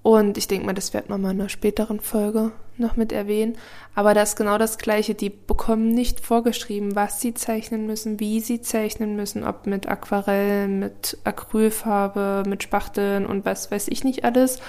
Und 0.03 0.37
ich 0.37 0.47
denke 0.47 0.65
mal, 0.65 0.73
das 0.73 0.93
wird 0.93 1.09
man 1.09 1.21
mal 1.21 1.31
in 1.31 1.39
einer 1.39 1.49
späteren 1.49 1.99
Folge 1.99 2.51
noch 2.77 2.95
mit 2.95 3.11
erwähnen. 3.11 3.55
Aber 3.93 4.13
das 4.13 4.29
ist 4.29 4.35
genau 4.35 4.57
das 4.57 4.77
Gleiche. 4.77 5.13
Die 5.13 5.29
bekommen 5.29 5.93
nicht 5.93 6.19
vorgeschrieben, 6.19 6.95
was 6.95 7.21
sie 7.21 7.33
zeichnen 7.33 7.85
müssen, 7.85 8.19
wie 8.19 8.39
sie 8.39 8.61
zeichnen 8.61 9.15
müssen, 9.15 9.43
ob 9.43 9.67
mit 9.67 9.87
Aquarell, 9.87 10.67
mit 10.67 11.17
Acrylfarbe, 11.23 12.43
mit 12.47 12.63
Spachteln 12.63 13.27
und 13.27 13.45
was 13.45 13.69
weiß 13.69 13.89
ich 13.89 14.03
nicht 14.03 14.25
alles. 14.25 14.59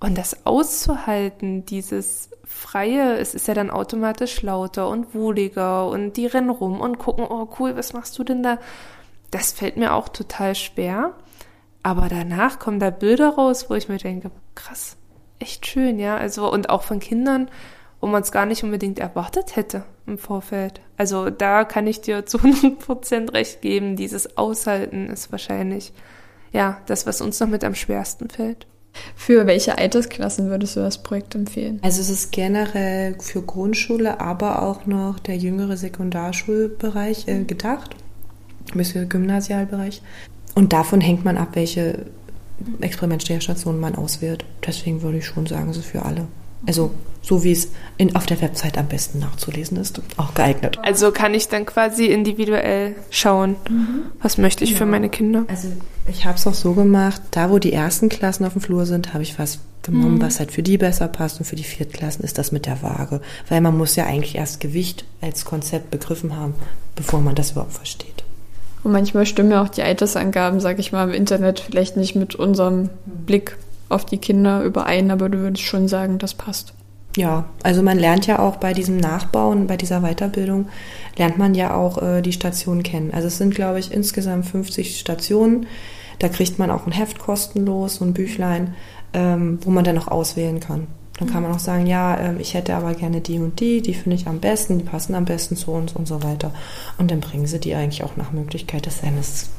Und 0.00 0.18
das 0.18 0.44
auszuhalten, 0.44 1.64
dieses 1.64 2.30
Freie, 2.44 3.16
es 3.16 3.34
ist 3.34 3.48
ja 3.48 3.54
dann 3.54 3.70
automatisch 3.70 4.42
lauter 4.42 4.88
und 4.88 5.14
wohliger 5.14 5.88
und 5.88 6.16
die 6.16 6.26
rennen 6.26 6.50
rum 6.50 6.80
und 6.80 6.98
gucken, 6.98 7.24
oh 7.28 7.48
cool, 7.58 7.76
was 7.76 7.92
machst 7.94 8.18
du 8.18 8.24
denn 8.24 8.42
da? 8.42 8.58
Das 9.30 9.52
fällt 9.52 9.76
mir 9.76 9.94
auch 9.94 10.08
total 10.08 10.54
schwer. 10.54 11.14
Aber 11.84 12.08
danach 12.08 12.58
kommen 12.58 12.80
da 12.80 12.90
Bilder 12.90 13.34
raus, 13.34 13.66
wo 13.68 13.74
ich 13.74 13.88
mir 13.88 13.98
denke, 13.98 14.30
krass, 14.54 14.96
echt 15.38 15.66
schön, 15.66 15.98
ja. 15.98 16.16
Also, 16.16 16.50
und 16.50 16.70
auch 16.70 16.82
von 16.82 16.98
Kindern, 16.98 17.48
wo 18.00 18.06
man 18.06 18.22
es 18.22 18.32
gar 18.32 18.46
nicht 18.46 18.64
unbedingt 18.64 18.98
erwartet 18.98 19.54
hätte 19.54 19.84
im 20.06 20.18
Vorfeld. 20.18 20.80
Also 20.96 21.28
da 21.28 21.64
kann 21.64 21.86
ich 21.86 22.00
dir 22.00 22.24
zu 22.24 22.38
100% 22.40 23.32
recht 23.32 23.60
geben. 23.60 23.96
Dieses 23.96 24.36
Aushalten 24.38 25.08
ist 25.08 25.30
wahrscheinlich, 25.30 25.92
ja, 26.52 26.80
das, 26.86 27.06
was 27.06 27.20
uns 27.20 27.38
noch 27.38 27.48
mit 27.48 27.64
am 27.64 27.74
schwersten 27.74 28.30
fällt. 28.30 28.66
Für 29.14 29.46
welche 29.46 29.76
Altersklassen 29.76 30.48
würdest 30.48 30.76
du 30.76 30.80
das 30.80 31.02
Projekt 31.02 31.34
empfehlen? 31.34 31.80
Also 31.82 32.00
es 32.00 32.08
ist 32.08 32.32
generell 32.32 33.20
für 33.20 33.42
Grundschule, 33.42 34.20
aber 34.20 34.62
auch 34.62 34.86
noch 34.86 35.18
der 35.18 35.36
jüngere 35.36 35.76
Sekundarschulbereich 35.76 37.28
äh, 37.28 37.44
gedacht, 37.44 37.94
bis 38.72 38.92
für 38.92 39.04
Gymnasialbereich. 39.04 40.00
Und 40.54 40.72
davon 40.72 41.00
hängt 41.00 41.24
man 41.24 41.36
ab, 41.36 41.48
welche 41.54 42.06
Experimentstationen 42.80 43.80
man 43.80 43.94
auswählt. 43.96 44.44
Deswegen 44.66 45.02
würde 45.02 45.18
ich 45.18 45.26
schon 45.26 45.46
sagen, 45.46 45.70
es 45.70 45.78
ist 45.78 45.86
für 45.86 46.04
alle. 46.04 46.26
Also 46.66 46.92
so 47.20 47.42
wie 47.42 47.52
es 47.52 47.70
in, 47.96 48.14
auf 48.16 48.26
der 48.26 48.40
Website 48.40 48.76
am 48.76 48.86
besten 48.86 49.18
nachzulesen 49.18 49.78
ist, 49.78 50.00
auch 50.16 50.34
geeignet. 50.34 50.78
Also 50.82 51.10
kann 51.10 51.34
ich 51.34 51.48
dann 51.48 51.64
quasi 51.64 52.06
individuell 52.06 52.94
schauen, 53.10 53.56
mhm. 53.68 54.02
was 54.20 54.36
möchte 54.38 54.64
ich 54.64 54.72
ja. 54.72 54.76
für 54.76 54.86
meine 54.86 55.08
Kinder. 55.08 55.44
Also 55.48 55.68
ich 56.06 56.26
habe 56.26 56.36
es 56.36 56.46
auch 56.46 56.54
so 56.54 56.74
gemacht, 56.74 57.22
da 57.30 57.50
wo 57.50 57.58
die 57.58 57.72
ersten 57.72 58.10
Klassen 58.10 58.44
auf 58.44 58.52
dem 58.52 58.62
Flur 58.62 58.84
sind, 58.84 59.14
habe 59.14 59.22
ich 59.22 59.38
was 59.38 59.58
genommen, 59.82 60.16
mhm. 60.16 60.22
was 60.22 60.38
halt 60.38 60.52
für 60.52 60.62
die 60.62 60.76
besser 60.76 61.08
passt 61.08 61.38
und 61.38 61.46
für 61.46 61.56
die 61.56 61.64
Viertklassen 61.64 62.24
ist 62.24 62.36
das 62.36 62.52
mit 62.52 62.66
der 62.66 62.82
Waage. 62.82 63.20
Weil 63.48 63.62
man 63.62 63.76
muss 63.76 63.96
ja 63.96 64.04
eigentlich 64.04 64.36
erst 64.36 64.60
Gewicht 64.60 65.04
als 65.22 65.46
Konzept 65.46 65.90
begriffen 65.90 66.36
haben, 66.36 66.54
bevor 66.94 67.20
man 67.20 67.34
das 67.34 67.52
überhaupt 67.52 67.72
versteht. 67.72 68.13
Und 68.84 68.92
manchmal 68.92 69.26
stimmen 69.26 69.50
ja 69.50 69.62
auch 69.62 69.68
die 69.68 69.82
Altersangaben, 69.82 70.60
sag 70.60 70.78
ich 70.78 70.92
mal, 70.92 71.08
im 71.08 71.14
Internet 71.14 71.60
vielleicht 71.60 71.96
nicht 71.96 72.14
mit 72.14 72.34
unserem 72.34 72.90
Blick 73.06 73.56
auf 73.88 74.04
die 74.04 74.18
Kinder 74.18 74.62
überein, 74.62 75.10
aber 75.10 75.28
du 75.28 75.38
würdest 75.38 75.64
schon 75.64 75.88
sagen, 75.88 76.18
das 76.18 76.34
passt. 76.34 76.74
Ja, 77.16 77.46
also 77.62 77.82
man 77.82 77.98
lernt 77.98 78.26
ja 78.26 78.40
auch 78.40 78.56
bei 78.56 78.74
diesem 78.74 78.96
Nachbauen, 78.96 79.66
bei 79.66 79.76
dieser 79.76 80.00
Weiterbildung, 80.00 80.68
lernt 81.16 81.38
man 81.38 81.54
ja 81.54 81.74
auch 81.74 82.02
äh, 82.02 82.22
die 82.22 82.32
Stationen 82.32 82.82
kennen. 82.82 83.12
Also 83.12 83.28
es 83.28 83.38
sind, 83.38 83.54
glaube 83.54 83.78
ich, 83.78 83.92
insgesamt 83.92 84.46
50 84.46 84.98
Stationen. 84.98 85.66
Da 86.18 86.28
kriegt 86.28 86.58
man 86.58 86.70
auch 86.70 86.86
ein 86.86 86.92
Heft 86.92 87.18
kostenlos, 87.18 87.96
so 87.96 88.04
ein 88.04 88.14
Büchlein, 88.14 88.74
ähm, 89.12 89.58
wo 89.62 89.70
man 89.70 89.84
dann 89.84 89.98
auch 89.98 90.08
auswählen 90.08 90.60
kann. 90.60 90.88
Dann 91.18 91.30
kann 91.30 91.42
man 91.42 91.52
auch 91.52 91.60
sagen, 91.60 91.86
ja, 91.86 92.18
ähm, 92.18 92.40
ich 92.40 92.54
hätte 92.54 92.74
aber 92.74 92.94
gerne 92.94 93.20
die 93.20 93.38
und 93.38 93.60
die, 93.60 93.82
die 93.82 93.94
finde 93.94 94.16
ich 94.16 94.26
am 94.26 94.40
besten, 94.40 94.78
die 94.78 94.84
passen 94.84 95.14
am 95.14 95.24
besten 95.24 95.56
zu 95.56 95.70
uns 95.70 95.92
und 95.92 96.08
so 96.08 96.22
weiter. 96.22 96.52
Und 96.98 97.10
dann 97.10 97.20
bringen 97.20 97.46
sie 97.46 97.60
die 97.60 97.74
eigentlich 97.74 98.02
auch 98.02 98.16
nach 98.16 98.32
Möglichkeit 98.32 98.86
des 98.86 98.98
Seines. 98.98 99.50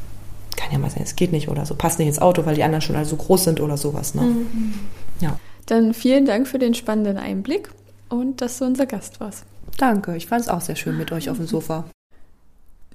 Kann 0.58 0.72
ja 0.72 0.78
mal 0.78 0.90
sein, 0.90 1.04
es 1.04 1.16
geht 1.16 1.32
nicht 1.32 1.48
oder 1.48 1.66
so, 1.66 1.76
passt 1.76 2.00
nicht 2.00 2.08
ins 2.08 2.20
Auto, 2.20 2.46
weil 2.46 2.56
die 2.56 2.64
anderen 2.64 2.82
schon 2.82 2.96
alle 2.96 3.06
so 3.06 3.16
groß 3.16 3.46
sind 3.46 3.62
oder 3.62 3.78
sowas. 3.78 4.16
Ne? 4.16 4.22
Mhm. 4.22 4.74
Ja. 5.20 5.40
Dann 5.66 5.94
vielen 5.94 6.26
Dank 6.26 6.48
für 6.48 6.60
den 6.60 6.74
spannenden 6.74 7.18
Einblick 7.18 7.70
und 8.10 8.42
dass 8.42 8.60
du 8.60 8.66
unser 8.66 8.86
Gast 8.86 9.20
warst. 9.20 9.46
Danke, 9.78 10.16
ich 10.16 10.28
fand 10.28 10.42
es 10.42 10.50
auch 10.50 10.62
sehr 10.62 10.76
schön 10.76 10.98
mit 10.98 11.12
euch 11.12 11.30
auf 11.30 11.38
dem 11.38 11.48
Sofa. 11.48 11.86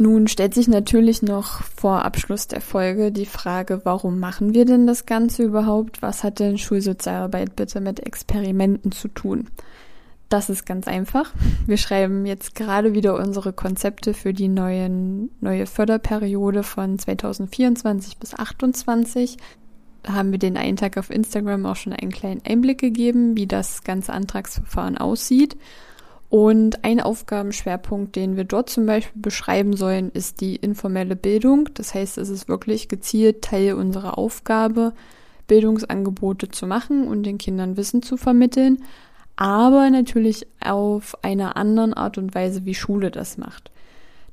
Nun 0.01 0.29
stellt 0.29 0.55
sich 0.55 0.67
natürlich 0.67 1.21
noch 1.21 1.63
vor 1.63 2.07
Abschluss 2.07 2.47
der 2.47 2.63
Folge 2.63 3.13
die 3.13 3.27
Frage, 3.27 3.83
warum 3.85 4.19
machen 4.19 4.55
wir 4.55 4.65
denn 4.65 4.87
das 4.87 5.05
Ganze 5.05 5.43
überhaupt? 5.43 6.01
Was 6.01 6.25
hat 6.25 6.39
denn 6.39 6.57
Schulsozialarbeit 6.57 7.55
bitte 7.55 7.83
mit 7.83 8.01
Experimenten 8.01 8.93
zu 8.93 9.09
tun? 9.09 9.49
Das 10.31 10.49
ist 10.49 10.65
ganz 10.65 10.89
einfach. 10.89 11.35
Wir 11.67 11.77
schreiben 11.77 12.25
jetzt 12.25 12.55
gerade 12.55 12.95
wieder 12.95 13.15
unsere 13.15 13.53
Konzepte 13.53 14.15
für 14.15 14.33
die 14.33 14.49
neuen, 14.49 15.33
neue 15.43 15.67
Förderperiode 15.67 16.63
von 16.63 16.99
2024 16.99 18.17
bis 18.17 18.31
2028. 18.31 19.37
Da 20.03 20.15
haben 20.15 20.33
wir 20.33 20.39
den 20.39 20.57
einen 20.57 20.79
Tag 20.79 20.97
auf 20.97 21.11
Instagram 21.11 21.67
auch 21.67 21.77
schon 21.77 21.93
einen 21.93 22.11
kleinen 22.11 22.41
Einblick 22.49 22.79
gegeben, 22.79 23.37
wie 23.37 23.47
das 23.47 23.85
ganze 23.85 24.15
Antragsverfahren 24.15 24.97
aussieht. 24.97 25.59
Und 26.31 26.85
ein 26.85 27.01
Aufgabenschwerpunkt, 27.01 28.15
den 28.15 28.37
wir 28.37 28.45
dort 28.45 28.71
zum 28.71 28.87
Beispiel 28.87 29.21
beschreiben 29.21 29.77
sollen, 29.77 30.13
ist 30.13 30.41
die 30.41 30.55
informelle 30.55 31.17
Bildung. 31.17 31.69
Das 31.75 31.93
heißt, 31.93 32.19
es 32.19 32.29
ist 32.29 32.49
wirklich 32.49 32.89
gezielt 32.89 33.43
Teil 33.43 33.75
unserer 33.75 34.17
Aufgabe, 34.17 34.93
Bildungsangebote 35.49 36.49
zu 36.49 36.69
machen 36.69 37.09
und 37.09 37.25
den 37.25 37.39
Kindern 37.39 37.77
Wissen 37.77 38.03
zu 38.03 38.17
vermitteln, 38.17 38.85
aber 39.35 39.91
natürlich 39.91 40.47
auf 40.65 41.19
einer 41.25 41.57
anderen 41.57 41.95
Art 41.95 42.17
und 42.17 42.33
Weise, 42.33 42.65
wie 42.65 42.75
Schule 42.75 43.11
das 43.11 43.37
macht. 43.37 43.73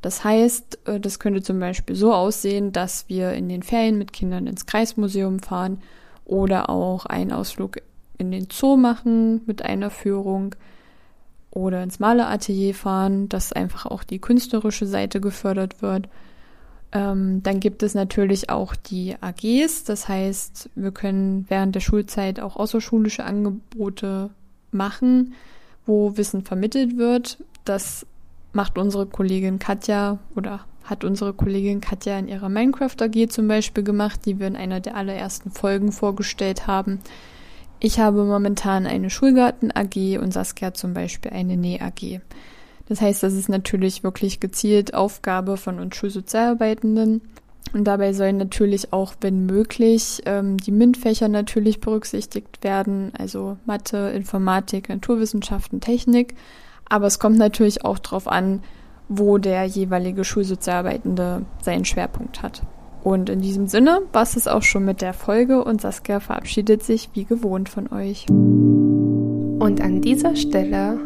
Das 0.03 0.23
heißt, 0.23 0.77
äh, 0.85 0.99
das 0.99 1.17
könnte 1.17 1.41
zum 1.41 1.59
Beispiel 1.59 1.95
so 1.95 2.13
aussehen, 2.13 2.73
dass 2.73 3.09
wir 3.09 3.33
in 3.33 3.49
den 3.49 3.63
Ferien 3.63 3.97
mit 3.97 4.13
Kindern 4.13 4.45
ins 4.45 4.67
Kreismuseum 4.67 5.39
fahren 5.39 5.81
oder 6.25 6.69
auch 6.69 7.07
einen 7.07 7.31
Ausflug 7.31 7.77
in 8.19 8.31
den 8.31 8.49
Zoo 8.51 8.77
machen 8.77 9.41
mit 9.47 9.63
einer 9.63 9.89
Führung 9.89 10.53
oder 11.51 11.83
ins 11.83 11.99
Maleratelier 11.99 12.73
fahren, 12.73 13.29
dass 13.29 13.53
einfach 13.53 13.85
auch 13.85 14.03
die 14.03 14.19
künstlerische 14.19 14.85
Seite 14.85 15.21
gefördert 15.21 15.81
wird. 15.81 16.07
Ähm, 16.91 17.43
dann 17.43 17.59
gibt 17.59 17.83
es 17.83 17.95
natürlich 17.95 18.49
auch 18.49 18.75
die 18.75 19.15
AGs, 19.19 19.83
das 19.83 20.07
heißt, 20.07 20.69
wir 20.75 20.91
können 20.91 21.45
während 21.49 21.75
der 21.75 21.81
Schulzeit 21.81 22.39
auch 22.39 22.55
außerschulische 22.55 23.25
Angebote 23.25 24.29
machen, 24.71 25.33
wo 25.85 26.15
Wissen 26.15 26.43
vermittelt 26.43 26.97
wird. 26.97 27.43
Das 27.65 28.05
macht 28.53 28.77
unsere 28.77 29.05
Kollegin 29.05 29.59
Katja 29.59 30.19
oder 30.35 30.61
hat 30.83 31.03
unsere 31.03 31.33
Kollegin 31.33 31.81
Katja 31.81 32.17
in 32.17 32.29
ihrer 32.29 32.47
Minecraft 32.47 32.95
AG 33.01 33.29
zum 33.29 33.47
Beispiel 33.47 33.83
gemacht, 33.83 34.21
die 34.25 34.39
wir 34.39 34.47
in 34.47 34.55
einer 34.55 34.79
der 34.79 34.95
allerersten 34.95 35.51
Folgen 35.51 35.91
vorgestellt 35.91 36.67
haben. 36.67 36.99
Ich 37.79 37.99
habe 37.99 38.23
momentan 38.23 38.87
eine 38.87 39.09
Schulgarten 39.09 39.71
AG 39.71 40.17
und 40.19 40.33
Saskia 40.33 40.73
zum 40.73 40.93
Beispiel 40.93 41.31
eine 41.31 41.57
Näh 41.57 41.79
AG. 41.79 42.21
Das 42.89 43.01
heißt, 43.01 43.21
das 43.21 43.33
ist 43.33 43.49
natürlich 43.49 44.03
wirklich 44.03 44.39
gezielt 44.39 44.93
Aufgabe 44.93 45.57
von 45.57 45.79
uns 45.79 45.95
Schulsozialarbeitenden. 45.95 47.21
Und 47.73 47.83
dabei 47.83 48.13
sollen 48.13 48.37
natürlich 48.37 48.93
auch, 48.93 49.13
wenn 49.21 49.45
möglich, 49.45 50.21
ähm, 50.25 50.57
die 50.57 50.71
MINT-Fächer 50.71 51.27
natürlich 51.27 51.81
berücksichtigt 51.81 52.63
werden, 52.63 53.11
also 53.17 53.57
Mathe, 53.65 54.09
Informatik, 54.15 54.89
Naturwissenschaften, 54.89 55.81
Technik. 55.81 56.35
Aber 56.89 57.07
es 57.07 57.19
kommt 57.19 57.37
natürlich 57.37 57.83
auch 57.83 57.99
darauf 57.99 58.27
an, 58.27 58.63
wo 59.09 59.37
der 59.37 59.65
jeweilige 59.65 60.23
Schulsozialarbeitende 60.23 61.45
seinen 61.61 61.85
Schwerpunkt 61.85 62.41
hat. 62.41 62.61
Und 63.07 63.29
in 63.29 63.39
diesem 63.39 63.67
Sinne 63.67 64.01
war 64.11 64.23
es 64.23 64.49
auch 64.49 64.63
schon 64.63 64.83
mit 64.83 64.99
der 65.01 65.13
Folge 65.13 65.63
und 65.63 65.79
Saskia 65.79 66.19
verabschiedet 66.19 66.83
sich 66.83 67.09
wie 67.13 67.23
gewohnt 67.23 67.69
von 67.69 67.89
euch. 67.89 68.25
Und 68.29 69.79
an 69.79 70.01
dieser 70.01 70.35
Stelle 70.35 70.99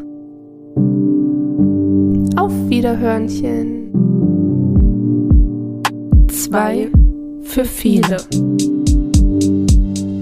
auf 2.38 2.52
Wiederhörnchen. 2.70 3.92
Zwei 6.28 6.90
für 7.44 7.66
viele. 7.66 8.18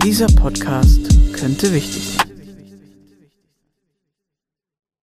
Dieser 0.04 0.28
Podcast 0.36 1.00
könnte 1.32 1.74
wichtig 1.74 2.18
sein. 2.18 2.29